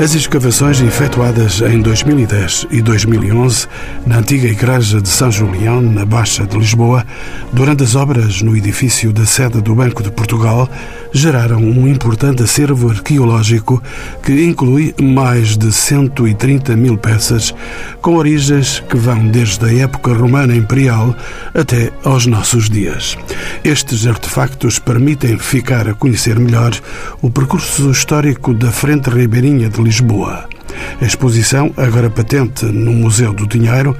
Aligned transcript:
As 0.00 0.14
escavações 0.14 0.80
efetuadas 0.80 1.60
em 1.60 1.80
2010 1.80 2.68
e 2.70 2.80
2011 2.80 3.66
na 4.06 4.18
antiga 4.18 4.46
Igreja 4.46 5.00
de 5.00 5.08
São 5.08 5.28
Julião, 5.28 5.82
na 5.82 6.04
Baixa 6.04 6.46
de 6.46 6.56
Lisboa, 6.56 7.04
durante 7.52 7.82
as 7.82 7.96
obras 7.96 8.40
no 8.40 8.56
edifício 8.56 9.12
da 9.12 9.26
sede 9.26 9.60
do 9.60 9.74
Banco 9.74 10.00
de 10.00 10.12
Portugal, 10.12 10.70
geraram 11.12 11.58
um 11.58 11.88
importante 11.88 12.44
acervo 12.44 12.90
arqueológico 12.90 13.82
que 14.22 14.44
inclui 14.44 14.94
mais 15.02 15.56
de 15.56 15.72
130 15.72 16.76
mil 16.76 16.96
peças, 16.96 17.52
com 18.00 18.14
origens 18.14 18.78
que 18.88 18.96
vão 18.96 19.26
desde 19.26 19.64
a 19.64 19.74
época 19.82 20.12
romana 20.12 20.54
imperial 20.54 21.12
até 21.52 21.90
aos 22.04 22.24
nossos 22.24 22.70
dias. 22.70 23.18
Estes 23.64 24.06
artefactos 24.06 24.78
permitem 24.78 25.38
ficar 25.38 25.88
a 25.88 25.94
conhecer 25.94 26.38
melhor 26.38 26.70
o 27.20 27.28
percurso 27.28 27.90
histórico 27.90 28.54
da 28.54 28.70
Frente 28.70 29.10
Ribeirinha 29.10 29.68
de 29.68 29.87
Lisboa. 29.88 30.46
A 31.00 31.04
exposição, 31.04 31.72
agora 31.74 32.10
patente 32.10 32.66
no 32.66 32.92
Museu 32.92 33.32
do 33.32 33.46
Dinheiro, 33.46 33.96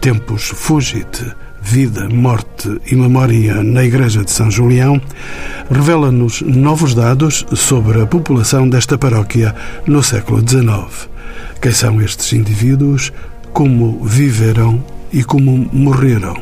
Tempos 0.00 0.48
Fugit, 0.48 1.24
Vida, 1.62 2.08
Morte 2.08 2.80
e 2.90 2.96
Memória 2.96 3.62
na 3.62 3.84
Igreja 3.84 4.24
de 4.24 4.32
São 4.32 4.50
Julião, 4.50 5.00
revela-nos 5.70 6.42
novos 6.42 6.92
dados 6.92 7.46
sobre 7.54 8.02
a 8.02 8.06
população 8.06 8.68
desta 8.68 8.98
paróquia 8.98 9.54
no 9.86 10.02
século 10.02 10.40
XIX. 10.40 11.08
Quem 11.62 11.70
são 11.70 12.02
estes 12.02 12.32
indivíduos, 12.32 13.12
como 13.52 14.04
viveram 14.04 14.84
e 15.12 15.22
como 15.22 15.70
morreram. 15.72 16.36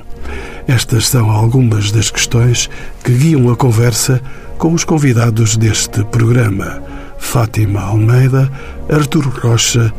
Estas 0.66 1.08
são 1.08 1.31
algumas 1.31 1.92
das 1.92 2.10
questões 2.10 2.70
que 3.05 3.12
guiam 3.12 3.50
a 3.50 3.56
conversa 3.56 4.22
com 4.56 4.72
os 4.72 4.84
convidados 4.84 5.55
deste 5.55 6.03
programa. 6.05 6.83
Fátima 7.19 7.81
Almeida, 7.81 8.50
Arturo 8.91 9.31
Rocha, 9.31 9.92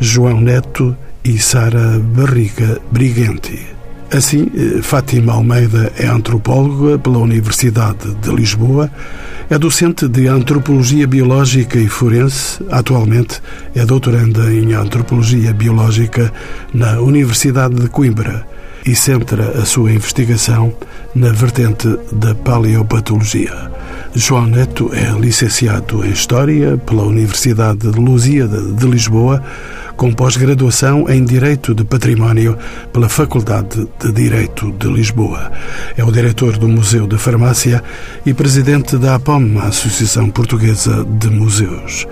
João 0.00 0.40
Neto 0.40 0.96
e 1.24 1.38
Sara 1.38 1.98
Barriga 1.98 2.80
Brigenti. 2.90 3.66
Assim, 4.12 4.50
eh, 4.54 4.82
Fátima 4.82 5.32
Almeida 5.32 5.90
é 5.98 6.06
antropóloga 6.06 6.98
pela 6.98 7.18
Universidade 7.18 8.14
de 8.16 8.30
Lisboa, 8.30 8.90
é 9.48 9.58
docente 9.58 10.06
de 10.06 10.26
Antropologia 10.28 11.06
Biológica 11.06 11.78
e 11.78 11.88
Forense, 11.88 12.62
atualmente 12.70 13.40
é 13.74 13.86
doutoranda 13.86 14.52
em 14.52 14.74
Antropologia 14.74 15.52
Biológica 15.54 16.32
na 16.74 17.00
Universidade 17.00 17.74
de 17.74 17.88
Coimbra 17.88 18.46
e 18.84 18.94
centra 18.94 19.60
a 19.60 19.64
sua 19.64 19.92
investigação 19.92 20.74
na 21.14 21.30
vertente 21.30 21.88
da 22.12 22.34
paleopatologia. 22.34 23.70
João 24.14 24.46
Neto 24.46 24.90
é 24.92 25.10
licenciado 25.18 26.04
em 26.04 26.10
História 26.10 26.76
pela 26.76 27.02
Universidade 27.02 27.90
de 27.90 27.98
Lusíada 27.98 28.60
de 28.60 28.86
Lisboa, 28.86 29.42
com 29.96 30.12
pós-graduação 30.12 31.08
em 31.08 31.24
Direito 31.24 31.74
de 31.74 31.82
Património 31.82 32.58
pela 32.92 33.08
Faculdade 33.08 33.88
de 33.98 34.12
Direito 34.12 34.70
de 34.72 34.86
Lisboa. 34.86 35.50
É 35.96 36.04
o 36.04 36.12
diretor 36.12 36.58
do 36.58 36.68
Museu 36.68 37.06
da 37.06 37.16
Farmácia 37.16 37.82
e 38.26 38.34
presidente 38.34 38.98
da 38.98 39.14
APOM, 39.14 39.58
a 39.58 39.68
Associação 39.68 40.28
Portuguesa 40.28 41.06
de 41.18 41.30
Museus. 41.30 42.06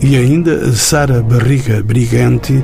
E 0.00 0.16
ainda 0.16 0.72
Sara 0.72 1.20
Barriga 1.20 1.82
Brigante 1.82 2.62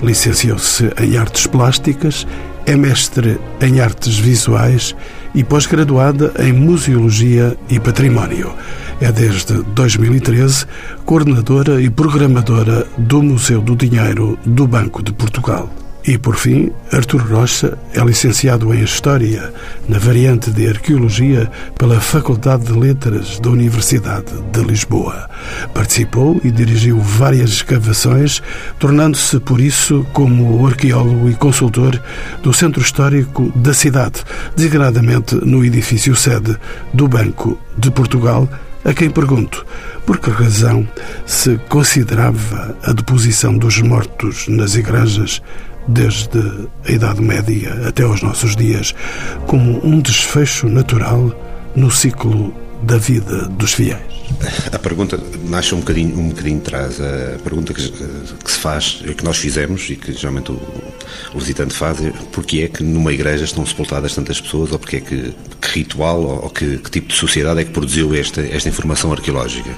licenciou-se 0.00 0.92
em 1.00 1.16
Artes 1.16 1.48
Plásticas, 1.48 2.24
é 2.66 2.76
mestre 2.76 3.40
em 3.60 3.80
Artes 3.80 4.16
Visuais 4.16 4.94
e 5.34 5.42
pós-graduada 5.42 6.32
em 6.38 6.52
Museologia 6.52 7.56
e 7.68 7.80
Património. 7.80 8.52
É 9.00 9.10
desde 9.10 9.62
2013 9.62 10.66
coordenadora 11.04 11.80
e 11.80 11.90
programadora 11.90 12.86
do 12.96 13.22
Museu 13.22 13.60
do 13.60 13.74
Dinheiro 13.74 14.38
do 14.44 14.66
Banco 14.66 15.02
de 15.02 15.12
Portugal. 15.12 15.81
E, 16.04 16.18
por 16.18 16.34
fim, 16.34 16.72
Artur 16.92 17.22
Rocha 17.22 17.78
é 17.94 18.00
licenciado 18.00 18.74
em 18.74 18.82
História, 18.82 19.52
na 19.88 20.00
variante 20.00 20.50
de 20.50 20.68
Arqueologia, 20.68 21.48
pela 21.78 22.00
Faculdade 22.00 22.64
de 22.64 22.72
Letras 22.72 23.38
da 23.38 23.50
Universidade 23.50 24.32
de 24.52 24.64
Lisboa. 24.64 25.30
Participou 25.72 26.40
e 26.42 26.50
dirigiu 26.50 26.98
várias 26.98 27.50
escavações, 27.50 28.42
tornando-se, 28.80 29.38
por 29.38 29.60
isso, 29.60 30.04
como 30.12 30.66
arqueólogo 30.66 31.30
e 31.30 31.34
consultor 31.34 32.00
do 32.42 32.52
Centro 32.52 32.82
Histórico 32.82 33.52
da 33.54 33.72
cidade, 33.72 34.24
designadamente 34.56 35.36
no 35.36 35.64
edifício 35.64 36.16
sede 36.16 36.56
do 36.92 37.06
Banco 37.06 37.56
de 37.78 37.92
Portugal, 37.92 38.48
a 38.84 38.92
quem 38.92 39.08
pergunto 39.08 39.64
por 40.04 40.18
que 40.18 40.30
razão 40.30 40.88
se 41.24 41.56
considerava 41.68 42.76
a 42.82 42.92
deposição 42.92 43.56
dos 43.56 43.80
mortos 43.80 44.48
nas 44.48 44.74
igrejas 44.74 45.40
desde 45.88 46.68
a 46.86 46.92
Idade 46.92 47.20
Média 47.20 47.88
até 47.88 48.02
aos 48.02 48.22
nossos 48.22 48.56
dias, 48.56 48.94
como 49.46 49.84
um 49.86 50.00
desfecho 50.00 50.68
natural 50.68 51.34
no 51.74 51.90
ciclo 51.90 52.54
da 52.82 52.98
vida 52.98 53.48
dos 53.48 53.72
fiéis? 53.74 54.12
A 54.72 54.78
pergunta 54.78 55.20
nasce 55.48 55.74
um 55.74 55.80
bocadinho, 55.80 56.18
um 56.18 56.28
bocadinho 56.30 56.58
atrás. 56.58 57.00
A 57.00 57.38
pergunta 57.42 57.72
que, 57.72 57.90
que 57.90 58.50
se 58.50 58.58
faz, 58.58 59.02
que 59.16 59.24
nós 59.24 59.36
fizemos 59.36 59.88
e 59.90 59.96
que 59.96 60.12
geralmente 60.12 60.50
o, 60.52 60.60
o 61.34 61.38
visitante 61.38 61.74
faz 61.74 62.02
é 62.02 62.12
porque 62.32 62.62
é 62.62 62.68
que 62.68 62.82
numa 62.82 63.12
igreja 63.12 63.44
estão 63.44 63.64
sepultadas 63.64 64.14
tantas 64.14 64.40
pessoas 64.40 64.72
ou 64.72 64.78
porque 64.78 64.96
é 64.96 65.00
que, 65.00 65.34
que 65.60 65.68
ritual 65.78 66.22
ou, 66.22 66.42
ou 66.44 66.50
que, 66.50 66.78
que, 66.78 66.90
tipo 66.90 67.08
de 67.08 67.14
sociedade 67.14 67.60
é 67.60 67.64
que 67.64 67.70
produziu 67.70 68.14
esta, 68.14 68.40
esta 68.40 68.68
informação 68.68 69.12
arqueológica. 69.12 69.70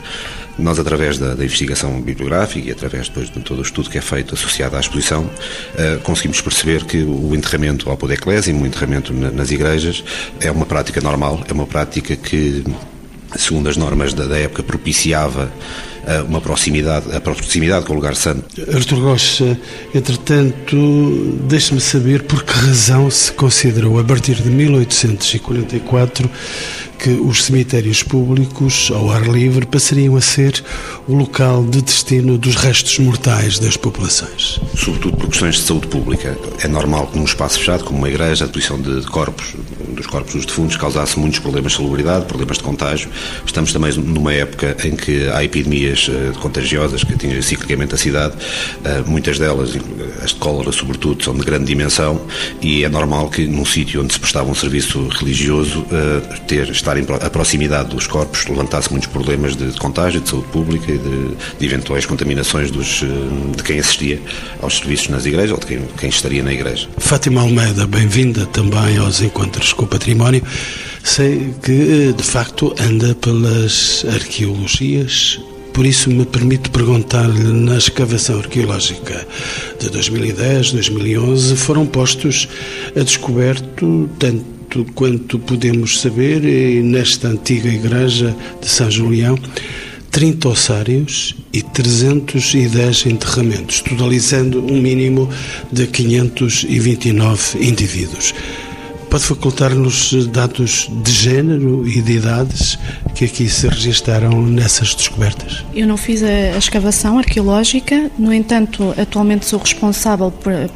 Nós, 0.58 0.78
através 0.78 1.18
da, 1.18 1.34
da, 1.34 1.44
investigação 1.44 2.00
bibliográfica 2.00 2.68
e 2.68 2.72
através 2.72 3.08
depois 3.08 3.30
de 3.30 3.40
todo 3.40 3.58
o 3.58 3.62
estudo 3.62 3.90
que 3.90 3.98
é 3.98 4.00
feito 4.00 4.34
associado 4.34 4.76
à 4.76 4.80
exposição, 4.80 5.24
uh, 5.24 6.00
conseguimos 6.02 6.40
perceber 6.40 6.84
que 6.84 7.02
o 7.02 7.34
enterramento 7.34 7.90
ao 7.90 7.96
poder 7.96 8.14
eclésimo, 8.14 8.62
o 8.62 8.66
enterramento 8.66 9.12
na, 9.12 9.30
nas 9.30 9.50
igrejas, 9.50 10.04
é 10.40 10.50
uma 10.50 10.66
prática 10.66 11.00
normal, 11.00 11.42
é 11.48 11.52
uma 11.52 11.66
prática 11.66 12.14
que 12.16 12.64
segundo 13.36 13.68
as 13.68 13.76
normas 13.76 14.14
da, 14.14 14.26
da 14.26 14.38
época, 14.38 14.62
propiciava 14.62 15.50
uh, 16.04 16.24
uma 16.24 16.40
proximidade, 16.40 17.14
a 17.14 17.20
proximidade 17.20 17.84
com 17.84 17.92
o 17.92 17.96
lugar 17.96 18.14
santo. 18.16 18.44
Artur 18.72 19.00
Rocha, 19.00 19.58
entretanto, 19.94 21.38
deixe-me 21.48 21.80
saber 21.80 22.22
por 22.22 22.42
que 22.42 22.52
razão 22.52 23.10
se 23.10 23.32
considerou, 23.32 23.98
a 23.98 24.04
partir 24.04 24.36
de 24.36 24.48
1844, 24.48 26.30
que 27.04 27.10
os 27.10 27.44
cemitérios 27.44 28.02
públicos, 28.02 28.90
ao 28.90 29.10
ar 29.10 29.28
livre, 29.28 29.66
passariam 29.66 30.16
a 30.16 30.22
ser 30.22 30.64
o 31.06 31.14
local 31.14 31.62
de 31.62 31.82
destino 31.82 32.38
dos 32.38 32.56
restos 32.56 32.98
mortais 32.98 33.58
das 33.58 33.76
populações. 33.76 34.58
Sobretudo 34.74 35.14
por 35.18 35.28
questões 35.28 35.56
de 35.56 35.62
saúde 35.64 35.86
pública. 35.88 36.34
É 36.62 36.66
normal 36.66 37.08
que 37.08 37.18
num 37.18 37.26
espaço 37.26 37.58
fechado, 37.58 37.84
como 37.84 37.98
uma 37.98 38.08
igreja, 38.08 38.44
a 38.44 38.46
deposição 38.46 38.80
de 38.80 39.02
corpos, 39.08 39.54
dos 39.88 40.06
corpos 40.06 40.32
dos 40.32 40.46
defuntos, 40.46 40.78
causasse 40.78 41.18
muitos 41.18 41.40
problemas 41.40 41.72
de 41.72 41.78
salubridade, 41.78 42.24
problemas 42.24 42.56
de 42.56 42.62
contágio. 42.62 43.10
Estamos 43.44 43.70
também 43.70 43.92
numa 43.98 44.32
época 44.32 44.74
em 44.82 44.96
que 44.96 45.28
há 45.28 45.44
epidemias 45.44 46.08
eh, 46.10 46.32
contagiosas 46.40 47.04
que 47.04 47.12
atingem 47.12 47.42
ciclicamente 47.42 47.94
a 47.94 47.98
cidade. 47.98 48.34
Eh, 48.82 49.02
muitas 49.06 49.38
delas, 49.38 49.76
as 50.22 50.30
de 50.30 50.36
cólera 50.36 50.72
sobretudo, 50.72 51.22
são 51.22 51.34
de 51.34 51.44
grande 51.44 51.66
dimensão 51.66 52.18
e 52.62 52.82
é 52.82 52.88
normal 52.88 53.28
que 53.28 53.46
num 53.46 53.66
sítio 53.66 54.02
onde 54.02 54.14
se 54.14 54.18
prestava 54.18 54.50
um 54.50 54.54
serviço 54.54 55.06
religioso, 55.08 55.84
eh, 55.92 56.38
ter, 56.46 56.70
estar 56.70 56.93
estar 57.02 57.24
a 57.24 57.30
proximidade 57.30 57.90
dos 57.90 58.06
corpos 58.06 58.46
levantasse 58.46 58.90
muitos 58.90 59.08
problemas 59.08 59.56
de, 59.56 59.70
de 59.70 59.78
contágio, 59.78 60.20
de 60.20 60.28
saúde 60.28 60.48
pública 60.48 60.90
e 60.92 60.98
de, 60.98 61.28
de, 61.58 61.66
eventuais 61.66 62.06
contaminações 62.06 62.70
dos, 62.70 63.02
eh, 63.02 63.56
de 63.56 63.62
quem 63.62 63.78
assistia 63.78 64.20
aos 64.60 64.78
serviços 64.78 65.08
nas 65.08 65.26
igrejas 65.26 65.52
ou 65.52 65.58
de 65.58 65.66
quem, 65.66 65.80
quem 65.98 66.08
estaria 66.08 66.42
na 66.42 66.52
igreja. 66.52 66.88
Fátima 66.98 67.40
Almeida, 67.40 67.86
bem-vinda 67.86 68.46
também 68.46 68.96
aos 68.98 69.20
Encontros 69.20 69.72
com 69.72 69.84
o 69.84 69.88
Património. 69.88 70.42
Sei 71.02 71.54
que, 71.62 71.72
eh, 72.08 72.12
de 72.12 72.22
facto, 72.22 72.74
anda 72.78 73.14
pelas 73.14 74.04
arqueologias, 74.12 75.40
por 75.74 75.84
isso 75.84 76.08
me 76.08 76.24
permito 76.24 76.70
perguntar-lhe, 76.70 77.52
na 77.52 77.76
escavação 77.76 78.38
arqueológica 78.38 79.26
de 79.80 79.90
2010, 79.90 80.70
2011, 80.70 81.56
foram 81.56 81.84
postos 81.84 82.48
a 82.94 83.00
descoberto 83.00 84.08
tanto 84.18 84.53
quanto 84.82 85.38
podemos 85.38 86.00
saber, 86.00 86.40
nesta 86.82 87.28
antiga 87.28 87.68
igreja 87.68 88.34
de 88.62 88.66
São 88.66 88.90
Julião, 88.90 89.38
30 90.10 90.48
ossários 90.48 91.34
e 91.52 91.60
310 91.60 93.06
enterramentos, 93.06 93.80
totalizando 93.82 94.64
um 94.64 94.80
mínimo 94.80 95.28
de 95.70 95.86
529 95.86 97.58
indivíduos. 97.60 98.32
Pode 99.10 99.26
facultar-nos 99.26 100.26
dados 100.26 100.90
de 101.04 101.12
género 101.12 101.86
e 101.86 102.02
de 102.02 102.14
idades 102.14 102.76
que 103.14 103.24
aqui 103.24 103.48
se 103.48 103.68
registaram 103.68 104.42
nessas 104.42 104.92
descobertas? 104.92 105.64
Eu 105.72 105.86
não 105.86 105.96
fiz 105.96 106.20
a, 106.22 106.58
escavação 106.58 107.18
arqueológica, 107.18 108.10
no 108.18 108.32
entanto, 108.32 108.92
atualmente 109.00 109.46
sou 109.46 109.60
responsável 109.60 110.32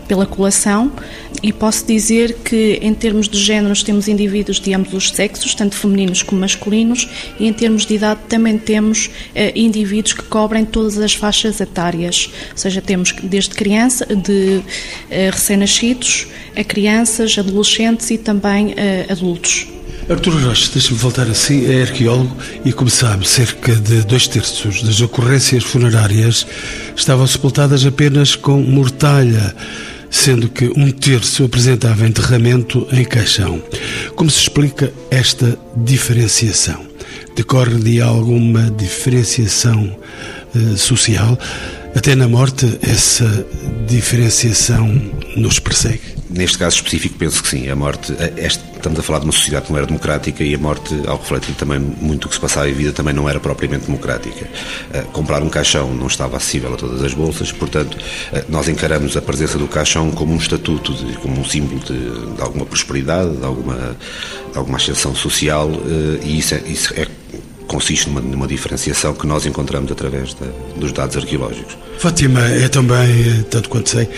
pela 0.07 0.25
colação 0.25 0.93
e 1.43 1.53
posso 1.53 1.87
dizer 1.87 2.35
que, 2.45 2.79
em 2.83 2.95
termos 2.95 3.29
de 3.29 3.39
géneros, 3.39 3.83
temos 3.83 4.09
indivíduos 4.09 4.61
de 4.61 4.75
ambos 4.75 4.93
os 4.93 5.11
sexos, 5.11 5.55
tanto 5.55 5.75
femininos 5.75 6.23
como 6.23 6.41
masculinos, 6.41 7.09
e 7.39 7.47
em 7.47 7.53
termos 7.53 7.87
de 7.87 7.95
idade 7.95 8.21
também 8.29 8.59
temos 8.59 9.11
eh, 9.35 9.53
indivíduos 9.55 10.15
que 10.15 10.23
cobrem 10.23 10.65
todas 10.65 10.99
as 10.99 11.15
faixas 11.15 11.61
etárias, 11.61 12.31
ou 12.51 12.59
seja, 12.59 12.81
temos 12.81 13.13
desde 13.23 13.55
criança, 13.55 14.07
de 14.07 14.63
eh, 15.11 15.31
recém-nascidos, 15.31 16.27
a 16.57 16.65
crianças, 16.65 17.39
adolescentes 17.39 18.11
e 18.11 18.19
também 18.19 18.69
uh, 18.69 19.13
adultos. 19.13 19.67
Artur 20.09 20.43
Rocha, 20.43 20.71
deixa-me 20.73 20.99
voltar 20.99 21.29
assim, 21.29 21.71
é 21.71 21.83
arqueólogo 21.83 22.35
e, 22.65 22.73
como 22.73 22.89
sabe, 22.89 23.29
cerca 23.29 23.75
de 23.77 24.03
dois 24.03 24.27
terços 24.27 24.83
das 24.83 25.01
ocorrências 25.03 25.63
funerárias 25.63 26.47
estavam 26.97 27.27
sepultadas 27.27 27.85
apenas 27.85 28.35
com 28.35 28.59
mortalha, 28.63 29.55
sendo 30.11 30.49
que 30.49 30.71
um 30.77 30.91
terço 30.91 31.45
apresentava 31.45 32.07
enterramento 32.07 32.87
em 32.93 33.05
caixão. 33.05 33.63
Como 34.15 34.31
se 34.31 34.41
explica 34.41 34.93
esta 35.11 35.59
diferenciação? 35.77 36.87
Decorre 37.35 37.79
de 37.79 38.01
alguma 38.01 38.71
diferenciação 38.71 39.97
uh, 40.55 40.77
social? 40.77 41.39
Até 41.95 42.15
na 42.15 42.29
morte, 42.29 42.79
essa 42.83 43.47
diferenciação 43.87 44.89
nos 45.37 45.59
persegue? 45.59 46.18
Neste 46.31 46.59
caso 46.59 46.77
específico, 46.77 47.17
penso 47.19 47.43
que 47.43 47.49
sim. 47.49 47.69
A 47.69 47.77
morte, 47.77 48.15
este, 48.37 48.63
estamos 48.77 48.99
a 48.99 49.03
falar 49.03 49.21
de 49.21 49.25
uma 49.25 49.33
sociedade 49.33 49.67
que 49.67 49.73
não 49.73 49.79
era 49.79 49.87
democrática 49.87 50.45
e 50.45 50.55
a 50.55 50.59
morte, 50.59 50.95
ao 51.07 51.17
refletir 51.17 51.55
também 51.55 51.79
muito 51.79 52.27
o 52.27 52.29
que 52.29 52.35
se 52.35 52.41
passava 52.41 52.69
em 52.69 52.75
vida, 52.75 52.93
também 52.93 53.15
não 53.15 53.29
era 53.29 53.41
propriamente 53.41 53.87
democrática. 53.87 54.47
Uh, 54.95 55.05
comprar 55.13 55.43
um 55.43 55.49
caixão 55.49 55.93
não 55.95 56.07
estava 56.07 56.37
acessível 56.37 56.75
a 56.75 56.77
todas 56.77 57.03
as 57.03 57.15
bolsas, 57.15 57.51
portanto, 57.51 57.95
uh, 57.97 58.45
nós 58.49 58.69
encaramos 58.69 59.17
a 59.17 59.23
presença 59.23 59.59
do 59.59 59.67
caixão 59.67 60.11
como 60.11 60.33
um 60.33 60.37
estatuto, 60.37 60.93
de, 60.93 61.17
como 61.19 61.41
um 61.41 61.45
símbolo 61.45 61.81
de, 61.81 62.35
de 62.37 62.43
alguma 62.43 62.67
prosperidade, 62.67 63.37
de 63.37 63.45
alguma, 63.45 63.97
de 64.53 64.59
alguma 64.59 64.77
ascensão 64.77 65.15
social, 65.15 65.69
uh, 65.69 66.21
e 66.23 66.39
isso 66.39 66.55
é, 66.55 66.63
isso 66.67 66.95
é 66.95 67.07
consiste 67.69 68.09
numa, 68.09 68.21
numa, 68.21 68.47
diferenciação 68.49 69.15
que 69.15 69.27
nós 69.27 69.47
encontramos 69.47 69.93
através 69.93 70.35
de, 70.35 70.81
dos 70.81 70.91
dados 70.91 71.17
arqueológicos. 71.17 71.77
Fátima 71.99 72.41
é 72.41 72.67
também, 72.69 73.43
tanto 73.51 73.69
quanto 73.69 73.91
sei, 73.91 74.09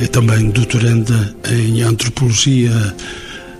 é 0.00 0.06
também 0.06 0.50
doutoranda 0.50 1.34
em 1.50 1.82
antropologia 1.82 2.70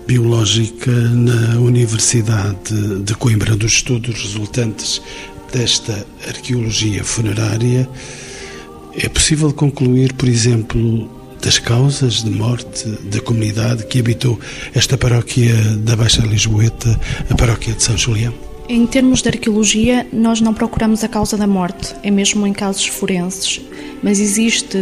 biológica 0.06 0.90
na 0.92 1.58
Universidade 1.58 3.02
de 3.02 3.14
Coimbra, 3.14 3.56
dos 3.56 3.72
estudos 3.72 4.22
resultantes 4.22 5.00
desta 5.52 6.06
arqueologia 6.28 7.02
funerária. 7.02 7.88
É 8.96 9.08
possível 9.08 9.52
concluir, 9.52 10.12
por 10.12 10.28
exemplo, 10.28 11.10
das 11.42 11.58
causas 11.58 12.22
de 12.22 12.30
morte 12.30 12.88
da 13.04 13.20
comunidade 13.20 13.86
que 13.86 13.98
habitou 13.98 14.38
esta 14.74 14.96
paróquia 14.96 15.54
da 15.78 15.96
Baixa 15.96 16.22
Lisboeta, 16.22 17.00
a 17.30 17.34
paróquia 17.34 17.74
de 17.74 17.82
São 17.82 17.96
Julião? 17.96 18.53
Em 18.66 18.86
termos 18.86 19.20
de 19.20 19.28
arqueologia, 19.28 20.06
nós 20.10 20.40
não 20.40 20.54
procuramos 20.54 21.04
a 21.04 21.08
causa 21.08 21.36
da 21.36 21.46
morte, 21.46 21.94
é 22.02 22.10
mesmo 22.10 22.46
em 22.46 22.52
casos 22.52 22.86
forenses. 22.86 23.60
Mas 24.02 24.18
existe 24.18 24.78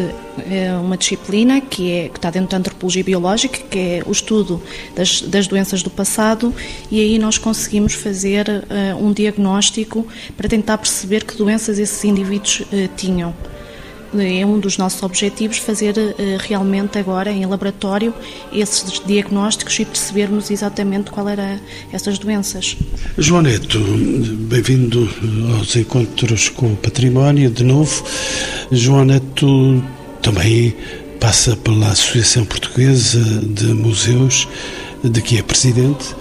é, 0.48 0.72
uma 0.74 0.96
disciplina 0.96 1.60
que, 1.60 1.90
é, 1.90 2.08
que 2.08 2.16
está 2.16 2.30
dentro 2.30 2.50
da 2.50 2.58
antropologia 2.58 3.02
biológica, 3.02 3.58
que 3.58 3.78
é 3.78 4.02
o 4.06 4.12
estudo 4.12 4.62
das, 4.94 5.22
das 5.22 5.48
doenças 5.48 5.82
do 5.82 5.90
passado, 5.90 6.54
e 6.92 7.00
aí 7.00 7.18
nós 7.18 7.38
conseguimos 7.38 7.94
fazer 7.94 8.48
uh, 8.48 9.04
um 9.04 9.12
diagnóstico 9.12 10.06
para 10.36 10.48
tentar 10.48 10.78
perceber 10.78 11.24
que 11.24 11.36
doenças 11.36 11.76
esses 11.76 12.04
indivíduos 12.04 12.60
uh, 12.60 12.88
tinham 12.96 13.34
é 14.20 14.44
um 14.44 14.58
dos 14.58 14.76
nossos 14.76 15.02
objetivos 15.02 15.58
fazer 15.58 15.96
eh, 15.96 16.36
realmente 16.38 16.98
agora 16.98 17.30
em 17.30 17.46
laboratório 17.46 18.12
esses 18.52 19.00
diagnósticos 19.04 19.78
e 19.80 19.84
percebermos 19.84 20.50
exatamente 20.50 21.10
qual 21.10 21.28
era 21.28 21.60
essas 21.92 22.18
doenças. 22.18 22.76
João 23.16 23.42
Neto, 23.42 23.78
bem-vindo 23.80 25.08
aos 25.56 25.74
encontros 25.76 26.48
com 26.50 26.72
o 26.72 26.76
património 26.76 27.50
de 27.50 27.64
novo. 27.64 28.04
João 28.70 29.04
Neto 29.04 29.82
também 30.20 30.74
passa 31.18 31.56
pela 31.56 31.88
Associação 31.88 32.44
Portuguesa 32.44 33.22
de 33.42 33.66
Museus 33.66 34.46
de 35.02 35.22
que 35.22 35.38
é 35.38 35.42
presidente. 35.42 36.14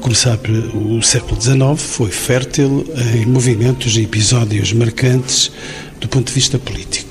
Como 0.00 0.14
sabe, 0.14 0.50
o 0.74 1.02
século 1.02 1.40
XIX 1.40 1.80
foi 1.80 2.10
fértil 2.10 2.84
em 3.14 3.26
movimentos 3.26 3.96
e 3.96 4.02
episódios 4.02 4.72
marcantes 4.72 5.50
do 6.00 6.08
ponto 6.08 6.28
de 6.28 6.34
vista 6.34 6.58
político 6.58 7.07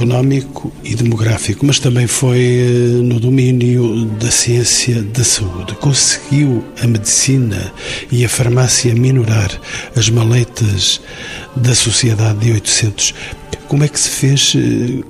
económico 0.00 0.72
e 0.82 0.94
demográfico, 0.94 1.66
mas 1.66 1.78
também 1.78 2.06
foi 2.06 2.38
eh, 2.38 3.02
no 3.02 3.20
domínio 3.20 4.06
da 4.18 4.30
ciência 4.30 5.02
da 5.02 5.22
saúde. 5.22 5.74
Conseguiu 5.74 6.64
a 6.82 6.86
medicina 6.86 7.70
e 8.10 8.24
a 8.24 8.28
farmácia 8.28 8.94
minorar 8.94 9.50
as 9.94 10.08
maletas 10.08 11.02
da 11.54 11.74
sociedade 11.74 12.38
de 12.38 12.52
800. 12.52 13.14
Como 13.68 13.84
é 13.84 13.88
que 13.88 14.00
se 14.00 14.08
fez 14.08 14.54
eh, 14.56 15.04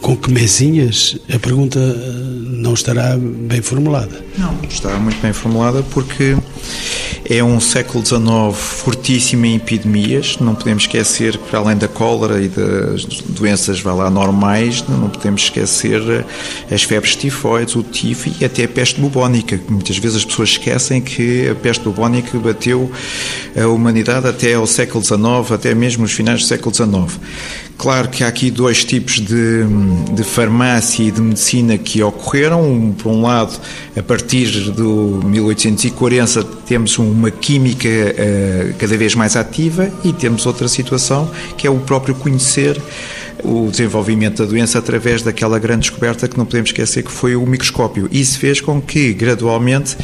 com 0.00 0.16
que 0.16 0.28
mesinhas? 0.32 1.16
A 1.32 1.38
pergunta 1.38 1.78
eh, 1.78 2.12
não 2.44 2.74
estará 2.74 3.16
bem 3.16 3.62
formulada. 3.62 4.24
Não, 4.36 4.58
está 4.68 4.98
muito 4.98 5.22
bem 5.22 5.32
formulada 5.32 5.84
porque 5.84 6.36
é 7.24 7.42
um 7.42 7.60
século 7.60 8.04
XIX 8.04 8.22
fortíssimo 8.54 9.46
em 9.46 9.56
epidemias. 9.56 10.38
Não 10.40 10.54
podemos 10.54 10.84
esquecer 10.84 11.36
que, 11.36 11.48
para 11.48 11.60
além 11.60 11.76
da 11.76 11.88
cólera 11.88 12.40
e 12.40 12.48
das 12.48 13.04
doenças 13.04 13.80
vai 13.80 13.94
lá, 13.94 14.10
normais, 14.10 14.84
não 14.88 15.08
podemos 15.08 15.42
esquecer 15.42 16.00
as 16.70 16.82
febres 16.82 17.16
tifoides, 17.16 17.76
o 17.76 17.82
tifo 17.82 18.30
e 18.40 18.44
até 18.44 18.64
a 18.64 18.68
peste 18.68 19.00
bubónica. 19.00 19.60
Muitas 19.68 19.98
vezes 19.98 20.18
as 20.18 20.24
pessoas 20.24 20.50
esquecem 20.50 21.00
que 21.00 21.48
a 21.48 21.54
peste 21.54 21.84
bubónica 21.84 22.38
bateu 22.38 22.90
a 23.56 23.66
humanidade 23.66 24.26
até 24.26 24.54
ao 24.54 24.66
século 24.66 25.04
XIX, 25.04 25.52
até 25.52 25.74
mesmo 25.74 26.04
os 26.04 26.12
finais 26.12 26.40
do 26.40 26.46
século 26.46 26.74
XIX. 26.74 27.20
Claro 27.82 28.10
que 28.10 28.22
há 28.22 28.28
aqui 28.28 28.48
dois 28.48 28.84
tipos 28.84 29.18
de, 29.18 29.64
de 30.14 30.22
farmácia 30.22 31.02
e 31.02 31.10
de 31.10 31.20
medicina 31.20 31.76
que 31.76 32.00
ocorreram. 32.00 32.94
Por 32.96 33.10
um 33.10 33.22
lado, 33.22 33.58
a 33.96 34.00
partir 34.04 34.70
do 34.70 35.20
1840, 35.24 36.44
temos 36.64 36.96
uma 36.96 37.28
química 37.28 37.88
uh, 37.88 38.74
cada 38.78 38.96
vez 38.96 39.16
mais 39.16 39.34
ativa 39.34 39.90
e 40.04 40.12
temos 40.12 40.46
outra 40.46 40.68
situação 40.68 41.28
que 41.58 41.66
é 41.66 41.70
o 41.70 41.78
próprio 41.80 42.14
conhecer 42.14 42.80
o 43.44 43.68
desenvolvimento 43.70 44.42
da 44.42 44.48
doença 44.48 44.78
através 44.78 45.22
daquela 45.22 45.58
grande 45.58 45.82
descoberta 45.82 46.28
que 46.28 46.38
não 46.38 46.44
podemos 46.44 46.70
esquecer 46.70 47.02
que 47.02 47.10
foi 47.10 47.34
o 47.36 47.44
microscópio. 47.46 48.08
Isso 48.10 48.38
fez 48.38 48.60
com 48.60 48.80
que, 48.80 49.12
gradualmente, 49.12 49.96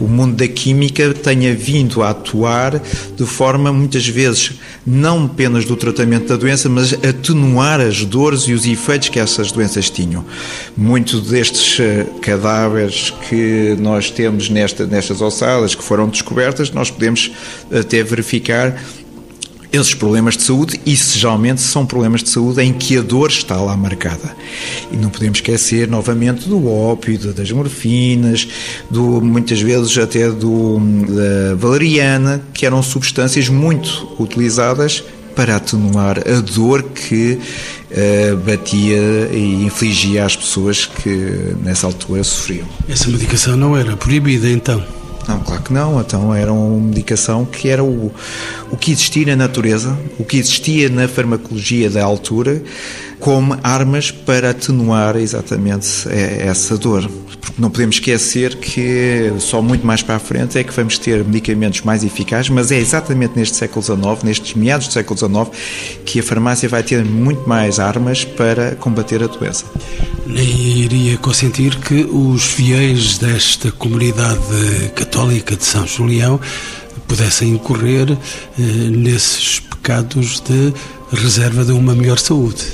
o 0.00 0.06
mundo 0.06 0.36
da 0.36 0.48
química 0.48 1.12
tenha 1.12 1.54
vindo 1.54 2.02
a 2.02 2.10
atuar 2.10 2.80
de 3.16 3.26
forma, 3.26 3.72
muitas 3.72 4.06
vezes, 4.06 4.52
não 4.86 5.24
apenas 5.24 5.64
do 5.64 5.76
tratamento 5.76 6.28
da 6.28 6.36
doença, 6.36 6.68
mas 6.68 6.92
atenuar 6.92 7.80
as 7.80 8.04
dores 8.04 8.42
e 8.42 8.52
os 8.52 8.66
efeitos 8.66 9.08
que 9.08 9.18
essas 9.18 9.52
doenças 9.52 9.90
tinham. 9.90 10.24
Muitos 10.76 11.28
destes 11.28 11.78
eh, 11.80 12.06
cadáveres 12.22 13.12
que 13.28 13.76
nós 13.78 14.10
temos 14.10 14.48
nesta, 14.48 14.86
nestas 14.86 15.20
ossadas 15.20 15.74
que 15.74 15.82
foram 15.82 16.08
descobertas, 16.08 16.70
nós 16.70 16.90
podemos 16.90 17.30
até 17.70 18.02
verificar 18.02 18.76
esses 19.80 19.94
problemas 19.94 20.36
de 20.36 20.42
saúde 20.42 20.80
e 20.84 20.94
geralmente 20.94 21.60
são 21.60 21.84
problemas 21.86 22.22
de 22.22 22.28
saúde 22.28 22.62
em 22.62 22.72
que 22.72 22.96
a 22.96 23.02
dor 23.02 23.30
está 23.30 23.56
lá 23.56 23.76
marcada. 23.76 24.36
E 24.92 24.96
não 24.96 25.10
podemos 25.10 25.38
esquecer 25.38 25.88
novamente 25.88 26.48
do 26.48 26.68
ópio, 26.68 27.18
das 27.32 27.50
morfinas, 27.50 28.48
do, 28.90 29.20
muitas 29.20 29.60
vezes 29.60 29.96
até 29.98 30.30
do, 30.30 30.78
da 30.78 31.54
valeriana, 31.56 32.42
que 32.52 32.66
eram 32.66 32.82
substâncias 32.82 33.48
muito 33.48 34.14
utilizadas 34.18 35.02
para 35.34 35.56
atenuar 35.56 36.18
a 36.26 36.40
dor 36.40 36.82
que 36.82 37.38
uh, 37.90 38.36
batia 38.38 39.28
e 39.30 39.64
infligia 39.64 40.24
às 40.24 40.34
pessoas 40.34 40.86
que 40.86 41.54
nessa 41.62 41.86
altura 41.86 42.24
sofriam. 42.24 42.66
Essa 42.88 43.08
medicação 43.08 43.56
não 43.56 43.76
era 43.76 43.96
proibida 43.96 44.48
então? 44.48 44.82
Não, 45.28 45.40
claro 45.40 45.62
que 45.62 45.72
não. 45.72 46.00
Então 46.00 46.34
era 46.34 46.52
uma 46.52 46.80
medicação 46.80 47.44
que 47.44 47.68
era 47.68 47.82
o, 47.82 48.12
o 48.70 48.76
que 48.76 48.92
existia 48.92 49.26
na 49.26 49.36
natureza, 49.36 49.96
o 50.18 50.24
que 50.24 50.38
existia 50.38 50.88
na 50.88 51.08
farmacologia 51.08 51.90
da 51.90 52.04
altura, 52.04 52.62
como 53.20 53.58
armas 53.62 54.10
para 54.10 54.50
atenuar 54.50 55.16
exatamente 55.16 56.08
essa 56.10 56.76
dor. 56.76 57.08
Porque 57.40 57.60
não 57.60 57.70
podemos 57.70 57.96
esquecer 57.96 58.56
que 58.56 59.32
só 59.38 59.62
muito 59.62 59.86
mais 59.86 60.02
para 60.02 60.16
a 60.16 60.18
frente 60.18 60.58
é 60.58 60.64
que 60.64 60.72
vamos 60.72 60.98
ter 60.98 61.24
medicamentos 61.24 61.82
mais 61.82 62.02
eficazes, 62.04 62.50
mas 62.50 62.70
é 62.70 62.78
exatamente 62.78 63.36
neste 63.36 63.56
século 63.56 63.82
XIX, 63.82 64.22
nestes 64.24 64.54
meados 64.54 64.88
do 64.88 64.92
século 64.92 65.18
XIX, 65.18 65.48
que 66.04 66.20
a 66.20 66.22
farmácia 66.22 66.68
vai 66.68 66.82
ter 66.82 67.04
muito 67.04 67.48
mais 67.48 67.78
armas 67.78 68.24
para 68.24 68.74
combater 68.76 69.22
a 69.22 69.26
doença. 69.26 69.64
Nem 70.26 70.78
iria 70.78 71.16
consentir 71.18 71.76
que 71.76 72.04
os 72.04 72.44
fiéis 72.44 73.18
desta 73.18 73.70
comunidade 73.70 74.90
católica 74.94 75.56
de 75.56 75.64
São 75.64 75.86
Julião 75.86 76.40
pudessem 77.06 77.50
incorrer 77.50 78.10
eh, 78.10 78.62
nesses 78.62 79.60
pecados 79.60 80.40
de 80.40 80.72
reserva 81.12 81.64
de 81.64 81.72
uma 81.72 81.94
melhor 81.94 82.18
saúde. 82.18 82.64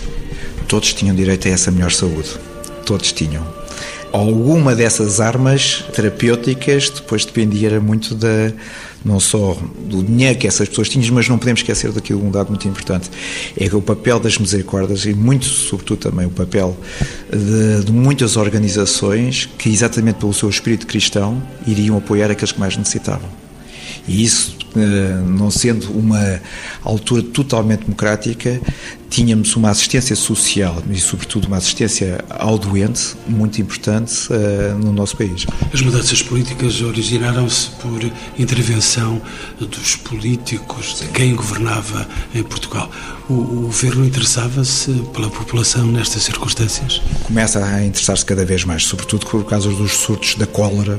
Todos 0.73 0.95
tinham 0.95 1.15
direito 1.15 1.47
a 1.49 1.51
essa 1.51 1.71
melhor 1.71 1.93
saúde. 1.93 2.31
Todos 2.87 3.13
tinham. 3.13 3.47
Alguma 4.11 4.75
dessas 4.75 5.21
armas 5.21 5.85
terapêuticas 5.93 6.89
depois 6.89 7.27
dependia 7.27 7.79
muito 7.79 8.15
da 8.15 8.51
não 9.05 9.21
só 9.21 9.55
do 9.85 10.03
dinheiro 10.03 10.39
que 10.39 10.47
essas 10.47 10.71
pessoas 10.71 10.89
tinham, 10.89 11.13
mas 11.13 11.29
não 11.29 11.37
podemos 11.37 11.61
esquecer 11.61 11.93
daquilo 11.93 12.27
um 12.27 12.31
dado 12.31 12.49
muito 12.49 12.67
importante, 12.67 13.11
é 13.55 13.69
que 13.69 13.77
o 13.77 13.83
papel 13.83 14.19
das 14.19 14.39
misericórdias 14.39 15.05
e 15.05 15.13
muito, 15.13 15.45
sobretudo 15.45 15.99
também 15.99 16.25
o 16.25 16.31
papel 16.31 16.75
de, 17.31 17.85
de 17.85 17.93
muitas 17.93 18.39
organizações 18.39 19.51
que 19.59 19.69
exatamente 19.69 20.21
pelo 20.21 20.33
seu 20.33 20.49
espírito 20.49 20.87
cristão 20.87 21.43
iriam 21.67 21.99
apoiar 21.99 22.31
aqueles 22.31 22.51
que 22.51 22.59
mais 22.59 22.79
necessitavam. 22.79 23.29
E 24.09 24.25
isso, 24.25 24.57
não 25.27 25.51
sendo 25.51 25.91
uma 25.91 26.41
altura 26.83 27.23
totalmente 27.23 27.85
democrática, 27.85 28.61
tínhamos 29.13 29.55
uma 29.57 29.69
assistência 29.69 30.17
social 30.17 30.83
e, 30.91 30.99
sobretudo, 30.99 31.47
uma 31.47 31.59
assistência 31.59 32.25
ao 32.31 32.59
doente 32.59 33.15
muito 33.29 33.61
importante 33.61 34.29
uh, 34.33 34.79
no 34.79 34.91
nosso 34.91 35.17
país. 35.19 35.45
As 35.73 35.83
mudanças 35.83 36.23
políticas 36.23 36.81
originaram-se 36.81 37.69
por 37.73 38.01
intervenção 38.39 39.21
dos 39.61 39.97
políticos, 39.97 41.01
de 41.01 41.09
quem 41.09 41.35
governava 41.35 42.09
em 42.35 42.43
Portugal. 42.43 42.91
O, 43.29 43.35
o 43.35 43.61
governo 43.67 44.07
interessava-se 44.07 44.91
pela 45.13 45.29
população 45.29 45.87
nestas 45.87 46.23
circunstâncias? 46.23 47.03
Começa 47.25 47.63
a 47.63 47.85
interessar-se 47.85 48.25
cada 48.25 48.47
vez 48.47 48.65
mais, 48.65 48.85
sobretudo 48.85 49.27
por 49.27 49.45
causa 49.45 49.69
dos 49.69 49.93
surtos 49.93 50.37
da 50.37 50.47
cólera 50.47 50.99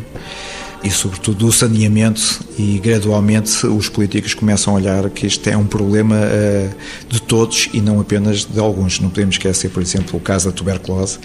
e, 0.84 0.92
sobretudo, 0.92 1.46
do 1.46 1.52
saneamento, 1.52 2.42
e 2.58 2.78
gradualmente 2.78 3.66
os 3.66 3.88
políticos 3.88 4.34
começam 4.34 4.74
a 4.74 4.76
olhar 4.76 5.10
que 5.10 5.26
isto 5.26 5.48
é 5.50 5.56
um 5.56 5.66
problema 5.66 6.16
uh, 6.16 6.76
de 7.08 7.22
todos 7.22 7.70
e 7.74 7.80
não 7.80 8.02
apenas 8.02 8.44
de 8.44 8.60
alguns. 8.60 9.00
Não 9.00 9.10
podemos 9.10 9.36
esquecer, 9.36 9.70
por 9.70 9.82
exemplo, 9.82 10.18
o 10.18 10.20
caso 10.20 10.50
da 10.50 10.52
tuberculose, 10.52 11.20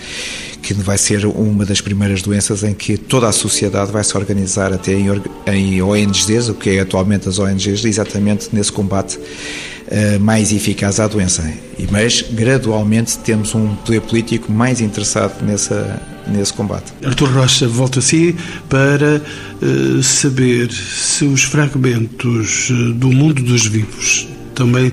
que 0.63 0.73
vai 0.75 0.97
ser 0.97 1.27
uma 1.27 1.65
das 1.65 1.81
primeiras 1.81 2.23
doenças 2.23 2.63
em 2.63 2.73
que 2.73 2.97
toda 2.97 3.29
a 3.29 3.33
sociedade 3.33 3.91
vai 3.91 4.05
se 4.05 4.17
organizar 4.17 4.73
até 4.73 4.93
em, 4.93 5.09
em 5.53 5.83
ONGs, 5.83 6.49
o 6.49 6.55
que 6.55 6.71
é 6.71 6.81
atualmente 6.81 7.29
as 7.29 7.41
ONGs, 7.41 7.85
exatamente 7.85 8.51
nesse 8.53 8.71
combate 8.71 9.19
uh, 9.19 10.21
mais 10.21 10.53
eficaz 10.53 11.01
à 11.01 11.09
doença. 11.09 11.53
Mas, 11.91 12.23
gradualmente, 12.23 13.19
temos 13.19 13.55
um 13.57 13.75
poder 13.75 14.03
político 14.03 14.53
mais 14.53 14.81
interessado 14.81 15.45
nessa 15.45 16.01
nesse 16.29 16.53
combate. 16.53 16.93
Artur 17.05 17.31
Rocha 17.31 17.67
volta 17.67 17.99
a 17.99 18.03
si 18.03 18.37
para 18.69 19.23
uh, 19.63 20.03
saber 20.03 20.71
se 20.71 21.25
os 21.25 21.43
fragmentos 21.43 22.71
uh, 22.71 22.93
do 22.95 23.09
mundo 23.09 23.43
dos 23.43 23.67
vivos 23.67 24.29
também 24.55 24.89
uh, 24.89 24.93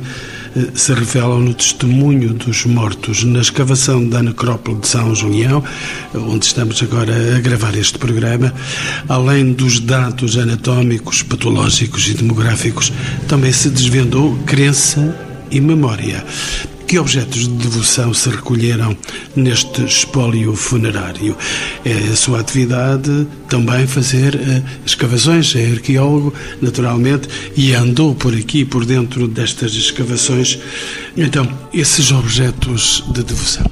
se 0.74 0.94
revelam 0.94 1.40
no 1.40 1.54
testemunho 1.54 2.34
dos 2.34 2.66
mortos 2.66 3.24
na 3.24 3.40
escavação 3.40 4.08
da 4.08 4.22
necrópole 4.24 4.80
de 4.80 4.88
São 4.88 5.14
Julião, 5.14 5.64
onde 6.14 6.46
estamos 6.46 6.82
agora 6.82 7.38
a 7.38 7.40
gravar 7.40 7.76
este 7.76 7.98
programa, 7.98 8.54
além 9.10 9.54
dos 9.54 9.80
dados 9.80 10.38
anatómicos, 10.38 11.24
patológicos 11.24 12.08
e 12.08 12.14
demográficos, 12.14 12.92
também 13.28 13.52
se 13.52 13.70
desvendou 13.70 14.38
crença 14.46 15.16
e 15.52 15.60
memória. 15.60 16.24
Que 16.88 17.00
objetos 17.00 17.48
de 17.48 17.56
devoção 17.56 18.14
se 18.14 18.30
recolheram 18.30 18.96
neste 19.36 19.84
espólio 19.84 20.56
funerário? 20.56 21.36
É 21.84 22.12
a 22.12 22.16
sua 22.16 22.42
atividade 22.42 23.28
também 23.50 23.88
fazer 23.88 24.36
uh, 24.36 24.64
escavações, 24.86 25.56
é 25.56 25.72
arqueólogo, 25.72 26.32
naturalmente, 26.62 27.28
e 27.58 27.74
andou 27.74 28.14
por 28.14 28.36
aqui, 28.36 28.64
por 28.64 28.86
dentro 28.86 29.28
destas 29.28 29.74
escavações. 29.74 30.60
Então, 31.18 31.48
esses 31.74 32.12
objetos 32.12 33.04
de 33.12 33.24
devoção. 33.24 33.66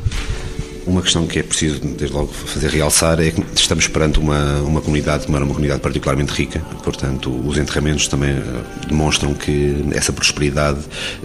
Uma 0.86 1.02
questão 1.02 1.25
que 1.25 1.40
é 1.40 1.44
preciso, 1.44 1.80
desde 1.80 2.13
logo, 2.13 2.28
fazer 2.34 2.70
realçar 2.70 3.18
é 3.22 3.32
que 3.32 3.42
estamos 3.56 3.88
perante 3.88 4.20
uma, 4.20 4.60
uma 4.62 4.82
comunidade, 4.82 5.28
uma, 5.28 5.40
uma 5.40 5.48
comunidade 5.48 5.80
particularmente 5.80 6.34
rica, 6.34 6.60
portanto, 6.84 7.32
os 7.48 7.58
enterramentos 7.58 8.10
também 8.10 8.32
eh, 8.32 8.44
demonstram 8.90 9.34
que 9.34 9.86
essa 9.94 10.12
prosperidade 10.12 10.80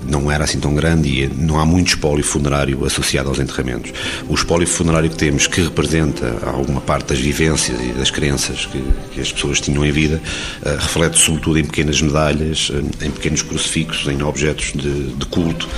não 0.07 0.31
era 0.31 0.45
assim 0.45 0.61
tão 0.61 0.75
grande 0.75 1.09
e 1.09 1.27
não 1.27 1.59
há 1.59 1.67
muito 1.67 1.89
espólio 1.89 2.23
funerário 2.23 2.85
associado 2.85 3.29
aos 3.29 3.41
enterramentos. 3.41 3.93
O 4.29 4.35
espólio 4.35 4.67
funerário 4.67 5.11
que 5.11 5.17
temos, 5.17 5.49
que 5.49 5.61
representa 5.61 6.37
alguma 6.47 6.81
parte 6.81 7.09
das 7.09 7.19
vivências 7.19 7.77
e 7.81 7.93
das 7.93 8.13
crenças 8.13 8.65
que, 8.67 8.81
que 9.13 9.21
as 9.21 9.33
pessoas 9.33 9.61
tinham 9.61 9.85
em 9.85 9.91
vida, 9.91 10.23
uh, 10.63 10.77
reflete 10.79 11.19
sobretudo 11.19 11.59
em 11.59 11.65
pequenas 11.65 12.01
medalhas, 12.01 12.71
uh, 12.71 13.05
em 13.05 13.11
pequenos 13.11 13.43
crucifixos, 13.43 14.07
em 14.07 14.23
objetos 14.23 14.73
de, 14.73 15.15
de 15.15 15.27
culto, 15.27 15.69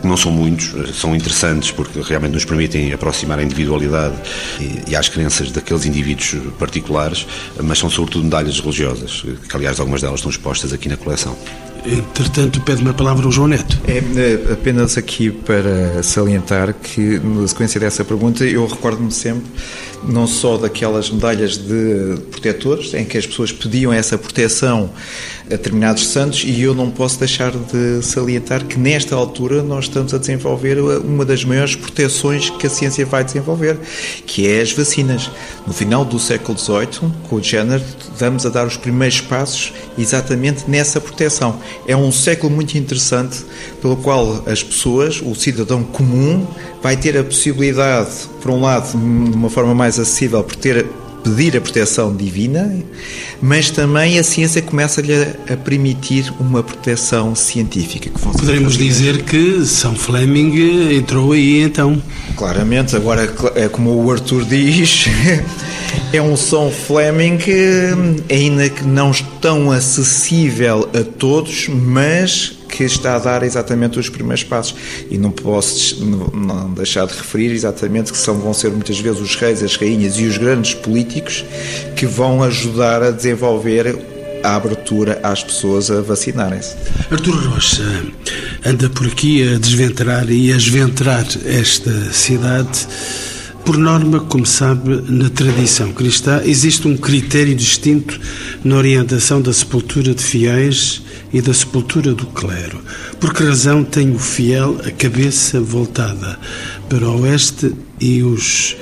que 0.00 0.06
não 0.06 0.16
são 0.16 0.32
muitos, 0.32 0.74
são 0.96 1.14
interessantes 1.14 1.70
porque 1.70 2.00
realmente 2.00 2.32
nos 2.32 2.44
permitem 2.44 2.92
aproximar 2.92 3.15
aproximar 3.16 3.38
a 3.38 3.42
individualidade 3.42 4.14
e, 4.60 4.90
e 4.90 4.96
às 4.96 5.08
crenças 5.08 5.50
daqueles 5.50 5.86
indivíduos 5.86 6.36
particulares, 6.58 7.26
mas 7.62 7.78
são 7.78 7.88
sobretudo 7.88 8.24
medalhas 8.24 8.60
religiosas, 8.60 9.24
que 9.48 9.56
aliás 9.56 9.80
algumas 9.80 10.02
delas 10.02 10.20
estão 10.20 10.30
expostas 10.30 10.72
aqui 10.72 10.88
na 10.88 10.96
coleção. 10.96 11.36
Entretanto, 11.86 12.60
pede-me 12.62 12.90
a 12.90 12.94
palavra 12.94 13.28
o 13.28 13.32
João 13.32 13.46
Neto. 13.46 13.78
É, 13.86 13.98
é 13.98 14.52
apenas 14.52 14.98
aqui 14.98 15.30
para 15.30 16.02
salientar 16.02 16.74
que, 16.74 17.20
na 17.20 17.46
sequência 17.46 17.78
dessa 17.78 18.04
pergunta, 18.04 18.44
eu 18.44 18.66
recordo-me 18.66 19.12
sempre 19.12 19.46
não 20.04 20.26
só 20.26 20.56
daquelas 20.56 21.10
medalhas 21.10 21.56
de 21.56 22.20
protetores, 22.30 22.94
em 22.94 23.04
que 23.04 23.18
as 23.18 23.26
pessoas 23.26 23.52
pediam 23.52 23.92
essa 23.92 24.16
proteção 24.16 24.90
a 25.46 25.50
determinados 25.50 26.08
santos, 26.08 26.42
e 26.44 26.60
eu 26.60 26.74
não 26.74 26.90
posso 26.90 27.18
deixar 27.18 27.52
de 27.52 28.02
salientar 28.02 28.64
que 28.64 28.78
nesta 28.78 29.14
altura 29.14 29.62
nós 29.62 29.84
estamos 29.84 30.12
a 30.12 30.18
desenvolver 30.18 30.78
uma 30.78 31.24
das 31.24 31.44
maiores 31.44 31.76
proteções 31.76 32.50
que 32.50 32.66
a 32.66 32.70
ciência 32.70 33.06
vai 33.06 33.24
desenvolver, 33.24 33.78
que 34.26 34.46
é 34.46 34.60
as 34.60 34.72
vacinas. 34.72 35.30
No 35.66 35.72
final 35.72 36.04
do 36.04 36.18
século 36.18 36.58
XVIII, 36.58 37.12
com 37.28 37.36
o 37.36 37.42
Jenner, 37.42 37.82
vamos 38.18 38.44
a 38.44 38.48
dar 38.48 38.66
os 38.66 38.76
primeiros 38.76 39.20
passos 39.20 39.72
exatamente 39.96 40.68
nessa 40.68 41.00
proteção. 41.00 41.60
É 41.86 41.96
um 41.96 42.10
século 42.12 42.52
muito 42.52 42.76
interessante 42.76 43.44
pelo 43.80 43.96
qual 43.96 44.42
as 44.46 44.62
pessoas, 44.62 45.20
o 45.20 45.34
cidadão 45.34 45.82
comum, 45.82 46.46
vai 46.82 46.96
ter 46.96 47.16
a 47.16 47.24
possibilidade, 47.24 48.28
por 48.46 48.54
um 48.54 48.60
lado, 48.60 48.90
de 48.92 48.96
uma 49.36 49.50
forma 49.50 49.74
mais 49.74 49.98
acessível, 49.98 50.44
por 50.44 50.54
ter 50.54 50.86
pedir 51.24 51.56
a 51.56 51.60
proteção 51.60 52.14
divina, 52.14 52.72
mas 53.42 53.68
também 53.68 54.16
a 54.16 54.22
ciência 54.22 54.62
começa-lhe 54.62 55.12
a 55.50 55.56
permitir 55.56 56.32
uma 56.38 56.62
proteção 56.62 57.34
científica. 57.34 58.08
Poderemos 58.20 58.78
dizer 58.78 59.24
que 59.24 59.64
São 59.64 59.96
Fleming 59.96 60.94
entrou 60.94 61.32
aí 61.32 61.62
então. 61.62 62.00
Claramente, 62.36 62.94
agora 62.94 63.28
é 63.56 63.68
como 63.68 63.90
o 64.04 64.12
Arthur 64.12 64.44
diz, 64.44 65.06
é 66.12 66.22
um 66.22 66.36
São 66.36 66.70
Fleming 66.70 67.38
ainda 68.30 68.68
que 68.68 68.84
não 68.84 69.10
tão 69.40 69.72
acessível 69.72 70.88
a 70.94 71.02
todos, 71.02 71.66
mas 71.68 72.55
que 72.68 72.84
está 72.84 73.16
a 73.16 73.18
dar 73.18 73.42
exatamente 73.42 73.98
os 73.98 74.08
primeiros 74.08 74.44
passos. 74.44 74.74
E 75.10 75.18
não 75.18 75.30
posso 75.30 76.04
não 76.04 76.72
deixar 76.72 77.06
de 77.06 77.14
referir 77.14 77.52
exatamente 77.52 78.12
que 78.12 78.18
são, 78.18 78.38
vão 78.38 78.52
ser 78.52 78.70
muitas 78.70 78.98
vezes 78.98 79.20
os 79.20 79.36
reis, 79.36 79.62
as 79.62 79.76
rainhas 79.76 80.18
e 80.18 80.24
os 80.24 80.36
grandes 80.36 80.74
políticos 80.74 81.44
que 81.96 82.06
vão 82.06 82.42
ajudar 82.42 83.02
a 83.02 83.10
desenvolver 83.10 83.96
a 84.42 84.54
abertura 84.54 85.18
às 85.22 85.42
pessoas 85.42 85.90
a 85.90 86.00
vacinarem-se. 86.00 86.76
Artur 87.10 87.34
Rocha 87.48 87.82
anda 88.64 88.88
por 88.90 89.06
aqui 89.06 89.54
a 89.54 89.58
desventrar 89.58 90.30
e 90.30 90.52
a 90.52 90.56
esventrar 90.56 91.26
esta 91.44 92.12
cidade. 92.12 92.86
Por 93.64 93.76
norma, 93.76 94.20
como 94.20 94.46
sabe, 94.46 95.02
na 95.08 95.28
tradição 95.28 95.92
cristã 95.92 96.40
existe 96.44 96.86
um 96.86 96.96
critério 96.96 97.54
distinto 97.54 98.20
na 98.62 98.76
orientação 98.76 99.42
da 99.42 99.52
sepultura 99.52 100.14
de 100.14 100.22
fiéis 100.22 101.02
e 101.36 101.42
da 101.42 101.52
sepultura 101.52 102.14
do 102.14 102.24
clero. 102.28 102.80
Por 103.20 103.34
que 103.34 103.44
razão 103.44 103.84
tem 103.84 104.10
o 104.10 104.18
fiel 104.18 104.80
a 104.86 104.90
cabeça 104.90 105.60
voltada 105.60 106.38
para 106.88 107.06
o 107.06 107.20
oeste 107.20 107.74
e 108.00 108.22
os 108.22 108.74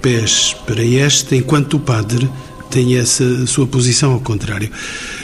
pés 0.00 0.54
para 0.64 0.84
este, 0.84 1.34
enquanto 1.34 1.74
o 1.74 1.80
padre 1.80 2.30
tem 2.70 2.96
essa 2.96 3.44
sua 3.48 3.66
posição 3.66 4.12
ao 4.12 4.20
contrário. 4.20 4.70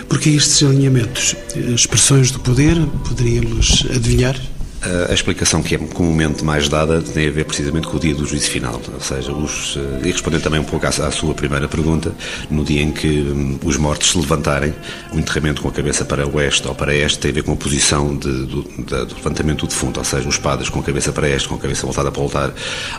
Porque 0.09 0.31
estes 0.31 0.61
alinhamentos, 0.65 1.37
expressões 1.73 2.33
do 2.33 2.41
poder, 2.41 2.77
poderíamos 3.05 3.87
adivinhar? 3.89 4.37
A 4.83 5.15
explicação 5.15 5.63
que 5.63 5.77
é 5.77 5.79
comumente 5.79 6.45
mais 6.45 6.69
dada 6.69 7.01
tem 7.01 7.29
a 7.29 7.31
ver 7.31 7.45
precisamente 7.45 7.87
com 7.87 7.97
o 7.99 8.01
dia 8.01 8.13
do 8.17 8.27
juízo 8.27 8.51
final, 8.51 8.81
ou 8.93 9.01
seja, 9.01 9.31
os, 9.31 9.77
eh, 9.77 10.09
e 10.09 10.11
respondendo 10.11 10.43
também 10.43 10.59
um 10.59 10.65
pouco 10.65 10.85
à, 10.85 10.89
à, 10.89 11.11
sua 11.13 11.33
primeira 11.35 11.69
pergunta, 11.69 12.13
no 12.51 12.65
dia 12.65 12.83
em 12.83 12.91
que 12.91 13.07
um, 13.07 13.61
os 13.65 13.77
mortos 13.77 14.11
se 14.11 14.19
levantarem, 14.19 14.75
o 15.13 15.19
enterramento 15.21 15.63
com 15.63 15.69
a 15.69 15.73
cabeça 15.73 16.05
para 16.05 16.27
oeste 16.27 16.67
ou 16.67 16.75
para 16.75 16.93
este 16.93 17.21
tem 17.21 17.31
a 17.31 17.35
ver 17.35 17.45
com 17.45 17.53
a 17.53 17.57
posição 17.57 18.17
de, 18.17 18.29
do, 18.45 18.63
de, 18.63 19.07
do, 19.07 19.15
levantamento 19.15 19.61
do 19.61 19.69
defunto, 19.69 20.01
ou 20.01 20.05
seja, 20.05 20.29
os 20.29 20.37
padres 20.37 20.69
com 20.69 20.81
a 20.81 20.83
cabeça 20.83 21.13
para 21.13 21.29
este, 21.29 21.49
com 21.49 21.55
a 21.55 21.59
cabeça 21.59 21.87
voltada 21.87 22.11
para 22.11 22.21
o 22.21 22.25
altar, 22.25 22.53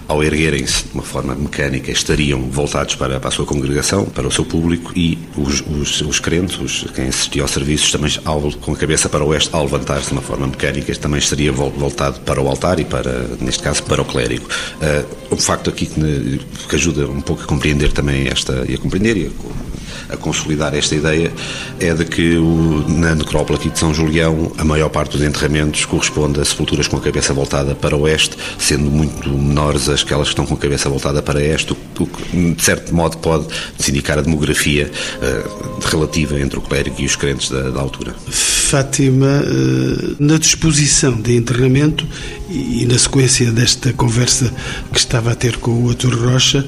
ao 0.07 0.23
erguerem-se 0.23 0.85
de 0.85 0.93
uma 0.93 1.03
forma 1.03 1.35
mecânica, 1.35 1.91
estariam 1.91 2.49
voltados 2.49 2.95
para, 2.95 3.19
para, 3.19 3.27
a 3.27 3.31
sua 3.31 3.45
congregação, 3.45 4.05
para 4.05 4.25
o 4.25 4.31
seu 4.31 4.45
público 4.45 4.93
e 4.95 5.19
os, 5.35 5.61
os, 5.67 5.99
os 5.99 6.19
crentes, 6.21 6.57
os, 6.59 6.89
quem 6.95 7.09
assistia 7.09 7.41
aos 7.41 7.51
serviços, 7.51 7.91
também 7.91 8.09
ao, 8.23 8.41
com 8.53 8.71
a 8.71 8.77
cabeça 8.77 9.09
para 9.09 9.25
oeste, 9.25 9.49
ao 9.51 9.63
levantar-se 9.63 10.07
de 10.07 10.13
uma 10.13 10.21
forma 10.21 10.47
mecânica, 10.47 10.95
também 10.95 11.19
estaria 11.19 11.51
voltado 11.51 11.72
voltado 11.77 12.19
para 12.21 12.41
o 12.41 12.47
altar 12.47 12.79
e 12.79 12.85
para, 12.85 13.27
neste 13.39 13.63
caso, 13.63 13.83
para 13.83 14.01
o 14.01 14.05
clérigo. 14.05 14.45
Uh, 14.47 15.33
um 15.33 15.37
facto 15.37 15.69
aqui 15.69 15.85
que, 15.85 16.39
que, 16.69 16.75
ajuda 16.75 17.07
um 17.07 17.21
pouco 17.21 17.43
a 17.43 17.45
compreender 17.45 17.91
também 17.91 18.27
esta, 18.27 18.65
e 18.67 18.75
a 18.75 18.77
compreender 18.77 19.17
e 19.17 19.31
a, 20.09 20.13
a 20.13 20.17
consolidar 20.17 20.75
esta 20.75 20.95
ideia, 20.95 21.31
é 21.79 21.93
de 21.93 22.05
que 22.05 22.37
o, 22.37 22.85
na 22.87 23.15
necrópole 23.15 23.59
aqui 23.59 23.69
de 23.69 23.79
São 23.79 23.93
Julião, 23.93 24.51
a 24.57 24.63
maior 24.63 24.89
parte 24.89 25.17
dos 25.17 25.25
enterramentos 25.25 25.85
corresponde 25.85 26.39
a 26.39 26.45
sepulturas 26.45 26.87
com 26.87 26.97
a 26.97 27.01
cabeça 27.01 27.33
voltada 27.33 27.75
para 27.75 27.95
o 27.95 28.01
oeste, 28.01 28.37
sendo 28.57 28.89
muito 28.89 29.29
menores 29.29 29.89
aquelas 29.89 30.27
que 30.27 30.33
estão 30.33 30.45
com 30.45 30.53
a 30.53 30.57
cabeça 30.57 30.89
voltada 30.89 31.21
para 31.21 31.41
este, 31.41 31.73
o 31.73 31.75
que, 32.05 32.53
de 32.53 32.63
certo 32.63 32.93
modo, 32.93 33.17
pode 33.17 33.47
indicar 33.87 34.17
a 34.19 34.21
demografia 34.21 34.91
uh, 35.17 35.79
relativa 35.89 36.39
entre 36.39 36.59
o 36.59 36.61
clérigo 36.61 36.95
e 36.99 37.05
os 37.05 37.15
crentes 37.15 37.49
da, 37.49 37.69
da 37.69 37.81
altura. 37.81 38.15
Fátima, 38.29 39.43
uh, 39.43 40.15
na 40.19 40.37
disposição 40.37 41.19
de 41.19 41.35
e 42.49 42.85
na 42.85 42.97
sequência 42.97 43.51
desta 43.51 43.91
conversa 43.93 44.53
que 44.91 44.99
estava 44.99 45.31
a 45.31 45.35
ter 45.35 45.57
com 45.57 45.83
o 45.83 45.89
Artur 45.89 46.15
Rocha, 46.15 46.65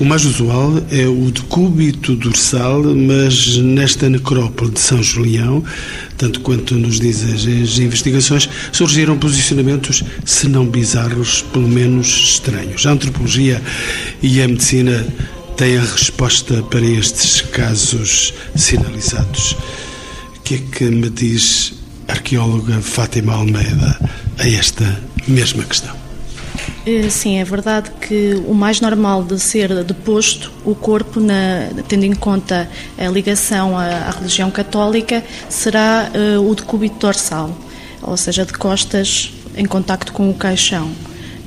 o 0.00 0.04
mais 0.04 0.24
usual 0.24 0.82
é 0.90 1.06
o 1.06 1.30
decúbito 1.30 2.14
dorsal, 2.16 2.82
mas 2.82 3.56
nesta 3.56 4.08
necrópole 4.08 4.70
de 4.70 4.80
São 4.80 5.02
Julião, 5.02 5.62
tanto 6.16 6.40
quanto 6.40 6.74
nos 6.74 6.98
dizem 6.98 7.62
as 7.62 7.78
investigações, 7.78 8.48
surgiram 8.72 9.18
posicionamentos, 9.18 10.02
se 10.24 10.48
não 10.48 10.66
bizarros, 10.66 11.42
pelo 11.52 11.68
menos 11.68 12.06
estranhos. 12.06 12.86
A 12.86 12.90
antropologia 12.90 13.62
e 14.22 14.42
a 14.42 14.48
medicina 14.48 15.06
têm 15.56 15.76
a 15.76 15.82
resposta 15.82 16.62
para 16.62 16.84
estes 16.84 17.40
casos 17.40 18.32
sinalizados. 18.54 19.56
O 20.36 20.40
que 20.44 20.54
é 20.54 20.58
que 20.58 20.84
me 20.84 21.10
diz 21.10 21.77
arqueóloga 22.08 22.80
Fátima 22.80 23.34
Almeida 23.34 23.98
a 24.38 24.48
esta 24.48 24.84
mesma 25.26 25.62
questão. 25.64 25.94
Eh, 26.86 27.10
sim, 27.10 27.38
é 27.38 27.44
verdade 27.44 27.90
que 28.00 28.42
o 28.46 28.54
mais 28.54 28.80
normal 28.80 29.22
de 29.22 29.38
ser 29.38 29.84
deposto 29.84 30.50
o 30.64 30.74
corpo, 30.74 31.20
na, 31.20 31.68
tendo 31.86 32.04
em 32.04 32.14
conta 32.14 32.68
a 32.96 33.06
ligação 33.08 33.76
à, 33.76 33.84
à 33.84 34.10
religião 34.10 34.50
católica, 34.50 35.22
será 35.48 36.10
uh, 36.14 36.50
o 36.50 36.54
decúbito 36.54 36.98
dorsal, 36.98 37.56
ou 38.02 38.16
seja, 38.16 38.44
de 38.46 38.54
costas 38.54 39.32
em 39.54 39.66
contacto 39.66 40.12
com 40.12 40.30
o 40.30 40.34
caixão. 40.34 40.90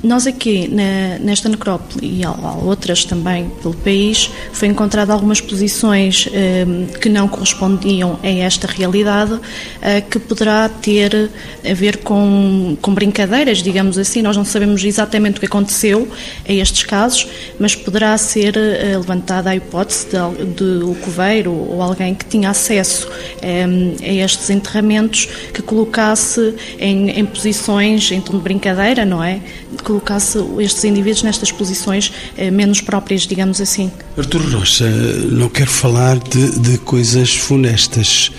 Nós 0.03 0.25
aqui, 0.25 0.67
na, 0.67 1.20
nesta 1.20 1.48
necrópole 1.48 2.20
e 2.20 2.25
há, 2.25 2.29
há, 2.29 2.55
outras 2.55 3.05
também 3.05 3.50
pelo 3.62 3.75
país, 3.75 4.31
foi 4.51 4.67
encontrado 4.67 5.12
algumas 5.12 5.39
posições 5.39 6.27
eh, 6.34 6.65
que 7.00 7.08
não 7.08 7.27
correspondiam 7.27 8.20
a 8.24 8.27
esta 8.27 8.65
realidade, 8.65 9.39
eh, 9.79 10.01
que 10.01 10.17
poderá 10.17 10.67
ter 10.67 11.29
a 11.63 11.74
ver 11.75 11.98
com, 11.98 12.75
com 12.81 12.93
brincadeiras, 12.93 13.60
digamos 13.60 14.00
assim. 14.00 14.24
Nós 14.24 14.36
não 14.36 14.43
sabemos 14.43 14.84
exatamente 14.84 15.38
o 15.38 15.39
que 15.39 15.46
aconteceu 15.46 16.08
a 16.48 16.51
estes 16.51 16.84
casos, 16.84 17.27
mas 17.60 17.75
poderá 17.75 18.17
ser 18.17 18.58
eh, 18.58 18.98
levantada 18.98 19.51
a 19.51 19.55
hipótese 19.55 20.08
de, 20.08 20.46
de 20.46 20.84
o 20.84 20.96
coveiro 20.96 21.51
ou 21.51 21.79
alguém 21.79 22.15
que 22.15 22.25
tinha 22.25 22.50
acesso 22.50 23.08
eh, 23.41 23.65
a 24.01 24.13
estes 24.25 24.50
enterramentos 24.50 25.27
que 25.53 25.62
colocasse 25.62 26.55
em, 26.79 27.12
em 27.12 27.25
posições 27.25 28.01
de 28.01 28.22
brincadeira, 28.39 29.05
não 29.05 29.24
é? 29.24 29.41
Colocasse 29.83 30.37
estes 30.59 30.83
indivíduos 30.83 31.24
nestas 31.24 31.51
posições 31.51 32.11
eh, 32.37 32.51
menos 32.51 32.81
próprias, 32.81 33.22
digamos 33.22 33.61
assim. 33.61 33.91
Artur 34.17 34.41
Rocha, 34.51 34.89
não 34.89 35.50
quero 35.50 35.69
falar 35.69 36.17
de, 36.19 36.59
de 36.59 36.77
coisas 36.79 37.35
funestas, 37.35 38.31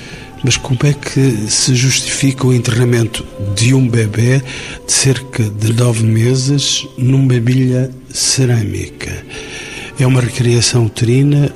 mas 0.44 0.56
como 0.56 0.78
é 0.84 0.92
que 0.92 1.50
se 1.50 1.74
justifica 1.74 2.46
o 2.46 2.52
enterramento 2.52 3.24
de 3.54 3.74
um 3.74 3.88
bebê 3.88 4.42
de 4.86 4.92
cerca 4.92 5.44
de 5.44 5.72
nove 5.72 6.04
meses 6.04 6.86
numa 6.96 7.38
bilha 7.40 7.90
cerâmica? 8.10 9.24
É 9.98 10.06
uma 10.06 10.20
recriação 10.20 10.86
uterina? 10.86 11.52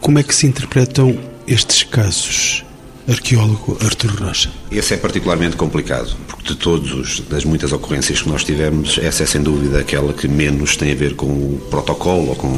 Como 0.00 0.18
é 0.18 0.22
que 0.22 0.34
se 0.34 0.46
interpretam 0.46 1.16
estes 1.46 1.84
casos? 1.84 2.64
Arqueólogo 3.08 3.76
Artur 3.82 4.12
Rocha. 4.22 4.50
Esse 4.70 4.94
é 4.94 4.96
particularmente 4.96 5.56
complicado, 5.56 6.16
porque 6.28 6.52
de 6.52 6.56
todas 6.56 7.20
das 7.20 7.44
muitas 7.44 7.72
ocorrências 7.72 8.22
que 8.22 8.28
nós 8.28 8.44
tivemos, 8.44 8.98
essa 8.98 9.22
é 9.22 9.26
sem 9.26 9.42
dúvida 9.42 9.80
aquela 9.80 10.12
que 10.12 10.28
menos 10.28 10.76
tem 10.76 10.92
a 10.92 10.94
ver 10.94 11.14
com 11.14 11.26
o 11.26 11.60
protocolo 11.70 12.28
ou 12.28 12.36
com, 12.36 12.52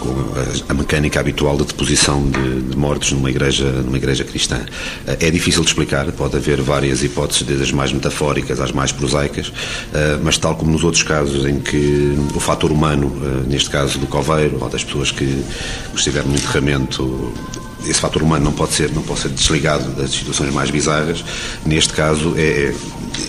com 0.00 0.14
a, 0.68 0.74
mecânica 0.74 1.20
habitual 1.20 1.56
de 1.56 1.64
deposição 1.64 2.28
de, 2.28 2.62
de, 2.62 2.76
mortos 2.76 3.12
numa 3.12 3.30
igreja, 3.30 3.70
numa 3.70 3.96
igreja 3.96 4.24
cristã. 4.24 4.60
É 5.06 5.30
difícil 5.30 5.62
de 5.62 5.68
explicar, 5.68 6.10
pode 6.12 6.36
haver 6.36 6.60
várias 6.60 7.02
hipóteses, 7.04 7.42
desde 7.42 7.64
as 7.64 7.72
mais 7.72 7.92
metafóricas 7.92 8.60
às 8.60 8.72
mais 8.72 8.90
prosaicas, 8.90 9.52
eh, 9.94 10.18
mas 10.22 10.38
tal 10.38 10.56
como 10.56 10.72
nos 10.72 10.82
outros 10.82 11.02
casos 11.02 11.46
em 11.46 11.60
que 11.60 12.16
o 12.34 12.40
fator 12.40 12.72
humano, 12.72 13.12
eh, 13.22 13.48
neste 13.48 13.70
caso 13.70 13.98
do 13.98 14.06
coveiro 14.06 14.58
ou 14.60 14.68
das 14.68 14.82
pessoas 14.82 15.12
que 15.12 15.44
estiveram 15.94 16.28
no 16.28 16.34
enterramento 16.34 17.32
esse 17.86 18.00
fator 18.00 18.22
humano 18.22 18.44
não 18.44 18.52
pode 18.52 18.72
ser 18.74 18.90
não 18.92 19.02
pode 19.02 19.20
ser 19.20 19.28
desligado 19.28 19.90
das 19.92 20.10
situações 20.10 20.52
mais 20.52 20.70
bizarras. 20.70 21.24
Neste 21.64 21.92
caso 21.92 22.34
é, 22.36 22.74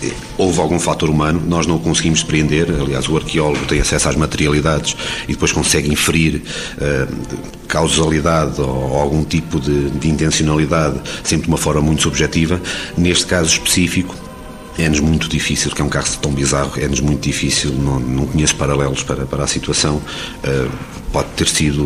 é, 0.02 0.12
houve 0.36 0.60
algum 0.60 0.78
fator 0.78 1.08
humano, 1.08 1.42
nós 1.46 1.66
não 1.66 1.76
o 1.76 1.80
conseguimos 1.80 2.22
depreender. 2.22 2.68
Aliás, 2.80 3.08
o 3.08 3.16
arqueólogo 3.16 3.64
tem 3.66 3.80
acesso 3.80 4.08
às 4.08 4.16
materialidades 4.16 4.96
e 5.24 5.32
depois 5.32 5.52
consegue 5.52 5.90
inferir 5.90 6.42
uh, 6.76 7.14
causalidade 7.68 8.60
ou, 8.60 8.68
ou, 8.68 8.98
algum 8.98 9.24
tipo 9.24 9.60
de, 9.60 9.90
de 9.90 10.08
intencionalidade, 10.08 11.00
sempre 11.22 11.44
de 11.44 11.48
uma 11.48 11.58
forma 11.58 11.80
muito 11.80 12.02
subjetiva. 12.02 12.60
Neste 12.96 13.26
caso 13.26 13.50
específico 13.50 14.14
é-nos 14.78 15.00
muito 15.00 15.28
difícil, 15.28 15.68
porque 15.68 15.82
é 15.82 15.84
um 15.84 15.90
caso 15.90 16.18
tão 16.18 16.32
bizarro, 16.32 16.72
é-nos 16.80 17.00
muito 17.00 17.20
difícil, 17.20 17.72
não, 17.72 18.00
não 18.00 18.26
conheço 18.26 18.54
paralelos 18.56 19.02
para, 19.02 19.26
para 19.26 19.44
a 19.44 19.46
situação. 19.46 19.96
Uh, 19.96 20.70
pode 21.12 21.28
ter 21.30 21.48
sido 21.48 21.82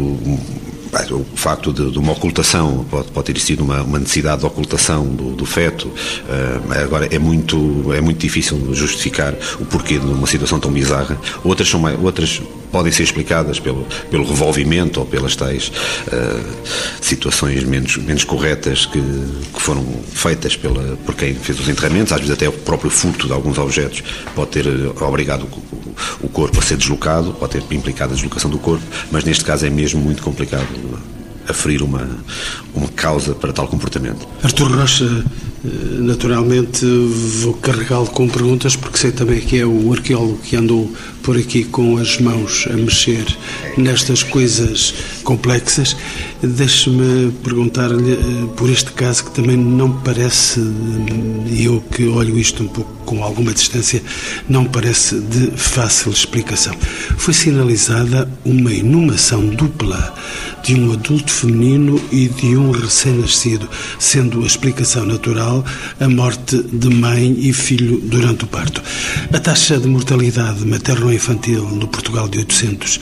o 1.10 1.24
facto 1.36 1.72
de, 1.72 1.90
de, 1.90 1.98
uma 1.98 2.12
ocultação, 2.12 2.84
pode, 2.90 3.10
pode 3.10 3.32
ter 3.32 3.40
sido 3.40 3.62
uma, 3.62 3.82
uma 3.82 3.98
necessidade 3.98 4.40
de 4.40 4.46
ocultação 4.46 5.04
do, 5.06 5.34
do 5.34 5.46
feto, 5.46 5.88
uh, 5.88 6.82
agora 6.84 7.06
é 7.10 7.18
muito, 7.18 7.92
é 7.92 8.00
muito 8.00 8.18
difícil 8.18 8.74
justificar 8.74 9.34
o 9.60 9.64
porquê 9.64 9.98
de 9.98 10.06
uma 10.06 10.26
situação 10.26 10.58
tão 10.60 10.70
bizarra. 10.70 11.18
Outras, 11.42 11.68
são 11.68 11.80
mais, 11.80 11.98
outras 12.02 12.40
podem 12.74 12.90
ser 12.90 13.04
explicadas 13.04 13.60
pelo, 13.60 13.86
pelo 14.10 14.24
revolvimento 14.24 14.98
ou 14.98 15.06
pelas 15.06 15.36
tais 15.36 15.68
uh, 15.68 16.68
situações 17.00 17.62
menos, 17.62 17.96
menos 17.98 18.24
corretas 18.24 18.84
que, 18.84 19.00
que 19.00 19.62
foram 19.62 19.86
feitas 20.12 20.56
pela, 20.56 20.96
por 21.06 21.14
quem 21.14 21.36
fez 21.36 21.60
os 21.60 21.68
enterramentos, 21.68 22.12
às 22.12 22.18
vezes 22.18 22.34
até 22.34 22.48
o 22.48 22.52
próprio 22.52 22.90
furto 22.90 23.28
de 23.28 23.32
alguns 23.32 23.58
objetos 23.58 24.02
pode 24.34 24.50
ter 24.50 24.66
obrigado 25.00 25.42
o, 25.44 26.26
o 26.26 26.28
corpo 26.28 26.58
a 26.58 26.62
ser 26.62 26.76
deslocado, 26.76 27.32
pode 27.34 27.60
ter 27.60 27.76
implicado 27.76 28.12
a 28.12 28.16
deslocação 28.16 28.50
do 28.50 28.58
corpo, 28.58 28.84
mas 29.12 29.22
neste 29.22 29.44
caso 29.44 29.64
é 29.64 29.70
mesmo 29.70 30.00
muito 30.00 30.20
complicado 30.20 30.66
aferir 31.48 31.80
uma, 31.80 32.08
uma 32.74 32.88
causa 32.88 33.36
para 33.36 33.52
tal 33.52 33.68
comportamento. 33.68 34.26
Artur 34.42 34.74
Rocha, 34.74 35.04
eh, 35.64 35.68
naturalmente 36.00 36.84
vou 36.84 37.54
carregá-lo 37.54 38.06
com 38.06 38.28
perguntas, 38.28 38.74
porque 38.74 38.98
sei 38.98 39.12
também 39.12 39.40
que 39.40 39.60
é 39.60 39.66
o 39.66 39.92
arqueólogo 39.92 40.38
que 40.38 40.56
andou 40.56 40.90
por 41.24 41.38
aqui 41.38 41.64
com 41.64 41.96
as 41.96 42.20
mãos 42.20 42.68
a 42.70 42.74
mexer 42.74 43.24
nestas 43.78 44.22
coisas 44.22 44.94
complexas. 45.24 45.96
Deixe-me 46.42 47.32
perguntar-lhe 47.42 48.12
eh, 48.12 48.46
por 48.54 48.68
este 48.68 48.92
caso 48.92 49.24
que 49.24 49.30
também 49.30 49.56
não 49.56 49.90
parece, 49.90 50.60
e 51.50 51.64
eu 51.64 51.80
que 51.80 52.06
olho 52.06 52.38
isto 52.38 52.62
um 52.62 52.68
pouco 52.68 52.92
com 53.06 53.24
alguma 53.24 53.52
distância, 53.52 54.02
não 54.48 54.66
parece 54.66 55.18
de 55.18 55.50
fácil 55.56 56.12
explicação. 56.12 56.74
Foi 57.16 57.32
sinalizada 57.32 58.30
uma 58.44 58.72
inumação 58.72 59.46
dupla 59.46 60.14
de 60.62 60.74
um 60.74 60.92
adulto 60.92 61.30
feminino 61.30 62.00
e 62.10 62.26
de 62.26 62.56
um 62.56 62.70
recém-nascido, 62.70 63.68
sendo 63.98 64.42
a 64.42 64.46
explicação 64.46 65.04
natural 65.04 65.64
a 66.00 66.08
morte 66.08 66.56
de 66.56 66.88
mãe 66.88 67.36
e 67.38 67.52
filho 67.52 68.00
durante 68.00 68.44
o 68.44 68.46
parto. 68.46 68.82
A 69.32 69.38
taxa 69.38 69.78
de 69.78 69.86
mortalidade 69.86 70.64
materno-infantil 71.14 71.62
no 71.62 71.88
Portugal 71.88 72.28
de 72.28 72.38
800 72.38 73.00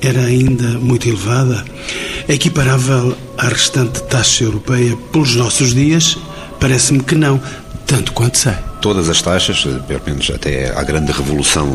era 0.00 0.20
ainda 0.20 0.78
muito 0.78 1.08
elevada, 1.08 1.64
equiparável 2.28 3.16
à 3.38 3.48
restante 3.48 4.02
taxa 4.04 4.44
europeia 4.44 4.96
pelos 5.10 5.34
nossos 5.34 5.74
dias? 5.74 6.18
Parece-me 6.60 7.02
que 7.02 7.14
não, 7.14 7.40
tanto 7.86 8.12
quanto 8.12 8.38
sei 8.38 8.75
todas 8.80 9.08
as 9.08 9.20
taxas, 9.22 9.66
pelo 9.86 10.02
menos 10.06 10.30
até 10.30 10.76
à 10.76 10.82
grande 10.82 11.12
revolução 11.12 11.66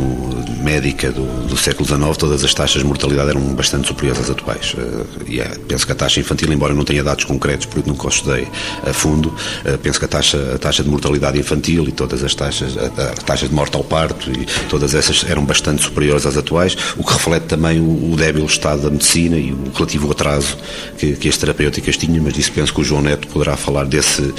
médica 0.62 1.12
do, 1.12 1.26
do, 1.48 1.58
século 1.58 1.86
XIX, 1.86 2.18
todas 2.18 2.44
as 2.44 2.54
taxas 2.54 2.82
de 2.82 2.88
mortalidade 2.88 3.32
eram 3.32 3.42
bastante 3.54 3.88
superiores 3.88 4.22
às 4.22 4.30
atuais. 4.30 4.76
Eh, 4.78 5.06
e 5.28 5.42
é, 5.42 5.48
penso 5.68 5.86
que 5.86 5.92
a 5.92 5.96
taxa 5.96 6.20
infantil, 6.20 6.52
embora 6.54 6.74
não 6.74 6.84
tenha 6.84 7.04
dados 7.04 7.26
concretos, 7.26 7.66
porque 7.66 7.90
nunca 7.90 8.08
os 8.08 8.16
estudei 8.16 8.48
a 8.86 8.94
fundo, 8.94 9.34
eh, 9.66 9.78
penso 9.82 10.00
que 10.00 10.06
a 10.06 10.08
taxa, 10.08 10.54
a 10.56 10.58
taxa 10.58 10.84
de 10.84 10.90
mortalidade 10.90 11.40
infantil 11.40 11.88
e 11.88 11.92
todas 11.92 12.24
as 12.24 12.36
taxas, 12.36 12.78
a, 12.78 12.86
a 12.86 13.14
taxa 13.14 13.48
de 13.48 13.54
morte 13.54 13.76
ao 13.76 13.84
parto 13.84 14.32
e 14.32 14.46
todas 14.70 14.94
essas 14.94 15.26
eram 15.30 15.44
bastante 15.44 15.82
superiores 15.82 16.26
às 16.26 16.38
atuais, 16.38 16.78
o 16.98 17.04
que 17.04 17.14
reflete 17.14 17.44
também 17.44 17.80
o, 17.80 18.14
o 18.14 18.16
débil 18.16 18.46
estado 18.46 18.84
da 18.84 18.90
medicina 18.90 19.38
e 19.38 19.52
o 19.52 19.72
relativo 19.74 20.12
atraso 20.12 20.58
que, 20.98 21.16
que 21.16 21.28
as 21.28 21.38
terapêuticas 21.38 21.98
tinham, 21.98 22.24
mas 22.24 22.34
disso 22.34 22.52
penso 22.52 22.74
que 22.74 22.82
o 22.82 22.84
João 22.84 23.02
Neto 23.02 23.28
poderá 23.28 23.58
falar 23.58 23.86
desse, 23.86 24.34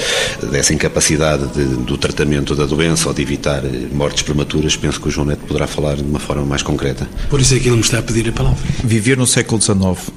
dessa 0.50 0.72
incapacidade 0.72 1.46
de, 1.48 1.64
do 1.64 1.98
tratamento 1.98 2.51
da 2.54 2.66
doença 2.66 3.08
ou 3.08 3.14
de 3.14 3.22
evitar 3.22 3.64
eh, 3.64 3.88
mortes 3.92 4.22
prematuras, 4.22 4.76
penso 4.76 5.00
que 5.00 5.08
o 5.08 5.10
João 5.10 5.26
Neto 5.26 5.44
poderá 5.46 5.66
falar 5.66 5.96
de 5.96 6.02
uma 6.02 6.18
forma 6.18 6.44
mais 6.44 6.62
concreta. 6.62 7.08
Por 7.28 7.40
isso 7.40 7.54
é 7.54 7.58
que 7.58 7.68
ele 7.68 7.76
me 7.76 7.82
está 7.82 7.98
a 7.98 8.02
pedir 8.02 8.28
a 8.28 8.32
palavra. 8.32 8.58
Viver 8.84 9.16
no 9.16 9.26
século 9.26 9.60
XIX 9.60 10.10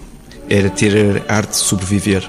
era 0.50 0.70
ter 0.70 1.24
a 1.28 1.36
arte 1.36 1.52
de 1.52 1.58
sobreviver 1.58 2.24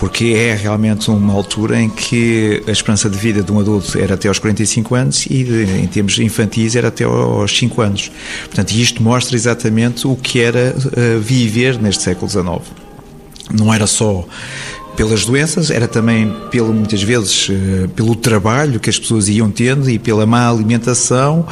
porque 0.00 0.32
é 0.34 0.54
realmente 0.54 1.10
uma 1.10 1.34
altura 1.34 1.78
em 1.78 1.90
que 1.90 2.62
a 2.66 2.70
esperança 2.70 3.10
de 3.10 3.18
vida 3.18 3.42
de 3.42 3.52
um 3.52 3.60
adulto 3.60 3.98
era 3.98 4.14
até 4.14 4.28
aos 4.28 4.38
45 4.38 4.94
anos 4.94 5.26
e 5.26 5.44
de, 5.44 5.64
em 5.78 5.86
termos 5.86 6.18
infantis 6.18 6.74
era 6.74 6.88
até 6.88 7.04
aos 7.04 7.54
5 7.54 7.82
anos. 7.82 8.10
Portanto, 8.46 8.70
isto 8.70 9.02
mostra 9.02 9.36
exatamente 9.36 10.06
o 10.06 10.16
que 10.16 10.40
era 10.40 10.74
uh, 10.74 11.20
viver 11.20 11.78
neste 11.78 12.02
século 12.02 12.30
XIX. 12.30 12.62
Não 13.52 13.74
era 13.74 13.86
só 13.86 14.26
pelas 15.00 15.24
doenças, 15.24 15.70
era 15.70 15.88
também 15.88 16.30
pelo, 16.50 16.74
muitas 16.74 17.02
vezes 17.02 17.48
eh, 17.50 17.88
pelo 17.96 18.14
trabalho 18.14 18.78
que 18.78 18.90
as 18.90 18.98
pessoas 18.98 19.30
iam 19.30 19.50
tendo 19.50 19.88
e 19.88 19.98
pela 19.98 20.26
má 20.26 20.46
alimentação, 20.46 21.46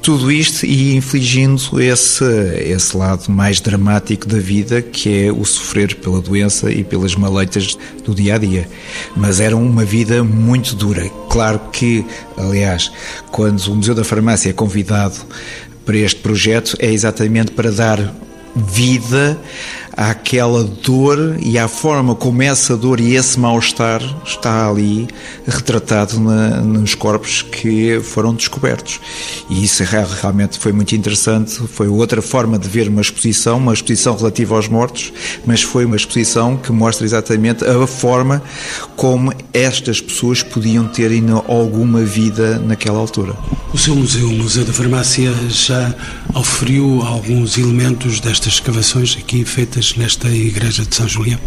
tudo 0.00 0.30
isto 0.30 0.64
e 0.64 0.94
infligindo 0.94 1.82
esse, 1.82 2.24
esse 2.60 2.96
lado 2.96 3.32
mais 3.32 3.60
dramático 3.60 4.28
da 4.28 4.38
vida 4.38 4.80
que 4.80 5.24
é 5.26 5.32
o 5.32 5.44
sofrer 5.44 5.96
pela 5.96 6.20
doença 6.20 6.70
e 6.70 6.84
pelas 6.84 7.16
maleitas 7.16 7.76
do 8.04 8.14
dia 8.14 8.36
a 8.36 8.38
dia. 8.38 8.68
Mas 9.16 9.40
era 9.40 9.56
uma 9.56 9.84
vida 9.84 10.22
muito 10.22 10.76
dura. 10.76 11.10
Claro 11.28 11.58
que, 11.72 12.06
aliás, 12.36 12.92
quando 13.32 13.58
o 13.66 13.74
Museu 13.74 13.96
da 13.96 14.04
Farmácia 14.04 14.50
é 14.50 14.52
convidado 14.52 15.16
para 15.84 15.96
este 15.96 16.20
projeto, 16.20 16.76
é 16.78 16.92
exatamente 16.92 17.50
para 17.50 17.72
dar 17.72 18.14
vida 18.54 19.36
àquela 19.96 20.64
dor 20.64 21.36
e 21.40 21.58
à 21.58 21.68
forma 21.68 22.14
como 22.14 22.42
essa 22.42 22.76
dor 22.76 23.00
e 23.00 23.14
esse 23.14 23.38
mal-estar 23.38 24.02
está 24.24 24.68
ali 24.68 25.06
retratado 25.46 26.18
na, 26.18 26.60
nos 26.60 26.94
corpos 26.94 27.42
que 27.42 28.00
foram 28.00 28.34
descobertos. 28.34 29.00
E 29.48 29.64
isso 29.64 29.82
realmente 29.84 30.58
foi 30.58 30.72
muito 30.72 30.94
interessante. 30.94 31.60
Foi 31.68 31.88
outra 31.88 32.20
forma 32.20 32.58
de 32.58 32.68
ver 32.68 32.88
uma 32.88 33.00
exposição, 33.00 33.58
uma 33.58 33.72
exposição 33.72 34.16
relativa 34.16 34.56
aos 34.56 34.68
mortos, 34.68 35.12
mas 35.46 35.62
foi 35.62 35.84
uma 35.84 35.96
exposição 35.96 36.56
que 36.56 36.72
mostra 36.72 37.04
exatamente 37.04 37.64
a 37.64 37.86
forma 37.86 38.42
como 38.96 39.32
estas 39.52 40.00
pessoas 40.00 40.42
podiam 40.42 40.86
ter 40.88 41.10
ainda 41.10 41.34
alguma 41.46 42.00
vida 42.00 42.58
naquela 42.58 42.98
altura. 42.98 43.34
O 43.72 43.78
seu 43.78 43.94
museu, 43.94 44.28
o 44.28 44.32
Museu 44.32 44.64
da 44.64 44.72
Farmácia, 44.72 45.32
já 45.48 45.94
oferiu 46.34 47.02
alguns 47.02 47.58
elementos 47.58 48.20
destas 48.20 48.54
escavações 48.54 49.16
aqui 49.18 49.44
feitas 49.44 49.83
nesta 49.92 50.28
igreja 50.28 50.84
de 50.84 50.94
São 50.94 51.06
Julião? 51.06 51.38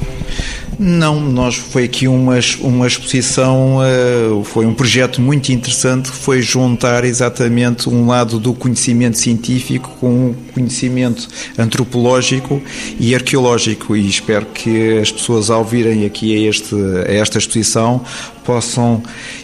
Não, 0.79 1.19
nós 1.19 1.55
foi 1.55 1.85
aqui 1.85 2.07
uma, 2.07 2.35
uma 2.61 2.85
exposição, 2.85 3.77
uh, 3.77 4.43
foi 4.43 4.65
um 4.67 4.75
projeto 4.75 5.19
muito 5.19 5.51
interessante, 5.51 6.09
foi 6.09 6.41
juntar 6.41 7.03
exatamente 7.03 7.89
um 7.89 8.05
lado 8.05 8.39
do 8.39 8.53
conhecimento 8.53 9.17
científico 9.17 9.89
com 9.99 10.29
o 10.29 10.35
conhecimento 10.53 11.27
antropológico 11.57 12.61
e 12.99 13.15
arqueológico 13.15 13.95
e 13.95 14.07
espero 14.07 14.45
que 14.45 14.99
as 14.99 15.11
pessoas 15.11 15.49
ao 15.49 15.65
virem 15.65 16.05
aqui 16.05 16.35
a, 16.35 16.49
este, 16.49 16.75
a 16.75 17.11
esta 17.11 17.39
exposição 17.39 18.03
possam 18.45 19.01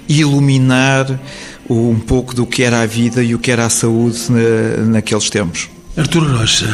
iluminar 0.08 1.19
um 1.67 1.99
pouco 1.99 2.36
do 2.36 2.45
que 2.45 2.62
era 2.62 2.82
a 2.82 2.86
vida 2.86 3.23
e 3.23 3.34
o 3.34 3.39
que 3.39 3.49
era 3.49 3.65
a 3.65 3.69
saúde 3.69 4.19
na, 4.29 4.86
naqueles 4.86 5.29
tempos. 5.32 5.69
Arturo 5.97 6.38
Rocha, 6.38 6.67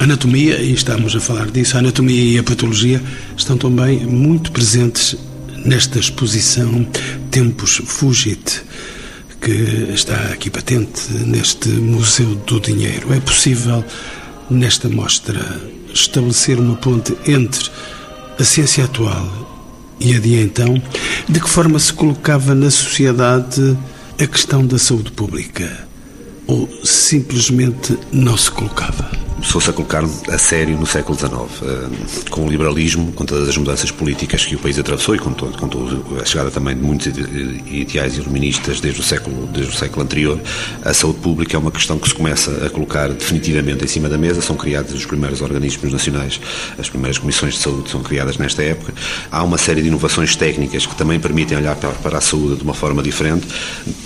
anatomia, 0.00 0.58
e 0.62 0.72
estamos 0.72 1.14
a 1.14 1.20
falar 1.20 1.50
disso, 1.50 1.76
a 1.76 1.80
anatomia 1.80 2.24
e 2.24 2.38
a 2.38 2.42
patologia 2.42 3.02
estão 3.36 3.58
também 3.58 3.98
muito 4.06 4.50
presentes 4.50 5.14
nesta 5.62 5.98
exposição 5.98 6.86
Tempos 7.30 7.82
Fugit, 7.84 8.62
que 9.42 9.52
está 9.92 10.16
aqui 10.32 10.48
patente 10.48 11.12
neste 11.12 11.68
Museu 11.68 12.34
do 12.46 12.58
Dinheiro. 12.58 13.12
É 13.12 13.20
possível, 13.20 13.84
nesta 14.48 14.88
mostra, 14.88 15.60
estabelecer 15.92 16.58
uma 16.58 16.76
ponte 16.76 17.14
entre 17.26 17.70
a 18.38 18.44
ciência 18.44 18.84
atual 18.84 19.50
e 20.00 20.14
a 20.14 20.18
de 20.18 20.40
então? 20.40 20.82
De 21.28 21.40
que 21.40 21.48
forma 21.48 21.78
se 21.78 21.92
colocava 21.92 22.54
na 22.54 22.70
sociedade 22.70 23.76
a 24.18 24.26
questão 24.26 24.66
da 24.66 24.78
saúde 24.78 25.12
pública? 25.12 25.86
Ou 26.46 26.66
simplesmente 26.82 27.98
não 28.10 28.36
se 28.38 28.50
colocava? 28.50 29.19
Começou-se 29.40 29.70
a 29.70 29.72
colocar 29.72 30.04
a 30.04 30.38
sério 30.38 30.76
no 30.76 30.84
século 30.84 31.18
XIX, 31.18 31.32
eh, 31.62 32.28
com 32.28 32.44
o 32.44 32.50
liberalismo, 32.50 33.10
com 33.12 33.24
todas 33.24 33.48
as 33.48 33.56
mudanças 33.56 33.90
políticas 33.90 34.44
que 34.44 34.54
o 34.54 34.58
país 34.58 34.78
atravessou 34.78 35.14
e 35.14 35.18
com, 35.18 35.32
todo, 35.32 35.56
com 35.56 36.20
a 36.20 36.24
chegada 36.26 36.50
também 36.50 36.76
de 36.76 36.82
muitos 36.82 37.06
ideais 37.06 38.18
iluministas 38.18 38.80
desde 38.80 39.00
o, 39.00 39.02
século, 39.02 39.46
desde 39.46 39.72
o 39.72 39.76
século 39.76 40.02
anterior, 40.02 40.38
a 40.84 40.92
saúde 40.92 41.20
pública 41.20 41.56
é 41.56 41.58
uma 41.58 41.70
questão 41.70 41.98
que 41.98 42.06
se 42.06 42.14
começa 42.14 42.66
a 42.66 42.68
colocar 42.68 43.08
definitivamente 43.08 43.82
em 43.82 43.88
cima 43.88 44.10
da 44.10 44.18
mesa, 44.18 44.42
são 44.42 44.56
criados 44.56 44.92
os 44.92 45.06
primeiros 45.06 45.40
organismos 45.40 45.90
nacionais, 45.90 46.38
as 46.78 46.90
primeiras 46.90 47.16
comissões 47.16 47.54
de 47.54 47.60
saúde 47.60 47.88
são 47.88 48.02
criadas 48.02 48.36
nesta 48.36 48.62
época, 48.62 48.92
há 49.32 49.42
uma 49.42 49.56
série 49.56 49.80
de 49.80 49.88
inovações 49.88 50.36
técnicas 50.36 50.84
que 50.84 50.94
também 50.94 51.18
permitem 51.18 51.56
olhar 51.56 51.76
para 51.76 52.18
a 52.18 52.20
saúde 52.20 52.56
de 52.56 52.62
uma 52.62 52.74
forma 52.74 53.02
diferente, 53.02 53.46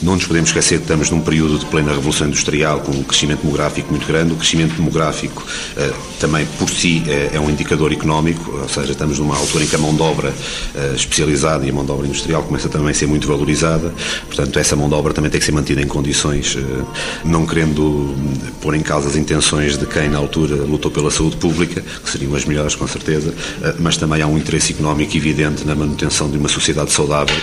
não 0.00 0.14
nos 0.14 0.26
podemos 0.26 0.50
esquecer 0.50 0.76
que 0.76 0.84
estamos 0.84 1.10
num 1.10 1.20
período 1.20 1.58
de 1.58 1.66
plena 1.66 1.92
revolução 1.92 2.28
industrial, 2.28 2.80
com 2.80 2.92
um 2.92 3.02
crescimento 3.02 3.40
demográfico 3.40 3.90
muito 3.90 4.06
grande, 4.06 4.32
o 4.32 4.36
crescimento 4.36 4.74
demográfico 4.74 5.23
demográfico 5.24 5.46
eh, 5.76 5.92
também 6.20 6.46
por 6.58 6.68
si 6.68 7.02
é, 7.06 7.30
é 7.34 7.40
um 7.40 7.50
indicador 7.50 7.92
económico, 7.92 8.58
ou 8.58 8.68
seja, 8.68 8.92
estamos 8.92 9.18
numa 9.18 9.36
altura 9.36 9.64
em 9.64 9.66
que 9.66 9.74
a 9.74 9.78
mão 9.78 9.94
de 9.94 10.02
obra 10.02 10.32
eh, 10.74 10.92
especializada 10.94 11.66
e 11.66 11.70
a 11.70 11.72
mão 11.72 11.84
de 11.84 11.90
obra 11.90 12.06
industrial 12.06 12.42
começa 12.42 12.68
também 12.68 12.90
a 12.90 12.94
ser 12.94 13.06
muito 13.06 13.26
valorizada, 13.26 13.92
portanto 14.26 14.58
essa 14.58 14.76
mão 14.76 14.88
de 14.88 14.94
obra 14.94 15.12
também 15.12 15.30
tem 15.30 15.38
que 15.38 15.46
ser 15.46 15.52
mantida 15.52 15.80
em 15.80 15.86
condições, 15.86 16.56
eh, 16.56 16.84
não 17.24 17.46
querendo 17.46 18.14
pôr 18.60 18.74
em 18.74 18.82
causa 18.82 19.08
as 19.08 19.16
intenções 19.16 19.76
de 19.76 19.86
quem 19.86 20.08
na 20.08 20.18
altura 20.18 20.56
lutou 20.56 20.90
pela 20.90 21.10
saúde 21.10 21.36
pública, 21.36 21.80
que 21.80 22.10
seriam 22.10 22.34
as 22.34 22.44
melhores 22.44 22.74
com 22.74 22.86
certeza, 22.86 23.34
mas 23.78 23.96
também 23.96 24.22
há 24.22 24.26
um 24.26 24.38
interesse 24.38 24.72
económico 24.72 25.16
evidente 25.16 25.64
na 25.66 25.74
manutenção 25.74 26.30
de 26.30 26.38
uma 26.38 26.48
sociedade 26.48 26.92
saudável 26.92 27.36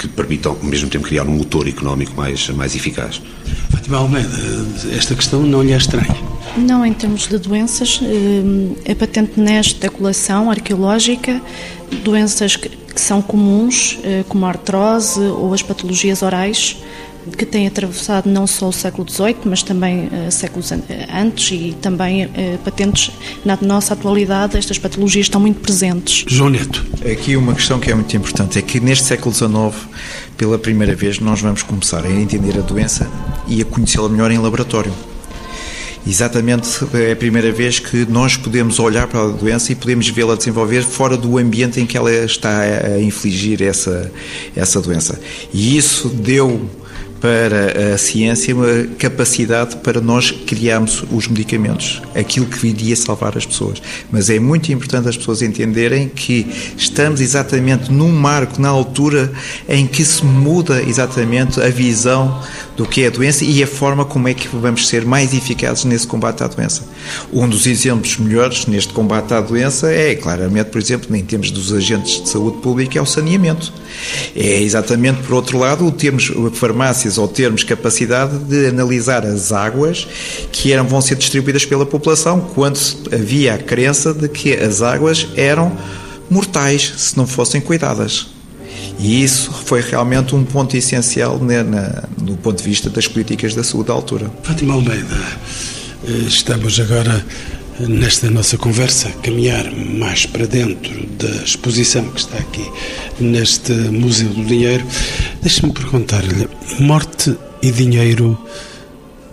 que 0.00 0.08
permitam, 0.08 0.52
ao 0.52 0.64
mesmo 0.64 0.88
tempo, 0.88 1.04
criar 1.04 1.24
um 1.24 1.36
motor 1.36 1.68
económico 1.68 2.14
mais, 2.16 2.48
mais 2.50 2.74
eficaz. 2.74 3.20
Fátima 3.68 3.98
Almeida, 3.98 4.28
esta 4.96 5.14
questão 5.14 5.42
não 5.42 5.62
lhe 5.62 5.72
é 5.72 5.76
estranha? 5.76 6.16
Não, 6.56 6.84
em 6.84 6.92
termos 6.92 7.28
de 7.28 7.38
doenças, 7.38 8.00
é 8.84 8.94
patente 8.94 9.38
nesta 9.38 9.90
coleção 9.90 10.50
arqueológica 10.50 11.40
doenças 12.02 12.56
que 12.56 12.70
são 12.96 13.20
comuns, 13.20 13.98
eh, 14.02 14.24
como 14.28 14.46
a 14.46 14.48
artrose 14.48 15.20
ou 15.20 15.52
as 15.52 15.62
patologias 15.62 16.22
orais, 16.22 16.76
que 17.36 17.44
têm 17.44 17.66
atravessado 17.66 18.28
não 18.28 18.46
só 18.46 18.68
o 18.68 18.72
século 18.72 19.08
XVIII, 19.08 19.36
mas 19.44 19.62
também 19.62 20.06
uh, 20.06 20.30
séculos 20.30 20.72
antes 20.72 21.50
e 21.52 21.76
também 21.80 22.26
uh, 22.26 22.30
patentes 22.64 23.10
na 23.44 23.58
nossa 23.60 23.94
atualidade, 23.94 24.56
estas 24.56 24.78
patologias 24.78 25.26
estão 25.26 25.40
muito 25.40 25.60
presentes. 25.60 26.24
João 26.26 26.50
Neto. 26.50 26.84
Aqui 27.10 27.36
uma 27.36 27.54
questão 27.54 27.78
que 27.78 27.90
é 27.90 27.94
muito 27.94 28.16
importante 28.16 28.58
é 28.58 28.62
que 28.62 28.80
neste 28.80 29.04
século 29.04 29.34
XIX, 29.34 29.88
pela 30.36 30.58
primeira 30.58 30.94
vez, 30.94 31.18
nós 31.18 31.40
vamos 31.40 31.62
começar 31.62 32.04
a 32.04 32.10
entender 32.10 32.58
a 32.58 32.62
doença 32.62 33.08
e 33.46 33.60
a 33.60 33.64
conhecê-la 33.64 34.08
melhor 34.08 34.30
em 34.30 34.38
laboratório. 34.38 34.92
Exatamente, 36.06 36.78
é 36.94 37.12
a 37.12 37.16
primeira 37.16 37.52
vez 37.52 37.78
que 37.78 38.06
nós 38.06 38.36
podemos 38.36 38.78
olhar 38.78 39.06
para 39.06 39.22
a 39.22 39.28
doença 39.28 39.70
e 39.70 39.74
podemos 39.74 40.08
vê-la 40.08 40.34
desenvolver 40.34 40.82
fora 40.82 41.14
do 41.14 41.36
ambiente 41.36 41.78
em 41.78 41.84
que 41.84 41.96
ela 41.96 42.10
está 42.10 42.60
a 42.60 43.00
infligir 43.00 43.62
essa, 43.62 44.10
essa 44.56 44.80
doença. 44.80 45.20
E 45.52 45.76
isso 45.76 46.08
deu 46.08 46.70
para 47.20 47.94
a 47.94 47.98
ciência 47.98 48.54
uma 48.54 48.84
capacidade 48.98 49.76
para 49.76 50.00
nós 50.00 50.30
criarmos 50.30 51.04
os 51.10 51.28
medicamentos, 51.28 52.00
aquilo 52.14 52.46
que 52.46 52.58
viria 52.58 52.96
salvar 52.96 53.36
as 53.36 53.44
pessoas. 53.44 53.82
Mas 54.10 54.30
é 54.30 54.38
muito 54.38 54.72
importante 54.72 55.08
as 55.08 55.16
pessoas 55.16 55.42
entenderem 55.42 56.08
que 56.08 56.46
estamos 56.76 57.20
exatamente 57.20 57.92
num 57.92 58.10
marco, 58.10 58.60
na 58.60 58.68
altura 58.68 59.30
em 59.68 59.86
que 59.86 60.04
se 60.04 60.24
muda 60.24 60.82
exatamente 60.82 61.60
a 61.60 61.68
visão 61.68 62.42
do 62.80 62.86
que 62.86 63.02
é 63.02 63.08
a 63.08 63.10
doença 63.10 63.44
e 63.44 63.62
a 63.62 63.66
forma 63.66 64.06
como 64.06 64.26
é 64.26 64.32
que 64.32 64.48
vamos 64.48 64.88
ser 64.88 65.04
mais 65.04 65.34
eficazes 65.34 65.84
nesse 65.84 66.06
combate 66.06 66.42
à 66.42 66.46
doença. 66.46 66.82
Um 67.30 67.46
dos 67.46 67.66
exemplos 67.66 68.16
melhores 68.16 68.64
neste 68.64 68.90
combate 68.94 69.34
à 69.34 69.40
doença 69.42 69.92
é, 69.92 70.14
claramente, 70.14 70.70
por 70.70 70.80
exemplo, 70.80 71.14
em 71.14 71.22
termos 71.22 71.50
dos 71.50 71.74
agentes 71.74 72.22
de 72.22 72.30
saúde 72.30 72.56
pública, 72.62 72.98
é 72.98 73.02
o 73.02 73.04
saneamento. 73.04 73.70
É 74.34 74.62
exatamente, 74.62 75.20
por 75.20 75.34
outro 75.34 75.58
lado, 75.58 75.86
o 75.86 75.92
termos 75.92 76.32
farmácias 76.54 77.18
ou 77.18 77.28
termos 77.28 77.64
capacidade 77.64 78.38
de 78.38 78.68
analisar 78.68 79.26
as 79.26 79.52
águas 79.52 80.08
que 80.50 80.72
eram, 80.72 80.86
vão 80.86 81.02
ser 81.02 81.16
distribuídas 81.16 81.66
pela 81.66 81.84
população 81.84 82.40
quando 82.54 82.80
havia 83.12 83.56
a 83.56 83.58
crença 83.58 84.14
de 84.14 84.26
que 84.26 84.54
as 84.54 84.80
águas 84.80 85.28
eram 85.36 85.76
mortais 86.30 86.94
se 86.96 87.14
não 87.14 87.26
fossem 87.26 87.60
cuidadas. 87.60 88.39
E 89.02 89.22
isso 89.22 89.50
foi 89.50 89.80
realmente 89.80 90.34
um 90.34 90.44
ponto 90.44 90.76
essencial 90.76 91.38
né, 91.38 91.62
na, 91.62 92.04
no 92.20 92.36
ponto 92.36 92.58
de 92.58 92.68
vista 92.68 92.90
das 92.90 93.08
políticas 93.08 93.54
da 93.54 93.64
saúde 93.64 93.90
à 93.90 93.94
altura. 93.94 94.30
Fátima 94.42 94.74
Almeida, 94.74 95.16
eh, 96.06 96.12
estamos 96.26 96.78
agora 96.78 97.24
nesta 97.88 98.30
nossa 98.30 98.58
conversa 98.58 99.10
caminhar 99.22 99.64
mais 99.72 100.26
para 100.26 100.46
dentro 100.46 101.06
da 101.18 101.30
exposição 101.42 102.04
que 102.10 102.20
está 102.20 102.36
aqui 102.36 102.70
neste 103.18 103.72
Museu 103.72 104.28
do 104.28 104.44
Dinheiro. 104.44 104.84
Deixe-me 105.40 105.72
perguntar-lhe: 105.72 106.46
morte 106.78 107.34
e 107.62 107.70
dinheiro 107.70 108.38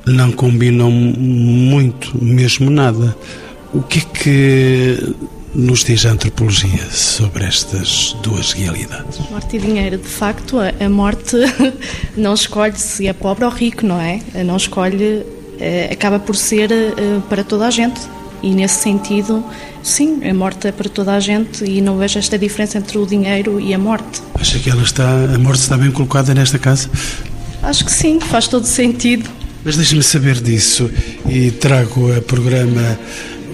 não 0.06 0.32
combinam 0.32 0.90
muito, 0.90 2.18
mesmo 2.24 2.70
nada. 2.70 3.16
O 3.74 3.82
que 3.82 4.00
é 4.00 4.02
que 4.02 5.16
nos 5.58 5.84
diz 5.84 6.06
a 6.06 6.12
antropologia 6.12 6.86
sobre 6.92 7.44
estas 7.44 8.16
duas 8.22 8.54
realidades? 8.54 9.20
Morte 9.32 9.58
e 9.58 9.60
dinheiro, 9.60 9.98
de 9.98 10.08
facto, 10.08 10.58
a 10.60 10.90
morte 10.90 11.36
não 12.16 12.36
escolhe 12.36 12.78
se 12.78 13.08
é 13.08 13.14
pobre 13.14 13.44
ou 13.44 13.50
rico, 13.50 13.84
não 13.84 14.00
é? 14.00 14.22
Não 14.46 14.56
escolhe, 14.56 15.26
eh, 15.60 15.90
acaba 15.92 16.20
por 16.20 16.36
ser 16.36 16.72
eh, 16.72 16.94
para 17.28 17.44
toda 17.44 17.66
a 17.66 17.72
gente. 17.72 18.00
E 18.44 18.52
nesse 18.52 18.84
sentido, 18.84 19.44
sim, 19.82 20.24
a 20.30 20.32
morte 20.32 20.68
é 20.68 20.72
para 20.72 20.88
toda 20.88 21.16
a 21.16 21.20
gente 21.20 21.66
e 21.66 21.82
não 21.82 21.98
vejo 21.98 22.20
esta 22.20 22.38
diferença 22.38 22.78
entre 22.78 23.00
o 23.00 23.06
dinheiro 23.08 23.60
e 23.60 23.74
a 23.74 23.80
morte. 23.80 24.22
Acha 24.36 24.60
que 24.60 24.70
ela 24.70 24.84
está, 24.84 25.10
a 25.10 25.40
morte 25.40 25.62
está 25.62 25.76
bem 25.76 25.90
colocada 25.90 26.36
nesta 26.36 26.60
casa? 26.60 26.88
Acho 27.64 27.84
que 27.84 27.92
sim, 27.92 28.20
faz 28.20 28.48
todo 28.48 28.66
sentido. 28.66 29.28
Mas 29.66 29.76
deixe-me 29.76 30.04
saber 30.04 30.40
disso 30.40 30.90
e 31.28 31.50
trago 31.50 32.16
a 32.16 32.22
programa 32.22 32.98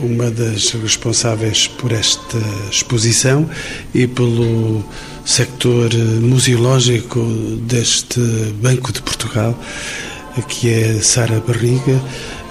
uma 0.04 0.30
das 0.30 0.72
responsáveis 0.72 1.68
por 1.68 1.92
esta 1.92 2.38
exposição 2.70 3.50
e 3.94 4.06
pelo 4.06 4.84
sector 5.26 5.94
museológico 6.22 7.20
deste 7.62 8.20
Banco 8.62 8.92
de 8.92 9.02
Portugal, 9.02 9.58
que 10.48 10.70
é 10.70 11.00
Sara 11.02 11.40
Barriga. 11.40 12.02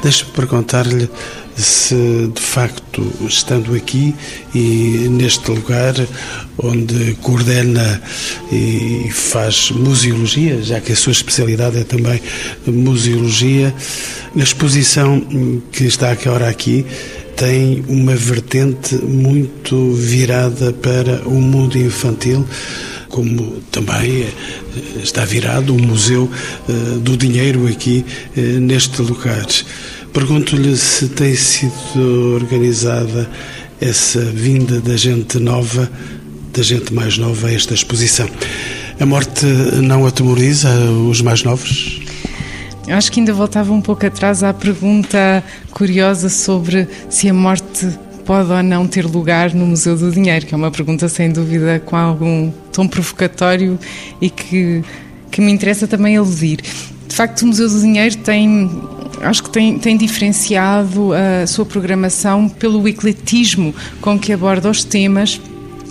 Deixe-me 0.02 0.32
perguntar-lhe 0.32 1.08
se 1.56 2.30
de 2.34 2.40
facto, 2.40 3.12
estando 3.28 3.74
aqui 3.74 4.14
e 4.54 5.06
neste 5.10 5.50
lugar 5.50 5.94
onde 6.56 7.14
coordena 7.20 8.02
e 8.50 9.10
faz 9.12 9.70
museologia, 9.70 10.62
já 10.62 10.80
que 10.80 10.92
a 10.92 10.96
sua 10.96 11.12
especialidade 11.12 11.78
é 11.78 11.84
também 11.84 12.20
museologia, 12.66 13.74
a 14.34 14.42
exposição 14.42 15.20
que 15.70 15.84
está 15.84 16.10
agora 16.10 16.48
aqui 16.48 16.86
tem 17.42 17.82
uma 17.88 18.14
vertente 18.14 18.94
muito 18.94 19.90
virada 19.94 20.72
para 20.74 21.26
o 21.26 21.40
mundo 21.40 21.76
infantil, 21.76 22.46
como 23.08 23.60
também 23.72 24.28
está 25.02 25.24
virado 25.24 25.74
o 25.74 25.82
Museu 25.82 26.30
eh, 26.68 26.98
do 27.00 27.16
Dinheiro 27.16 27.66
aqui 27.66 28.04
eh, 28.36 28.40
neste 28.40 29.02
lugar. 29.02 29.44
Pergunto-lhe 30.12 30.76
se 30.76 31.08
tem 31.08 31.34
sido 31.34 32.36
organizada 32.36 33.28
essa 33.80 34.20
vinda 34.20 34.80
da 34.80 34.96
gente 34.96 35.40
nova, 35.40 35.90
da 36.52 36.62
gente 36.62 36.94
mais 36.94 37.18
nova 37.18 37.48
a 37.48 37.52
esta 37.52 37.74
exposição. 37.74 38.28
A 39.00 39.04
morte 39.04 39.46
não 39.82 40.06
atemoriza 40.06 40.70
os 41.10 41.20
mais 41.20 41.42
novos? 41.42 42.01
Eu 42.86 42.96
acho 42.96 43.12
que 43.12 43.20
ainda 43.20 43.32
voltava 43.32 43.72
um 43.72 43.80
pouco 43.80 44.04
atrás 44.04 44.42
à 44.42 44.52
pergunta 44.52 45.42
curiosa 45.70 46.28
sobre 46.28 46.88
se 47.08 47.28
a 47.28 47.34
morte 47.34 47.88
pode 48.24 48.50
ou 48.50 48.62
não 48.62 48.86
ter 48.86 49.04
lugar 49.04 49.54
no 49.54 49.66
Museu 49.66 49.96
do 49.96 50.10
Dinheiro, 50.10 50.46
que 50.46 50.54
é 50.54 50.56
uma 50.56 50.70
pergunta 50.70 51.08
sem 51.08 51.30
dúvida 51.30 51.80
com 51.84 51.96
algum 51.96 52.50
tom 52.72 52.88
provocatório 52.88 53.78
e 54.20 54.30
que, 54.30 54.82
que 55.30 55.40
me 55.40 55.52
interessa 55.52 55.86
também 55.86 56.16
aludir. 56.16 56.60
De 57.06 57.14
facto, 57.14 57.42
o 57.42 57.46
Museu 57.46 57.68
do 57.68 57.80
Dinheiro 57.80 58.16
tem 58.16 58.70
acho 59.20 59.44
que 59.44 59.50
tem, 59.50 59.78
tem 59.78 59.96
diferenciado 59.96 61.12
a 61.12 61.46
sua 61.46 61.64
programação 61.64 62.48
pelo 62.48 62.86
ecletismo 62.88 63.74
com 64.00 64.18
que 64.18 64.32
aborda 64.32 64.68
os 64.68 64.82
temas 64.82 65.40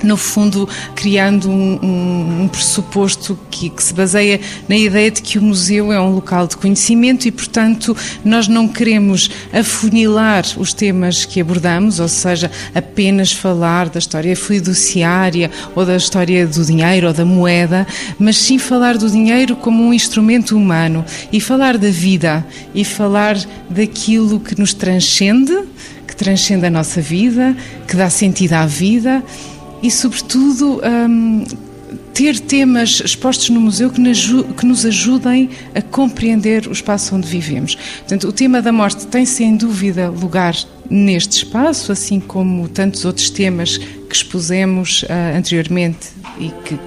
no 0.03 0.17
fundo, 0.17 0.67
criando 0.95 1.49
um, 1.49 1.79
um, 1.81 2.41
um 2.43 2.47
pressuposto 2.47 3.37
que, 3.49 3.69
que, 3.69 3.83
se 3.83 3.93
baseia 3.93 4.39
na 4.67 4.75
ideia 4.75 5.11
de 5.11 5.21
que 5.21 5.37
o 5.37 5.41
museu 5.41 5.91
é 5.91 5.99
um 5.99 6.13
local 6.13 6.47
de 6.47 6.57
conhecimento 6.57 7.27
e, 7.27 7.31
portanto, 7.31 7.95
nós 8.23 8.47
não 8.47 8.67
queremos 8.67 9.29
afunilar 9.53 10.45
os 10.57 10.73
temas 10.73 11.25
que 11.25 11.41
abordamos, 11.41 11.99
ou 11.99 12.07
seja, 12.07 12.51
apenas 12.73 13.31
falar 13.31 13.89
da 13.89 13.99
história 13.99 14.35
fiduciária 14.35 15.51
ou 15.75 15.85
da 15.85 15.95
história 15.95 16.45
do 16.47 16.65
dinheiro 16.65 17.07
ou 17.07 17.13
da 17.13 17.25
moeda, 17.25 17.85
mas 18.17 18.37
sim 18.37 18.57
falar 18.57 18.97
do 18.97 19.09
dinheiro 19.09 19.55
como 19.55 19.83
um 19.83 19.93
instrumento 19.93 20.55
humano 20.55 21.05
e 21.31 21.39
falar 21.39 21.77
da 21.77 21.89
vida 21.89 22.45
e 22.73 22.83
falar 22.83 23.37
daquilo 23.69 24.39
que 24.39 24.59
nos 24.59 24.73
transcende, 24.73 25.57
que 26.07 26.15
transcende 26.15 26.65
a 26.65 26.69
nossa 26.69 27.01
vida, 27.01 27.55
que 27.87 27.95
dá 27.95 28.09
sentido 28.09 28.53
à 28.53 28.65
vida 28.65 29.23
e, 29.81 29.89
sobretudo, 29.89 30.81
um, 31.09 31.43
ter 32.13 32.39
temas 32.39 33.01
expostos 33.03 33.49
no 33.49 33.59
museu 33.59 33.89
que 33.89 34.65
nos 34.65 34.85
ajudem 34.85 35.49
a 35.73 35.81
compreender 35.81 36.67
o 36.67 36.71
espaço 36.71 37.15
onde 37.15 37.27
vivemos. 37.27 37.75
Portanto, 37.75 38.27
o 38.27 38.31
tema 38.31 38.61
da 38.61 38.71
morte 38.71 39.07
tem 39.07 39.25
sem 39.25 39.55
dúvida 39.55 40.09
lugar 40.09 40.55
neste 40.89 41.37
espaço, 41.37 41.91
assim 41.91 42.19
como 42.19 42.67
tantos 42.67 43.05
outros 43.05 43.29
temas 43.29 43.77
que 43.77 44.15
expusemos 44.15 45.03
uh, 45.03 45.37
anteriormente 45.37 46.09
e 46.39 46.49
que 46.65 46.77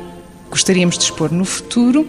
gostaríamos 0.50 0.98
de 0.98 1.04
expor 1.04 1.32
no 1.32 1.44
futuro. 1.44 2.06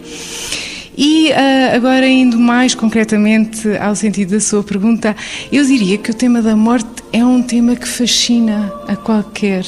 E 0.96 1.30
uh, 1.30 1.76
agora, 1.76 2.08
indo 2.08 2.38
mais 2.38 2.74
concretamente 2.74 3.76
ao 3.76 3.94
sentido 3.94 4.30
da 4.30 4.40
sua 4.40 4.62
pergunta, 4.62 5.14
eu 5.52 5.64
diria 5.64 5.98
que 5.98 6.10
o 6.10 6.14
tema 6.14 6.40
da 6.40 6.56
morte 6.56 6.88
é 7.12 7.24
um 7.24 7.42
tema 7.42 7.76
que 7.76 7.86
fascina 7.86 8.72
a 8.88 8.96
qualquer. 8.96 9.64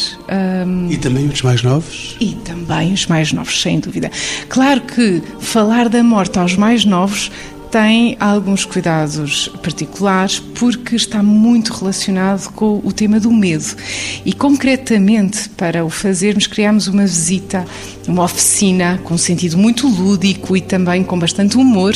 Um... 0.66 0.90
E 0.90 0.96
também 0.96 1.26
os 1.26 1.42
mais 1.42 1.62
novos? 1.62 2.16
E 2.20 2.34
também 2.44 2.92
os 2.92 3.06
mais 3.06 3.32
novos, 3.32 3.60
sem 3.60 3.78
dúvida. 3.78 4.10
Claro 4.48 4.80
que 4.80 5.22
falar 5.40 5.88
da 5.88 6.02
morte 6.02 6.38
aos 6.38 6.56
mais 6.56 6.84
novos 6.84 7.30
tem 7.70 8.16
alguns 8.18 8.64
cuidados 8.64 9.48
particulares 9.62 10.38
porque 10.38 10.96
está 10.96 11.22
muito 11.22 11.72
relacionado 11.72 12.50
com 12.52 12.80
o 12.82 12.92
tema 12.92 13.20
do 13.20 13.30
medo. 13.30 13.76
E 14.24 14.32
concretamente, 14.32 15.48
para 15.50 15.84
o 15.84 15.90
fazermos, 15.90 16.46
criamos 16.46 16.88
uma 16.88 17.02
visita, 17.02 17.64
uma 18.06 18.24
oficina 18.24 18.98
com 19.04 19.14
um 19.14 19.18
sentido 19.18 19.58
muito 19.58 19.86
lúdico 19.86 20.56
e 20.56 20.60
também 20.60 21.04
com 21.04 21.18
bastante 21.18 21.56
humor, 21.56 21.94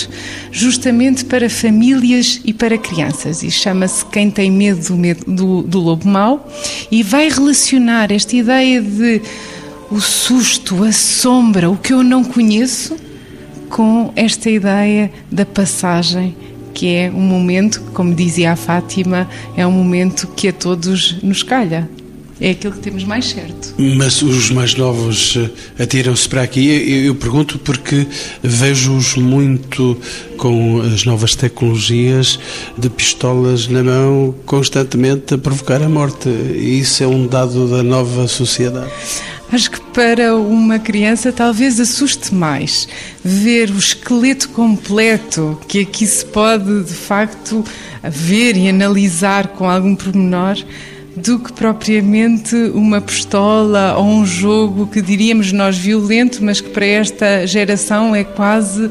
justamente 0.50 1.24
para 1.24 1.48
famílias 1.48 2.40
e 2.44 2.52
para 2.52 2.76
crianças. 2.76 3.42
E 3.42 3.50
chama-se 3.50 4.04
Quem 4.06 4.30
Tem 4.30 4.50
Medo 4.50 4.88
do, 4.88 4.96
medo 4.96 5.24
do, 5.26 5.62
do 5.62 5.80
Lobo 5.80 6.08
Mau 6.08 6.48
e 6.90 7.02
vai 7.02 7.28
relacionar 7.28 8.12
esta 8.12 8.36
ideia 8.36 8.80
de 8.80 9.22
o 9.90 10.00
susto, 10.00 10.84
a 10.84 10.92
sombra, 10.92 11.70
o 11.70 11.76
que 11.76 11.92
eu 11.92 12.02
não 12.02 12.24
conheço 12.24 12.96
com 13.72 14.12
esta 14.14 14.50
ideia 14.50 15.10
da 15.30 15.46
passagem, 15.46 16.36
que 16.74 16.94
é 16.94 17.10
um 17.10 17.22
momento, 17.22 17.80
como 17.94 18.14
dizia 18.14 18.52
a 18.52 18.56
Fátima, 18.56 19.28
é 19.56 19.66
um 19.66 19.72
momento 19.72 20.28
que 20.28 20.48
a 20.48 20.52
todos 20.52 21.22
nos 21.22 21.42
calha. 21.42 21.88
É 22.42 22.50
aquilo 22.50 22.72
que 22.72 22.80
temos 22.80 23.04
mais 23.04 23.26
certo. 23.26 23.72
Mas 23.78 24.20
os 24.20 24.50
mais 24.50 24.74
novos 24.74 25.36
eh, 25.36 25.82
atiram-se 25.84 26.28
para 26.28 26.42
aqui. 26.42 26.66
Eu, 26.68 27.04
eu 27.04 27.14
pergunto 27.14 27.56
porque 27.60 28.04
vejo-os 28.42 29.14
muito 29.14 29.96
com 30.36 30.80
as 30.80 31.04
novas 31.04 31.36
tecnologias 31.36 32.40
de 32.76 32.90
pistolas 32.90 33.68
na 33.68 33.84
mão, 33.84 34.34
constantemente 34.44 35.34
a 35.34 35.38
provocar 35.38 35.80
a 35.80 35.88
morte. 35.88 36.28
E 36.28 36.80
isso 36.80 37.04
é 37.04 37.06
um 37.06 37.28
dado 37.28 37.68
da 37.68 37.80
nova 37.84 38.26
sociedade. 38.26 38.90
Acho 39.52 39.70
que 39.70 39.80
para 39.92 40.34
uma 40.34 40.80
criança 40.80 41.30
talvez 41.30 41.78
assuste 41.78 42.34
mais 42.34 42.88
ver 43.22 43.70
o 43.70 43.78
esqueleto 43.78 44.48
completo 44.48 45.60
que 45.68 45.80
aqui 45.80 46.06
se 46.06 46.24
pode 46.24 46.82
de 46.84 46.94
facto 46.94 47.62
ver 48.02 48.56
e 48.56 48.68
analisar 48.68 49.48
com 49.48 49.68
algum 49.68 49.94
pormenor 49.94 50.56
do 51.16 51.38
que 51.38 51.52
propriamente 51.52 52.54
uma 52.74 53.00
pistola 53.00 53.96
ou 53.96 54.04
um 54.04 54.26
jogo 54.26 54.86
que 54.86 55.02
diríamos 55.02 55.52
nós 55.52 55.76
violento, 55.76 56.42
mas 56.42 56.60
que 56.60 56.70
para 56.70 56.86
esta 56.86 57.46
geração 57.46 58.14
é 58.14 58.24
quase 58.24 58.86
uh, 58.86 58.90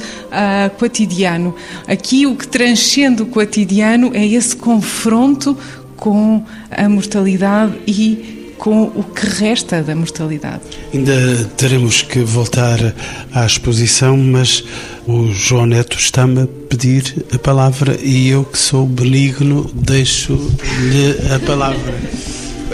cotidiano. 0.78 1.56
Aqui 1.88 2.26
o 2.28 2.36
que 2.36 2.48
transcende 2.48 3.24
o 3.24 3.26
cotidiano 3.26 4.12
é 4.14 4.26
esse 4.26 4.56
confronto 4.56 5.58
com 5.96 6.44
a 6.70 6.90
mortalidade 6.90 7.74
e 7.88 8.41
com 8.62 8.84
o 8.84 9.04
que 9.04 9.26
resta 9.26 9.82
da 9.82 9.96
mortalidade. 9.96 10.62
Ainda 10.94 11.46
teremos 11.58 12.04
que 12.04 12.20
voltar 12.20 12.94
à 13.34 13.44
exposição, 13.44 14.16
mas 14.16 14.64
o 15.08 15.32
João 15.32 15.66
Neto 15.66 15.98
está-me 15.98 16.44
a 16.44 16.48
pedir 16.70 17.26
a 17.34 17.40
palavra 17.40 17.98
e 18.00 18.30
eu, 18.30 18.46
que 18.46 18.60
sou 18.60 18.86
benigno, 18.86 19.68
deixo-lhe 19.74 21.34
a 21.34 21.40
palavra. 21.40 21.92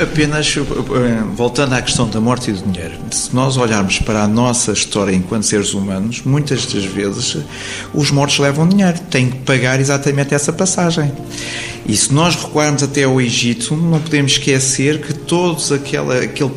Apenas 0.02 0.56
eh, 0.56 0.62
voltando 1.36 1.74
à 1.74 1.82
questão 1.82 2.08
da 2.08 2.22
morte 2.22 2.52
e 2.52 2.54
do 2.54 2.72
dinheiro, 2.72 2.94
se 3.12 3.34
nós 3.36 3.58
olharmos 3.58 4.00
para 4.00 4.24
a 4.24 4.28
nossa 4.28 4.72
história 4.72 5.12
enquanto 5.12 5.44
seres 5.44 5.74
humanos, 5.74 6.22
muitas 6.24 6.66
das 6.68 6.86
vezes 6.86 7.38
os 7.94 8.12
mortos 8.12 8.38
levam 8.38 8.68
dinheiro, 8.68 9.00
têm 9.10 9.30
que 9.30 9.38
pagar 9.40 9.80
exatamente 9.80 10.36
essa 10.36 10.54
passagem. 10.54 11.12
E 11.88 11.96
se 11.96 12.14
nós 12.14 12.36
recuarmos 12.36 12.84
até 12.84 13.06
ao 13.06 13.20
Egito, 13.20 13.76
não 13.76 14.00
podemos 14.00 14.34
esquecer 14.34 15.02
que 15.02 15.14
todos 15.14 15.72
aquela, 15.72 16.20
aquele 16.20 16.52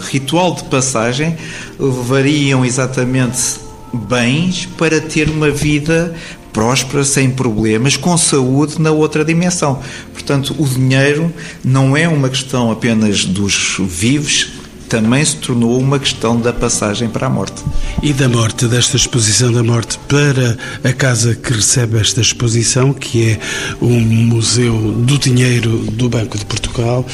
ritual 0.00 0.54
de 0.54 0.64
passagem 0.64 1.36
levariam 1.78 2.64
exatamente 2.64 3.56
bens 3.92 4.66
para 4.78 5.00
ter 5.00 5.28
uma 5.28 5.50
vida 5.50 6.14
próspera, 6.56 7.04
sem 7.04 7.30
problemas, 7.30 7.98
com 7.98 8.16
saúde 8.16 8.80
na 8.80 8.90
outra 8.90 9.22
dimensão. 9.22 9.78
Portanto, 10.14 10.56
o 10.58 10.66
dinheiro 10.66 11.30
não 11.62 11.94
é 11.94 12.08
uma 12.08 12.30
questão 12.30 12.72
apenas 12.72 13.26
dos 13.26 13.76
vivos, 13.78 14.52
também 14.88 15.22
se 15.22 15.36
tornou 15.36 15.78
uma 15.78 15.98
questão 15.98 16.40
da 16.40 16.54
passagem 16.54 17.10
para 17.10 17.26
a 17.26 17.30
morte. 17.30 17.62
E 18.02 18.10
da 18.14 18.26
morte, 18.26 18.66
desta 18.68 18.96
exposição 18.96 19.52
da 19.52 19.62
morte 19.62 19.98
para 20.08 20.56
a 20.82 20.94
casa 20.94 21.34
que 21.34 21.52
recebe 21.52 21.98
esta 21.98 22.22
exposição, 22.22 22.94
que 22.94 23.32
é 23.32 23.38
o 23.78 23.90
Museu 23.90 24.72
do 24.92 25.18
Dinheiro 25.18 25.76
do 25.92 26.08
Banco 26.08 26.38
de 26.38 26.46
Portugal. 26.46 27.04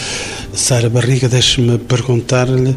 Sara 0.54 0.88
Barriga, 0.88 1.28
deixe-me 1.28 1.78
perguntar-lhe 1.78 2.76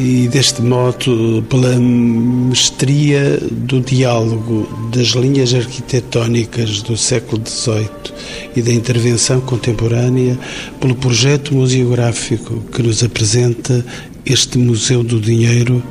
e 0.00 0.28
deste 0.28 0.62
modo, 0.62 1.44
pela 1.50 1.76
mestria 1.76 3.38
do 3.50 3.80
diálogo 3.80 4.66
das 4.90 5.08
linhas 5.08 5.52
arquitetónicas 5.52 6.80
do 6.80 6.96
século 6.96 7.42
XVIII 7.46 7.86
e 8.56 8.62
da 8.62 8.72
intervenção 8.72 9.42
contemporânea, 9.42 10.38
pelo 10.80 10.94
projeto 10.94 11.54
museográfico 11.54 12.60
que 12.72 12.82
nos 12.82 13.04
apresenta 13.04 13.84
este 14.24 14.56
Museu 14.56 15.02
do 15.02 15.20
Dinheiro, 15.20 15.82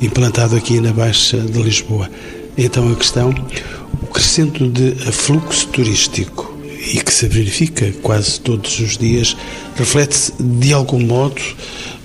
implantado 0.00 0.54
aqui 0.54 0.78
na 0.78 0.92
Baixa 0.92 1.38
de 1.38 1.60
Lisboa. 1.60 2.08
Então 2.56 2.88
a 2.92 2.94
questão, 2.94 3.34
o 4.00 4.06
crescendo 4.06 4.70
de 4.70 5.08
afluxo 5.08 5.66
turístico 5.68 6.56
e 6.94 7.00
que 7.00 7.12
se 7.12 7.26
verifica 7.26 7.92
quase 8.00 8.40
todos 8.40 8.78
os 8.78 8.96
dias, 8.96 9.36
reflete-se 9.74 10.32
de 10.40 10.72
algum 10.72 11.00
modo 11.00 11.42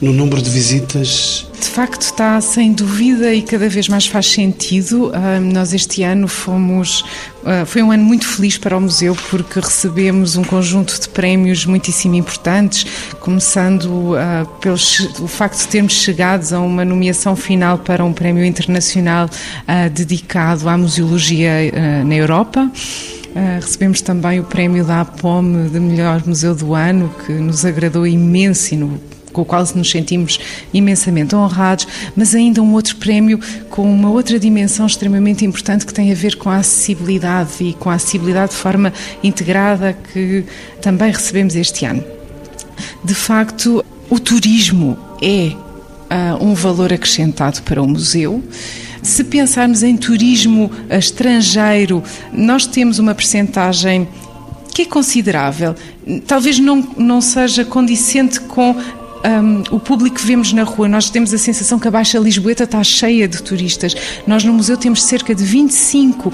no 0.03 0.11
número 0.11 0.41
de 0.41 0.49
visitas? 0.49 1.47
De 1.57 1.69
facto, 1.69 2.01
está 2.01 2.39
sem 2.41 2.73
dúvida 2.73 3.33
e 3.33 3.41
cada 3.41 3.69
vez 3.69 3.87
mais 3.87 4.05
faz 4.05 4.27
sentido. 4.27 5.11
Nós 5.53 5.73
este 5.73 6.03
ano 6.03 6.27
fomos. 6.27 7.01
Uh, 7.41 7.65
foi 7.65 7.81
um 7.81 7.91
ano 7.91 8.03
muito 8.03 8.25
feliz 8.25 8.57
para 8.57 8.77
o 8.77 8.81
museu 8.81 9.15
porque 9.29 9.59
recebemos 9.59 10.35
um 10.35 10.43
conjunto 10.43 10.99
de 10.99 11.09
prémios 11.09 11.65
muitíssimo 11.65 12.15
importantes, 12.15 12.85
começando 13.19 13.85
uh, 13.85 14.45
pelo 14.59 14.77
facto 15.27 15.59
de 15.59 15.67
termos 15.67 15.93
chegado 15.93 16.53
a 16.53 16.59
uma 16.59 16.85
nomeação 16.85 17.35
final 17.35 17.77
para 17.77 18.03
um 18.03 18.13
prémio 18.13 18.45
internacional 18.45 19.29
dedicado 19.93 20.67
à 20.67 20.77
museologia 20.77 22.03
na 22.05 22.15
Europa. 22.15 22.69
Uh, 23.35 23.59
recebemos 23.59 24.01
também 24.01 24.39
o 24.39 24.43
prémio 24.43 24.85
da 24.85 25.01
APOM 25.01 25.67
de 25.67 25.79
melhor 25.79 26.21
museu 26.25 26.53
do 26.53 26.75
ano, 26.75 27.13
que 27.25 27.31
nos 27.33 27.65
agradou 27.65 28.05
imenso 28.05 28.75
e 28.75 28.77
no, 28.77 29.01
com 29.33 29.41
o 29.41 29.45
qual 29.45 29.67
nos 29.75 29.89
sentimos 29.89 30.39
imensamente 30.73 31.35
honrados, 31.35 31.87
mas 32.15 32.33
ainda 32.33 32.61
um 32.61 32.73
outro 32.73 32.95
prémio 32.95 33.39
com 33.69 33.91
uma 33.91 34.09
outra 34.09 34.39
dimensão 34.39 34.85
extremamente 34.85 35.43
importante 35.43 35.85
que 35.85 35.93
tem 35.93 36.11
a 36.11 36.15
ver 36.15 36.37
com 36.37 36.49
a 36.49 36.57
acessibilidade 36.57 37.51
e 37.61 37.73
com 37.73 37.89
a 37.89 37.95
acessibilidade 37.95 38.51
de 38.51 38.57
forma 38.57 38.93
integrada 39.23 39.97
que 40.13 40.45
também 40.81 41.11
recebemos 41.11 41.55
este 41.55 41.85
ano. 41.85 42.03
De 43.03 43.13
facto, 43.13 43.83
o 44.09 44.19
turismo 44.19 44.97
é 45.21 45.51
uh, 45.51 46.43
um 46.43 46.53
valor 46.53 46.93
acrescentado 46.93 47.61
para 47.63 47.81
o 47.81 47.87
museu 47.87 48.41
se 49.03 49.25
pensarmos 49.25 49.83
em 49.83 49.97
turismo 49.97 50.71
estrangeiro, 50.89 52.01
nós 52.31 52.65
temos 52.65 52.99
uma 52.99 53.13
percentagem 53.13 54.07
que 54.73 54.83
é 54.83 54.85
considerável. 54.85 55.75
Talvez 56.25 56.57
não, 56.57 56.77
não 56.97 57.19
seja 57.19 57.65
condicente 57.65 58.39
com 58.39 58.75
um, 59.25 59.75
o 59.75 59.79
público 59.79 60.17
que 60.17 60.25
vemos 60.25 60.51
na 60.53 60.63
rua. 60.63 60.87
Nós 60.87 61.09
temos 61.09 61.33
a 61.33 61.37
sensação 61.37 61.79
que 61.79 61.87
a 61.87 61.91
Baixa 61.91 62.19
Lisboeta 62.19 62.63
está 62.63 62.83
cheia 62.83 63.27
de 63.27 63.41
turistas. 63.41 63.95
Nós 64.27 64.43
no 64.43 64.53
museu 64.53 64.77
temos 64.77 65.03
cerca 65.03 65.33
de 65.33 65.43
25 65.43 66.33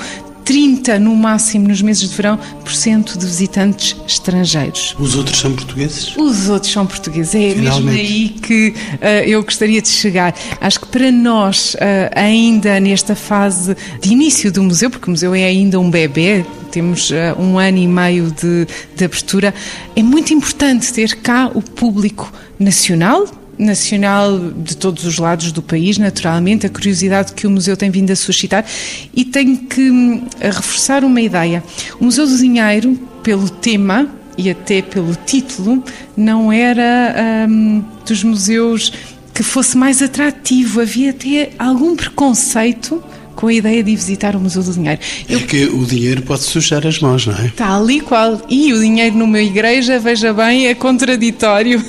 30 0.49 0.97
no 0.97 1.15
máximo 1.15 1.67
nos 1.67 1.79
meses 1.79 2.09
de 2.09 2.15
verão 2.15 2.35
por 2.63 2.73
cento 2.73 3.19
de 3.19 3.23
visitantes 3.23 3.95
estrangeiros. 4.07 4.95
Os 4.97 5.15
outros 5.15 5.37
são 5.37 5.53
portugueses? 5.53 6.17
Os 6.17 6.49
outros 6.49 6.71
são 6.71 6.87
portugueses. 6.87 7.35
É 7.35 7.53
Finalmente. 7.53 7.85
mesmo 7.85 7.89
aí 7.91 8.29
que 8.29 8.69
uh, 8.69 9.05
eu 9.27 9.43
gostaria 9.43 9.79
de 9.79 9.89
chegar. 9.89 10.33
Acho 10.59 10.79
que 10.79 10.87
para 10.87 11.11
nós, 11.11 11.75
uh, 11.75 11.77
ainda 12.15 12.79
nesta 12.79 13.15
fase 13.15 13.77
de 14.01 14.11
início 14.11 14.51
do 14.51 14.63
museu, 14.63 14.89
porque 14.89 15.05
o 15.05 15.11
museu 15.11 15.35
é 15.35 15.43
ainda 15.43 15.79
um 15.79 15.87
bebê, 15.87 16.43
temos 16.71 17.11
uh, 17.11 17.39
um 17.39 17.59
ano 17.59 17.77
e 17.77 17.87
meio 17.87 18.31
de, 18.31 18.67
de 18.95 19.05
abertura, 19.05 19.53
é 19.95 20.01
muito 20.01 20.33
importante 20.33 20.91
ter 20.91 21.17
cá 21.17 21.51
o 21.53 21.61
público 21.61 22.33
nacional, 22.57 23.27
nacional 23.59 24.39
de 24.39 24.77
todos 24.77 25.05
os 25.05 25.17
lados 25.17 25.51
do 25.51 25.61
país, 25.61 25.97
naturalmente, 25.97 26.65
a 26.65 26.69
curiosidade 26.69 27.33
que 27.33 27.45
o 27.45 27.51
museu 27.51 27.75
tem 27.75 27.91
vindo 27.91 28.09
a 28.09 28.15
suscitar 28.15 28.65
e 29.13 29.25
tenho 29.25 29.57
que 29.57 29.91
hum, 29.91 30.25
reforçar 30.39 31.03
uma 31.03 31.19
ideia. 31.19 31.61
O 31.99 32.05
Museu 32.05 32.25
do 32.25 32.37
Dinheiro, 32.37 32.97
pelo 33.21 33.49
tema 33.49 34.07
e 34.37 34.49
até 34.49 34.81
pelo 34.81 35.13
título, 35.25 35.83
não 36.15 36.51
era 36.51 37.47
hum, 37.49 37.83
dos 38.07 38.23
museus 38.23 38.93
que 39.33 39.43
fosse 39.43 39.77
mais 39.77 40.01
atrativo, 40.01 40.81
havia 40.81 41.11
até 41.11 41.51
algum 41.59 41.95
preconceito 41.95 43.03
com 43.39 43.47
a 43.47 43.53
ideia 43.53 43.81
de 43.81 43.95
visitar 43.95 44.35
o 44.35 44.39
Museu 44.39 44.61
do 44.61 44.73
Dinheiro. 44.73 44.99
É 45.29 45.35
Eu... 45.35 45.39
que 45.41 45.63
o 45.63 45.85
dinheiro 45.85 46.21
pode 46.23 46.43
sujar 46.43 46.85
as 46.85 46.99
mãos, 46.99 47.25
não 47.25 47.33
é? 47.35 47.45
Está 47.45 47.73
ali 47.77 48.01
qual. 48.01 48.41
E 48.49 48.73
o 48.73 48.79
dinheiro 48.81 49.15
numa 49.15 49.39
igreja, 49.39 49.97
veja 49.97 50.33
bem, 50.33 50.67
é 50.67 50.75
contraditório. 50.75 51.81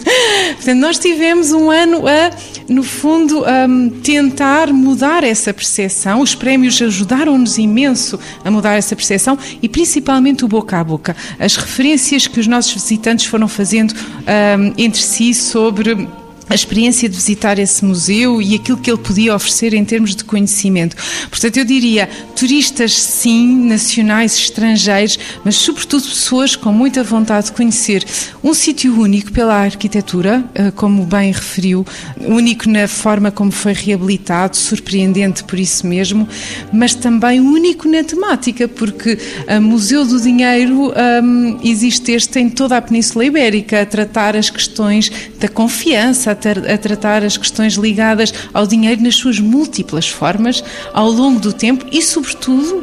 Portanto, 0.54 0.78
nós 0.78 0.98
tivemos 0.98 1.52
um 1.52 1.70
ano 1.70 2.06
a, 2.06 2.30
no 2.68 2.82
fundo, 2.82 3.44
a 3.44 3.66
tentar 4.02 4.72
mudar 4.72 5.24
essa 5.24 5.52
percepção. 5.52 6.20
Os 6.20 6.34
prémios 6.34 6.80
ajudaram-nos 6.80 7.58
imenso 7.58 8.18
a 8.44 8.50
mudar 8.50 8.74
essa 8.74 8.94
percepção 8.94 9.38
e 9.62 9.68
principalmente 9.68 10.44
o 10.44 10.48
boca 10.48 10.78
a 10.78 10.84
boca. 10.84 11.16
As 11.38 11.56
referências 11.56 12.26
que 12.26 12.40
os 12.40 12.46
nossos 12.46 12.72
visitantes 12.72 13.26
foram 13.26 13.48
fazendo 13.48 13.92
um, 13.92 14.72
entre 14.76 15.00
si 15.00 15.34
sobre 15.34 16.08
a 16.50 16.54
experiência 16.54 17.08
de 17.08 17.14
visitar 17.14 17.60
esse 17.60 17.84
museu 17.84 18.42
e 18.42 18.56
aquilo 18.56 18.76
que 18.76 18.90
ele 18.90 18.98
podia 18.98 19.36
oferecer 19.36 19.72
em 19.72 19.84
termos 19.84 20.16
de 20.16 20.24
conhecimento. 20.24 20.96
Portanto, 21.30 21.56
eu 21.58 21.64
diria, 21.64 22.08
turistas, 22.40 22.94
sim, 22.94 23.66
nacionais, 23.66 24.34
estrangeiros, 24.34 25.18
mas 25.44 25.56
sobretudo 25.56 26.04
pessoas 26.04 26.56
com 26.56 26.72
muita 26.72 27.04
vontade 27.04 27.46
de 27.48 27.52
conhecer 27.52 28.02
um 28.42 28.54
sítio 28.54 28.98
único 28.98 29.30
pela 29.30 29.56
arquitetura, 29.56 30.42
eh, 30.54 30.70
como 30.70 31.04
bem 31.04 31.32
referiu, 31.32 31.86
único 32.18 32.66
na 32.66 32.88
forma 32.88 33.30
como 33.30 33.52
foi 33.52 33.74
reabilitado, 33.74 34.56
surpreendente 34.56 35.44
por 35.44 35.58
isso 35.58 35.86
mesmo, 35.86 36.26
mas 36.72 36.94
também 36.94 37.40
único 37.40 37.86
na 37.86 38.02
temática, 38.02 38.66
porque 38.66 39.18
o 39.46 39.60
Museu 39.60 40.06
do 40.06 40.18
Dinheiro 40.18 40.94
um, 41.22 41.58
existe 41.62 42.12
este 42.12 42.38
em 42.38 42.48
toda 42.48 42.78
a 42.78 42.80
Península 42.80 43.26
Ibérica, 43.26 43.82
a 43.82 43.86
tratar 43.86 44.34
as 44.34 44.48
questões 44.48 45.12
da 45.38 45.48
confiança, 45.48 46.30
a, 46.30 46.34
ter, 46.34 46.70
a 46.70 46.78
tratar 46.78 47.22
as 47.22 47.36
questões 47.36 47.74
ligadas 47.74 48.32
ao 48.54 48.66
dinheiro 48.66 49.02
nas 49.02 49.16
suas 49.16 49.38
múltiplas 49.38 50.08
formas, 50.08 50.64
ao 50.94 51.10
longo 51.10 51.38
do 51.38 51.52
tempo 51.52 51.84
e, 51.92 52.00
sobretudo, 52.00 52.29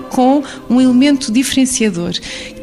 com 0.09 0.43
um 0.69 0.81
elemento 0.81 1.31
diferenciador, 1.31 2.13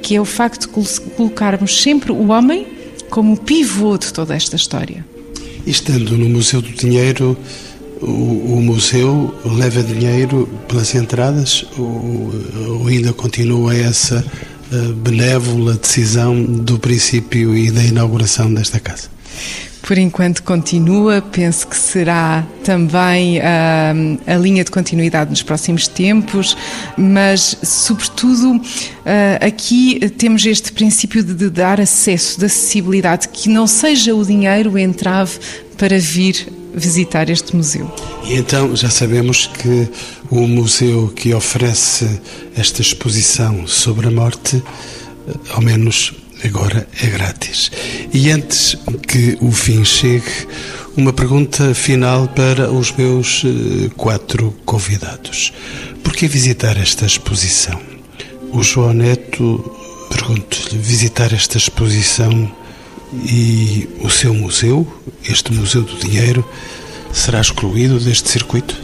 que 0.02 0.16
é 0.16 0.20
o 0.20 0.24
facto 0.24 0.68
de 0.68 1.00
colocarmos 1.12 1.82
sempre 1.82 2.12
o 2.12 2.30
homem 2.30 2.66
como 3.10 3.36
pivô 3.36 3.96
de 3.96 4.12
toda 4.12 4.34
esta 4.34 4.56
história. 4.56 5.04
Estando 5.66 6.16
no 6.18 6.28
Museu 6.28 6.60
do 6.60 6.70
Dinheiro, 6.70 7.36
o, 8.02 8.56
o 8.56 8.62
museu 8.62 9.34
leva 9.44 9.82
dinheiro 9.82 10.48
pelas 10.68 10.94
entradas 10.94 11.64
ou, 11.78 12.32
ou 12.68 12.86
ainda 12.86 13.12
continua 13.12 13.74
essa 13.74 14.24
eh, 14.72 14.92
benévola 14.92 15.74
decisão 15.74 16.42
do 16.42 16.78
princípio 16.78 17.56
e 17.56 17.70
da 17.70 17.82
inauguração 17.82 18.52
desta 18.52 18.78
casa? 18.78 19.08
Por 19.86 19.98
enquanto 19.98 20.42
continua. 20.42 21.22
Penso 21.22 21.68
que 21.68 21.76
será 21.76 22.44
também 22.64 23.40
a, 23.40 24.36
linha 24.36 24.64
de 24.64 24.70
continuidade 24.70 25.30
nos 25.30 25.42
próximos 25.42 25.86
tempos, 25.86 26.56
mas, 26.96 27.56
sobretudo, 27.62 28.60
ah, 29.04 29.44
aqui 29.44 30.00
temos 30.16 30.44
este 30.46 30.72
princípio 30.72 31.22
de 31.22 31.50
dar 31.50 31.80
acesso, 31.80 32.38
de 32.38 32.46
acessibilidade, 32.46 33.28
que 33.28 33.48
não 33.48 33.66
seja 33.66 34.14
o 34.14 34.24
dinheiro 34.24 34.72
o 34.72 34.78
entrave 34.78 35.38
para 35.76 35.98
vir 35.98 36.48
visitar 36.74 37.28
este 37.30 37.54
museu. 37.54 37.92
E 38.24 38.34
então 38.34 38.74
já 38.74 38.90
sabemos 38.90 39.46
que 39.46 39.88
o 40.30 40.46
museu 40.46 41.12
que 41.14 41.32
oferece 41.32 42.20
esta 42.56 42.80
exposição 42.82 43.66
sobre 43.66 44.08
a 44.08 44.10
morte, 44.10 44.62
ao 45.50 45.60
menos 45.60 46.23
agora 46.44 46.86
é 47.02 47.06
grátis. 47.06 47.70
E 48.12 48.30
antes 48.30 48.76
que 49.08 49.36
o 49.40 49.50
fim 49.50 49.84
chegue, 49.84 50.46
uma 50.96 51.12
pergunta 51.12 51.74
final 51.74 52.28
para 52.28 52.70
os 52.70 52.92
meus 52.92 53.42
eh, 53.44 53.90
quatro 53.96 54.54
convidados. 54.64 55.52
Por 56.02 56.12
que 56.12 56.28
visitar 56.28 56.76
esta 56.76 57.06
exposição? 57.06 57.80
O 58.52 58.62
João 58.62 58.92
Neto, 58.92 59.58
pergunto-lhe, 60.10 60.78
visitar 60.78 61.32
esta 61.32 61.58
exposição 61.58 62.50
e 63.12 63.88
o 64.00 64.10
seu 64.10 64.34
museu, 64.34 64.86
este 65.28 65.52
Museu 65.52 65.82
do 65.82 65.96
Dinheiro, 65.96 66.44
será 67.12 67.40
excluído 67.40 67.98
deste 67.98 68.28
circuito? 68.28 68.83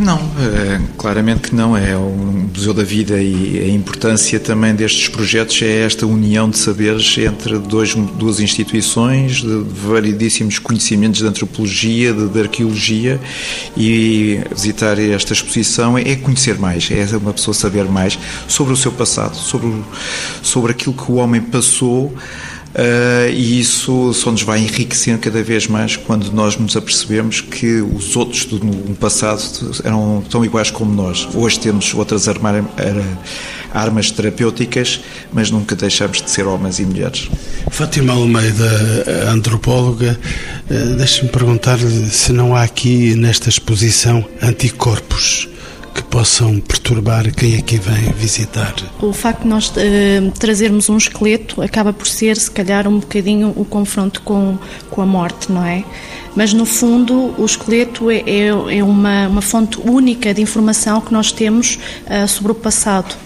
Não, 0.00 0.16
é, 0.16 0.80
claramente 0.96 1.50
que 1.50 1.54
não. 1.54 1.76
É 1.76 1.94
o 1.94 2.48
Museu 2.54 2.72
da 2.72 2.82
Vida 2.82 3.22
e 3.22 3.58
a 3.58 3.68
importância 3.68 4.40
também 4.40 4.74
destes 4.74 5.08
projetos 5.08 5.60
é 5.60 5.84
esta 5.84 6.06
união 6.06 6.48
de 6.48 6.56
saberes 6.56 7.18
entre 7.18 7.58
dois, 7.58 7.94
duas 7.94 8.40
instituições, 8.40 9.42
de 9.42 9.62
variedíssimos 9.86 10.58
conhecimentos 10.58 11.20
de 11.20 11.26
antropologia, 11.26 12.14
de, 12.14 12.28
de 12.28 12.40
arqueologia 12.40 13.20
e 13.76 14.40
visitar 14.56 14.98
esta 14.98 15.34
exposição 15.34 15.98
é 15.98 16.16
conhecer 16.16 16.58
mais, 16.58 16.90
é 16.90 17.16
uma 17.18 17.34
pessoa 17.34 17.52
saber 17.52 17.84
mais 17.84 18.18
sobre 18.48 18.72
o 18.72 18.76
seu 18.76 18.92
passado, 18.92 19.36
sobre, 19.36 19.70
sobre 20.42 20.72
aquilo 20.72 20.94
que 20.94 21.12
o 21.12 21.16
homem 21.16 21.42
passou 21.42 22.14
Uh, 22.70 23.28
e 23.30 23.58
isso 23.58 24.12
só 24.14 24.30
nos 24.30 24.42
vai 24.42 24.60
enriquecendo 24.60 25.18
cada 25.18 25.42
vez 25.42 25.66
mais 25.66 25.96
quando 25.96 26.30
nós 26.32 26.56
nos 26.56 26.76
apercebemos 26.76 27.40
que 27.40 27.80
os 27.80 28.14
outros 28.14 28.44
do 28.44 28.64
no 28.64 28.94
passado 28.94 29.42
eram 29.82 30.22
tão 30.30 30.44
iguais 30.44 30.70
como 30.70 30.94
nós. 30.94 31.28
Hoje 31.34 31.58
temos 31.58 31.92
outras 31.94 32.28
armas 33.72 34.10
terapêuticas, 34.12 35.00
mas 35.32 35.50
nunca 35.50 35.74
deixamos 35.74 36.22
de 36.22 36.30
ser 36.30 36.46
homens 36.46 36.78
e 36.78 36.84
mulheres. 36.84 37.28
Fátima 37.70 38.12
Almeida, 38.12 39.26
antropóloga, 39.28 40.18
uh, 40.70 40.96
deixe-me 40.96 41.28
perguntar-lhe 41.28 42.08
se 42.10 42.32
não 42.32 42.54
há 42.54 42.62
aqui 42.62 43.16
nesta 43.16 43.48
exposição 43.48 44.24
anticorpos 44.40 45.48
que 45.94 46.02
possam 46.04 46.60
perturbar 46.60 47.32
quem 47.34 47.56
aqui 47.56 47.78
vem 47.78 48.12
visitar? 48.12 48.74
O 49.00 49.12
facto 49.12 49.42
de 49.42 49.48
nós 49.48 49.68
uh, 49.68 50.30
trazermos 50.38 50.88
um 50.88 50.96
esqueleto 50.96 51.60
acaba 51.62 51.92
por 51.92 52.06
ser, 52.06 52.36
se 52.36 52.50
calhar, 52.50 52.86
um 52.88 52.98
bocadinho 52.98 53.52
o 53.56 53.64
confronto 53.64 54.22
com, 54.22 54.58
com 54.90 55.02
a 55.02 55.06
morte, 55.06 55.50
não 55.50 55.64
é? 55.64 55.84
Mas, 56.34 56.52
no 56.52 56.64
fundo, 56.64 57.34
o 57.36 57.44
esqueleto 57.44 58.10
é, 58.10 58.18
é, 58.18 58.46
é 58.48 58.84
uma, 58.84 59.28
uma 59.28 59.42
fonte 59.42 59.80
única 59.80 60.32
de 60.32 60.40
informação 60.40 61.00
que 61.00 61.12
nós 61.12 61.32
temos 61.32 61.78
uh, 62.06 62.28
sobre 62.28 62.52
o 62.52 62.54
passado. 62.54 63.16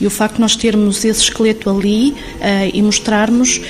E 0.00 0.06
o 0.06 0.10
facto 0.10 0.36
de 0.36 0.40
nós 0.40 0.54
termos 0.54 1.04
esse 1.04 1.22
esqueleto 1.22 1.68
ali 1.70 2.10
uh, 2.10 2.70
e 2.72 2.82
mostrarmos 2.82 3.60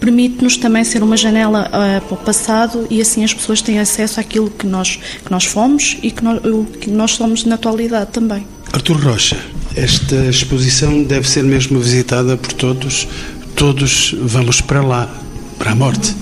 permite-nos 0.00 0.56
também 0.56 0.84
ser 0.84 1.02
uma 1.02 1.16
janela 1.16 1.68
uh, 1.68 2.00
para 2.06 2.14
o 2.14 2.16
passado 2.16 2.86
e 2.90 3.00
assim 3.00 3.24
as 3.24 3.34
pessoas 3.34 3.60
têm 3.60 3.78
acesso 3.78 4.20
àquilo 4.20 4.50
que 4.50 4.66
nós, 4.66 4.98
que 5.24 5.30
nós 5.30 5.44
fomos 5.44 5.96
e 6.02 6.10
que 6.10 6.22
nós, 6.22 6.40
que 6.80 6.90
nós 6.90 7.12
somos 7.12 7.44
na 7.44 7.56
atualidade 7.56 8.10
também. 8.12 8.46
Artur 8.72 9.02
Rocha, 9.02 9.36
esta 9.74 10.16
exposição 10.26 11.02
deve 11.02 11.28
ser 11.28 11.42
mesmo 11.42 11.80
visitada 11.80 12.36
por 12.36 12.52
todos. 12.52 13.08
Todos 13.54 14.14
vamos 14.20 14.60
para 14.60 14.82
lá, 14.82 15.12
para 15.58 15.72
a 15.72 15.74
morte. 15.74 16.14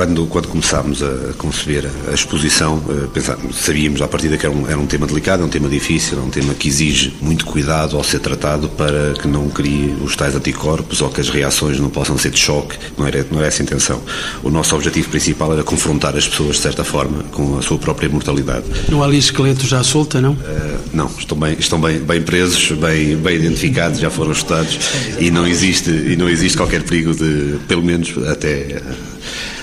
Quando, 0.00 0.24
quando 0.28 0.48
começámos 0.48 1.02
a 1.02 1.34
conceber 1.36 1.84
a 2.10 2.14
exposição, 2.14 2.82
eh, 2.88 3.06
pensámos, 3.12 3.54
sabíamos 3.54 4.00
à 4.00 4.08
partida 4.08 4.38
que 4.38 4.46
era 4.46 4.54
um, 4.54 4.66
era 4.66 4.78
um 4.78 4.86
tema 4.86 5.06
delicado, 5.06 5.42
é 5.42 5.44
um 5.44 5.48
tema 5.50 5.68
difícil, 5.68 6.18
é 6.18 6.22
um 6.22 6.30
tema 6.30 6.54
que 6.54 6.68
exige 6.68 7.14
muito 7.20 7.44
cuidado 7.44 7.98
ao 7.98 8.02
ser 8.02 8.18
tratado 8.20 8.66
para 8.70 9.12
que 9.12 9.28
não 9.28 9.50
crie 9.50 9.94
os 10.02 10.16
tais 10.16 10.34
anticorpos 10.34 11.02
ou 11.02 11.10
que 11.10 11.20
as 11.20 11.28
reações 11.28 11.78
não 11.78 11.90
possam 11.90 12.16
ser 12.16 12.30
de 12.30 12.38
choque. 12.38 12.78
Não 12.96 13.06
era, 13.06 13.26
não 13.30 13.40
era 13.40 13.48
essa 13.48 13.62
a 13.62 13.64
intenção. 13.64 14.00
O 14.42 14.48
nosso 14.48 14.74
objetivo 14.74 15.10
principal 15.10 15.52
era 15.52 15.62
confrontar 15.62 16.16
as 16.16 16.26
pessoas, 16.26 16.56
de 16.56 16.62
certa 16.62 16.82
forma, 16.82 17.22
com 17.24 17.58
a 17.58 17.60
sua 17.60 17.76
própria 17.76 18.08
mortalidade. 18.08 18.64
Não 18.88 19.02
há 19.02 19.04
ali 19.04 19.18
esqueletos 19.18 19.68
já 19.68 19.84
solta, 19.84 20.18
não? 20.18 20.32
Uh, 20.32 20.80
não, 20.94 21.10
estão, 21.18 21.38
bem, 21.38 21.56
estão 21.58 21.78
bem, 21.78 21.98
bem 21.98 22.22
presos, 22.22 22.72
bem, 22.72 23.18
bem 23.18 23.36
identificados, 23.36 24.00
já 24.00 24.08
foram 24.08 24.32
estudados 24.32 24.78
e 25.18 25.30
não 25.30 25.46
existe, 25.46 25.90
e 25.90 26.16
não 26.16 26.26
existe 26.26 26.56
qualquer 26.56 26.84
perigo 26.84 27.14
de, 27.14 27.58
pelo 27.68 27.84
menos 27.84 28.14
até 28.26 28.80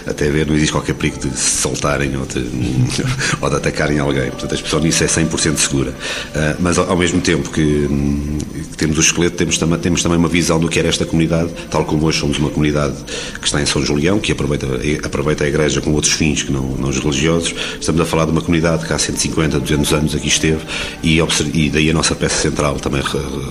até 0.07 0.29
ver, 0.29 0.47
não 0.47 0.55
existe 0.55 0.71
qualquer 0.71 0.93
perigo 0.93 1.19
de 1.19 1.37
se 1.37 1.61
soltarem 1.61 2.15
ou 2.15 2.25
de, 2.25 2.39
ou 3.41 3.49
de 3.49 3.55
atacarem 3.55 3.99
alguém. 3.99 4.29
Portanto, 4.31 4.51
a 4.51 4.55
expressão 4.55 4.79
nisso 4.79 5.03
é 5.03 5.07
100% 5.07 5.57
segura. 5.57 5.91
Uh, 5.91 6.55
mas, 6.59 6.77
ao, 6.77 6.95
mesmo 6.97 7.21
tempo 7.21 7.49
que, 7.49 7.61
hum, 7.61 8.37
que, 8.71 8.77
temos 8.77 8.97
o 8.97 9.01
esqueleto, 9.01 9.35
temos, 9.35 9.57
tam 9.57 9.77
temos 9.77 10.01
também 10.01 10.17
uma 10.17 10.27
visão 10.27 10.59
do 10.59 10.69
que 10.69 10.79
era 10.79 10.87
esta 10.87 11.05
comunidade, 11.05 11.49
tal 11.69 11.85
como 11.85 12.05
hoje 12.05 12.19
somos 12.19 12.37
uma 12.37 12.49
comunidade 12.49 12.95
que 13.39 13.45
está 13.45 13.61
em 13.61 13.65
São 13.65 13.83
Julião, 13.83 14.19
que 14.19 14.31
aproveita, 14.31 14.67
aproveita 15.03 15.43
a 15.43 15.47
igreja 15.47 15.81
com 15.81 15.91
outros 15.91 16.13
fins 16.13 16.43
que 16.43 16.51
não, 16.51 16.63
não 16.77 16.89
os 16.89 16.99
religiosos. 16.99 17.53
Estamos 17.79 18.01
a 18.01 18.05
falar 18.05 18.25
de 18.25 18.31
uma 18.31 18.41
comunidade 18.41 18.85
que 18.85 18.93
há 18.93 18.97
150, 18.97 19.59
200 19.59 19.93
anos 19.93 20.15
aqui 20.15 20.27
esteve 20.27 20.61
e, 21.03 21.19
e 21.53 21.69
daí 21.69 21.89
a 21.89 21.93
nossa 21.93 22.15
peça 22.15 22.41
central 22.41 22.75
também 22.75 23.01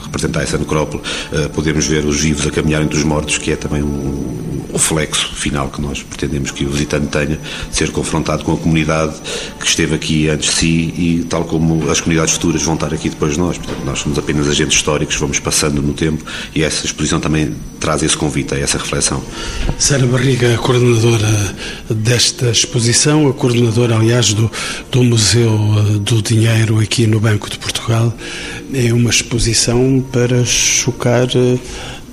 representar 0.05 0.43
essa 0.43 0.59
necrópole. 0.59 1.03
Uh, 1.33 1.49
podemos 1.51 1.87
ver 1.87 2.05
os 2.05 2.21
vivos 2.21 2.47
a 2.47 2.51
caminhar 2.51 2.83
entre 2.83 2.97
os 2.97 3.05
mortos, 3.05 3.39
que 3.39 3.53
é 3.53 3.57
também 3.57 3.83
um, 3.83 4.66
um 4.71 4.73
reflexo 4.75 5.35
final 5.35 5.69
que 5.69 5.81
nós 5.81 6.03
pretendemos 6.03 6.51
que 6.51 6.65
o 6.65 6.71
visitante 6.71 7.07
tenha 7.07 7.39
ser 7.71 7.91
confrontado 7.91 8.45
com 8.45 8.53
a 8.53 8.57
comunidade 8.57 9.15
que 9.59 9.67
esteve 9.67 9.95
aqui 9.95 10.29
antes 10.29 10.51
de 10.51 10.57
si 10.57 10.67
e 10.67 11.27
tal 11.29 11.45
como 11.45 11.91
as 11.91 12.01
comunidades 12.01 12.35
futuras 12.35 12.63
vão 12.63 12.75
estar 12.75 12.93
aqui 12.93 13.09
depois 13.09 13.35
de 13.35 13.39
nós. 13.39 13.59
Portanto, 13.59 13.85
nós 13.85 13.99
somos 13.99 14.19
apenas 14.19 14.49
agentes 14.49 14.77
históricos, 14.77 15.17
vamos 15.17 15.39
passando 15.39 15.83
no 15.83 15.93
tempo 15.93 16.25
e 16.55 16.63
essa 16.63 16.85
exposição 16.87 17.21
também 17.21 17.55
traz 17.81 18.03
esse 18.03 18.17
convite 18.17 18.55
a 18.55 18.59
essa 18.59 18.79
reflexão. 18.79 19.23
Sara 19.79 20.07
Barriga, 20.07 20.55
a 20.55 20.59
coordenadora 20.59 21.55
desta 21.91 22.51
exposição, 22.51 23.29
a 23.29 23.33
coordenadora, 23.33 23.97
aliás, 23.97 24.33
do, 24.33 24.51
do 24.91 25.05
Museu 25.05 25.53
eh, 25.53 25.99
do 25.99 26.23
Dinheiro 26.23 26.81
aqui 26.81 27.07
no 27.07 27.21
Banco 27.21 27.49
de 27.51 27.59
Portugal, 27.59 28.13
é 28.73 28.93
uma 28.93 29.11
exposição 29.11 30.05
para 30.13 30.45
chocar 30.45 31.29
eh, 31.35 31.59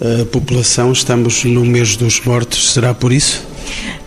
a 0.03 0.25
população. 0.25 0.91
Estamos 0.91 1.43
no 1.45 1.65
mês 1.65 1.95
dos 1.95 2.19
mortos, 2.21 2.73
será 2.73 2.93
por 2.93 3.11
isso? 3.11 3.53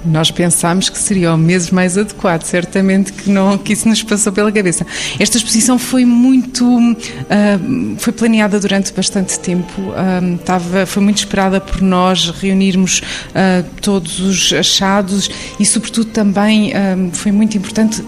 Nós 0.05 0.31
pensámos 0.31 0.89
que 0.89 0.99
seria 0.99 1.35
o 1.35 1.39
mês 1.39 1.71
mais 1.71 1.99
adequado, 1.99 2.45
certamente 2.45 3.13
que 3.13 3.29
não 3.29 3.59
que 3.59 3.73
isso 3.73 3.89
nos 3.89 4.03
passou 4.03 4.33
pela 4.33 4.53
cabeça. 4.53 4.87
Esta 5.19 5.37
exposição 5.37 5.79
foi 5.79 6.05
muito 6.05 6.65
uh, 6.65 7.97
foi 7.99 8.13
planeada 8.13 8.61
durante 8.61 8.93
bastante 8.93 9.39
tempo, 9.41 9.81
uh, 9.81 10.87
foi 10.87 11.03
muito 11.03 11.19
esperada 11.19 11.61
por 11.61 11.83
nós 11.83 12.29
reunirmos 12.29 13.01
uh, 13.01 13.65
todos 13.81 14.21
os 14.21 14.53
achados 14.53 15.29
e 15.59 15.67
sobretudo 15.67 16.07
também 16.13 16.73
foi 17.13 17.33
muito 17.33 17.57
importante 17.57 18.03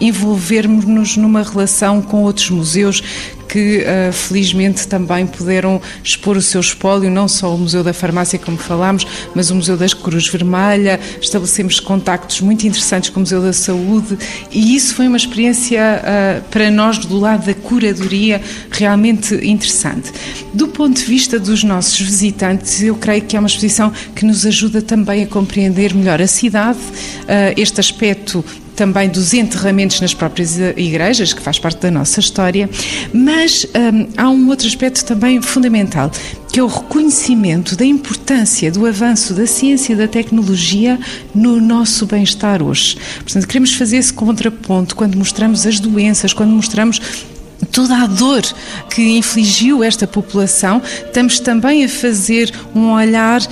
envolvermos-nos 0.00 1.16
numa 1.16 1.42
relação 1.42 2.02
com 2.02 2.22
outros 2.22 2.50
museus 2.50 3.02
que 3.52 3.80
uh, 3.80 4.10
felizmente 4.10 4.88
também 4.88 5.26
puderam 5.26 5.78
expor 6.02 6.38
o 6.38 6.40
seu 6.40 6.58
espólio, 6.58 7.10
não 7.10 7.28
só 7.28 7.54
o 7.54 7.58
Museu 7.58 7.84
da 7.84 7.92
Farmácia, 7.92 8.38
como 8.38 8.56
falámos, 8.56 9.06
mas 9.34 9.50
o 9.50 9.54
Museu 9.54 9.76
das 9.76 9.92
Cruz 9.92 10.26
Vermelha. 10.26 10.98
Estabelecemos 11.20 11.78
contactos 11.78 12.40
muito 12.40 12.66
interessantes 12.66 13.10
com 13.10 13.18
o 13.18 13.20
Museu 13.20 13.42
da 13.42 13.52
Saúde 13.52 14.16
e 14.50 14.74
isso 14.74 14.94
foi 14.94 15.06
uma 15.06 15.18
experiência 15.18 16.00
uh, 16.00 16.42
para 16.48 16.70
nós, 16.70 16.96
do 16.96 17.18
lado 17.18 17.44
da 17.44 17.52
curadoria, 17.52 18.40
realmente 18.70 19.34
interessante. 19.34 20.10
Do 20.54 20.68
ponto 20.68 20.98
de 20.98 21.04
vista 21.04 21.38
dos 21.38 21.62
nossos 21.62 22.00
visitantes, 22.00 22.82
eu 22.82 22.94
creio 22.94 23.20
que 23.20 23.36
é 23.36 23.38
uma 23.38 23.48
exposição 23.48 23.92
que 24.16 24.24
nos 24.24 24.46
ajuda 24.46 24.80
também 24.80 25.24
a 25.24 25.26
compreender 25.26 25.94
melhor 25.94 26.22
a 26.22 26.26
cidade, 26.26 26.78
uh, 26.78 27.52
este 27.54 27.80
aspecto 27.80 28.42
também 28.74 29.08
dos 29.08 29.34
enterramentos 29.34 30.00
nas 30.00 30.14
próprias 30.14 30.58
igrejas, 30.76 31.32
que 31.32 31.40
faz 31.40 31.58
parte 31.58 31.80
da 31.80 31.90
nossa 31.90 32.20
história, 32.20 32.68
mas 33.12 33.66
hum, 33.66 34.08
há 34.16 34.28
um 34.30 34.48
outro 34.48 34.66
aspecto 34.66 35.04
também 35.04 35.40
fundamental, 35.40 36.10
que 36.52 36.60
é 36.60 36.62
o 36.62 36.66
reconhecimento 36.66 37.76
da 37.76 37.84
importância 37.84 38.70
do 38.70 38.86
avanço 38.86 39.34
da 39.34 39.46
ciência 39.46 39.94
e 39.94 39.96
da 39.96 40.06
tecnologia 40.06 40.98
no 41.34 41.60
nosso 41.60 42.06
bem-estar 42.06 42.62
hoje. 42.62 42.96
Portanto, 43.16 43.46
queremos 43.46 43.74
fazer 43.74 43.96
esse 43.96 44.12
contraponto 44.12 44.94
quando 44.94 45.16
mostramos 45.16 45.66
as 45.66 45.80
doenças, 45.80 46.32
quando 46.32 46.50
mostramos 46.50 47.00
toda 47.72 47.96
a 47.96 48.06
dor 48.06 48.42
que 48.90 49.16
infligiu 49.16 49.82
esta 49.82 50.06
população, 50.06 50.80
estamos 51.06 51.40
também 51.40 51.84
a 51.84 51.88
fazer 51.88 52.52
um 52.74 52.92
olhar 52.92 53.40
uh, 53.40 53.46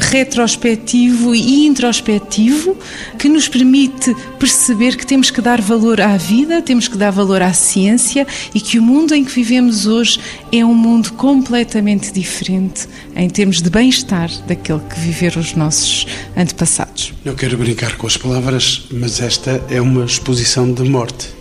retrospectivo 0.00 1.34
e 1.34 1.66
introspectivo 1.66 2.76
que 3.18 3.28
nos 3.28 3.46
permite 3.46 4.14
perceber 4.38 4.96
que 4.96 5.06
temos 5.06 5.30
que 5.30 5.40
dar 5.40 5.60
valor 5.60 6.00
à 6.00 6.16
vida, 6.16 6.62
temos 6.62 6.88
que 6.88 6.96
dar 6.96 7.10
valor 7.10 7.42
à 7.42 7.52
ciência 7.52 8.26
e 8.54 8.60
que 8.60 8.78
o 8.78 8.82
mundo 8.82 9.14
em 9.14 9.22
que 9.24 9.32
vivemos 9.32 9.86
hoje 9.86 10.18
é 10.50 10.64
um 10.64 10.74
mundo 10.74 11.12
completamente 11.12 12.10
diferente 12.10 12.88
em 13.14 13.28
termos 13.28 13.60
de 13.60 13.68
bem-estar 13.68 14.30
daquele 14.46 14.80
que 14.80 14.98
viveram 14.98 15.42
os 15.42 15.54
nossos 15.54 16.06
antepassados. 16.36 17.12
Não 17.24 17.34
quero 17.34 17.58
brincar 17.58 17.96
com 17.96 18.06
as 18.06 18.16
palavras, 18.16 18.86
mas 18.90 19.20
esta 19.20 19.62
é 19.68 19.80
uma 19.80 20.04
exposição 20.04 20.72
de 20.72 20.82
morte 20.84 21.37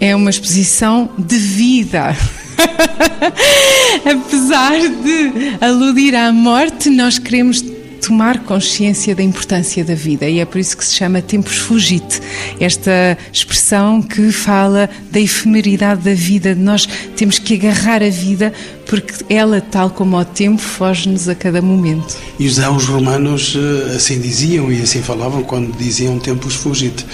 é 0.00 0.14
uma 0.14 0.30
exposição 0.30 1.10
de 1.18 1.36
vida. 1.36 2.16
Apesar 4.04 4.78
de 4.78 5.56
aludir 5.60 6.14
à 6.14 6.32
morte, 6.32 6.90
nós 6.90 7.18
queremos 7.18 7.62
tomar 8.06 8.38
consciência 8.44 9.16
da 9.16 9.22
importância 9.22 9.84
da 9.84 9.94
vida 9.94 10.28
e 10.28 10.38
é 10.38 10.44
por 10.44 10.58
isso 10.58 10.76
que 10.76 10.84
se 10.84 10.94
chama 10.94 11.20
Tempos 11.20 11.56
Fugite. 11.56 12.20
Esta 12.60 13.18
expressão 13.32 14.00
que 14.00 14.30
fala 14.30 14.88
da 15.10 15.18
efemeridade 15.18 16.02
da 16.02 16.14
vida, 16.14 16.54
nós 16.54 16.88
temos 17.16 17.38
que 17.40 17.54
agarrar 17.54 18.02
a 18.02 18.08
vida 18.08 18.52
porque 18.86 19.12
ela, 19.28 19.60
tal 19.60 19.90
como 19.90 20.16
o 20.16 20.24
tempo, 20.24 20.62
foge-nos 20.62 21.28
a 21.28 21.34
cada 21.34 21.60
momento. 21.60 22.16
E 22.38 22.46
os 22.46 22.58
romanos 22.84 23.56
eh, 23.56 23.96
assim 23.96 24.20
diziam 24.20 24.70
e 24.70 24.80
assim 24.80 25.02
falavam 25.02 25.42
quando 25.42 25.76
diziam 25.76 26.18
Tempos 26.20 26.54
Fugite. 26.54 27.04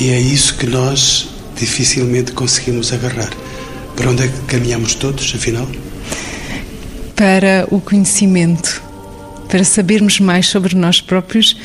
E 0.00 0.08
é 0.08 0.20
isso 0.20 0.56
que 0.56 0.66
nós 0.66 1.28
dificilmente 1.56 2.32
conseguimos 2.32 2.92
agarrar. 2.92 3.30
Para 3.96 4.10
onde 4.10 4.24
é 4.24 4.28
que 4.28 4.38
caminhamos 4.46 4.94
todos, 4.94 5.32
afinal? 5.34 5.68
Para 7.14 7.66
o 7.70 7.80
conhecimento, 7.80 8.82
para 9.48 9.62
sabermos 9.64 10.18
mais 10.20 10.46
sobre 10.46 10.74
nós 10.74 11.00
próprios 11.00 11.56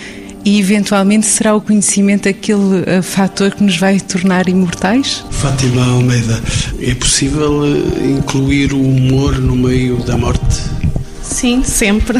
e, 0.46 0.60
eventualmente, 0.60 1.26
será 1.26 1.56
o 1.56 1.62
conhecimento 1.62 2.30
aquele 2.30 2.82
uh, 2.82 3.04
fator 3.04 3.52
que 3.52 3.64
nos 3.64 3.78
vai 3.78 4.00
tornar 4.00 4.48
imortais? 4.48 5.24
Fátima 5.32 5.86
Almeida, 5.86 6.42
é 6.82 6.94
possível 6.94 7.62
uh, 7.62 8.06
incluir 8.06 8.74
o 8.74 8.82
humor 8.82 9.38
no 9.40 9.56
meio 9.56 9.98
da 10.04 10.18
morte? 10.18 10.62
Sim, 11.24 11.64
sempre 11.64 12.20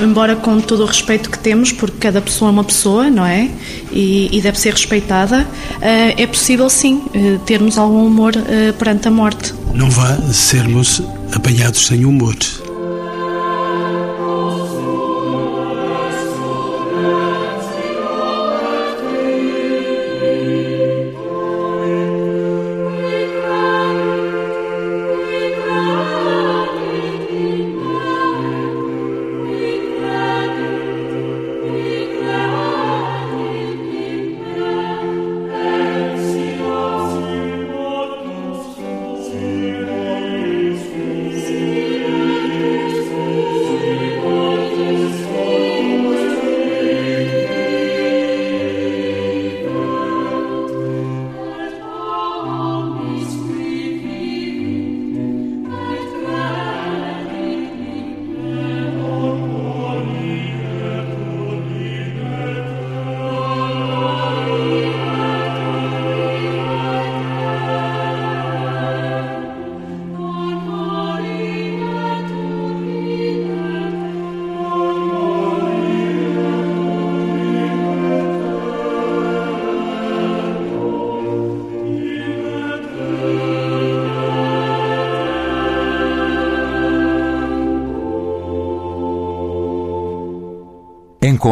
embora 0.00 0.36
com 0.36 0.60
todo 0.60 0.82
o 0.82 0.86
respeito 0.86 1.30
que 1.30 1.38
temos, 1.38 1.72
porque 1.72 1.96
cada 1.98 2.20
pessoa 2.20 2.48
é 2.48 2.52
uma 2.52 2.64
pessoa, 2.64 3.10
não 3.10 3.24
é? 3.24 3.50
E, 3.92 4.28
e 4.36 4.40
deve 4.40 4.58
ser 4.58 4.72
respeitada, 4.72 5.46
eh, 5.80 6.22
é 6.22 6.26
possível 6.26 6.68
sim 6.68 7.02
eh, 7.14 7.38
termos 7.46 7.78
algum 7.78 8.06
humor 8.06 8.32
eh, 8.36 8.72
perante 8.72 9.08
a 9.08 9.10
morte. 9.10 9.54
Não 9.72 9.90
vá 9.90 10.16
sermos 10.32 11.02
apanhados 11.32 11.86
sem 11.86 12.04
humor. 12.04 12.34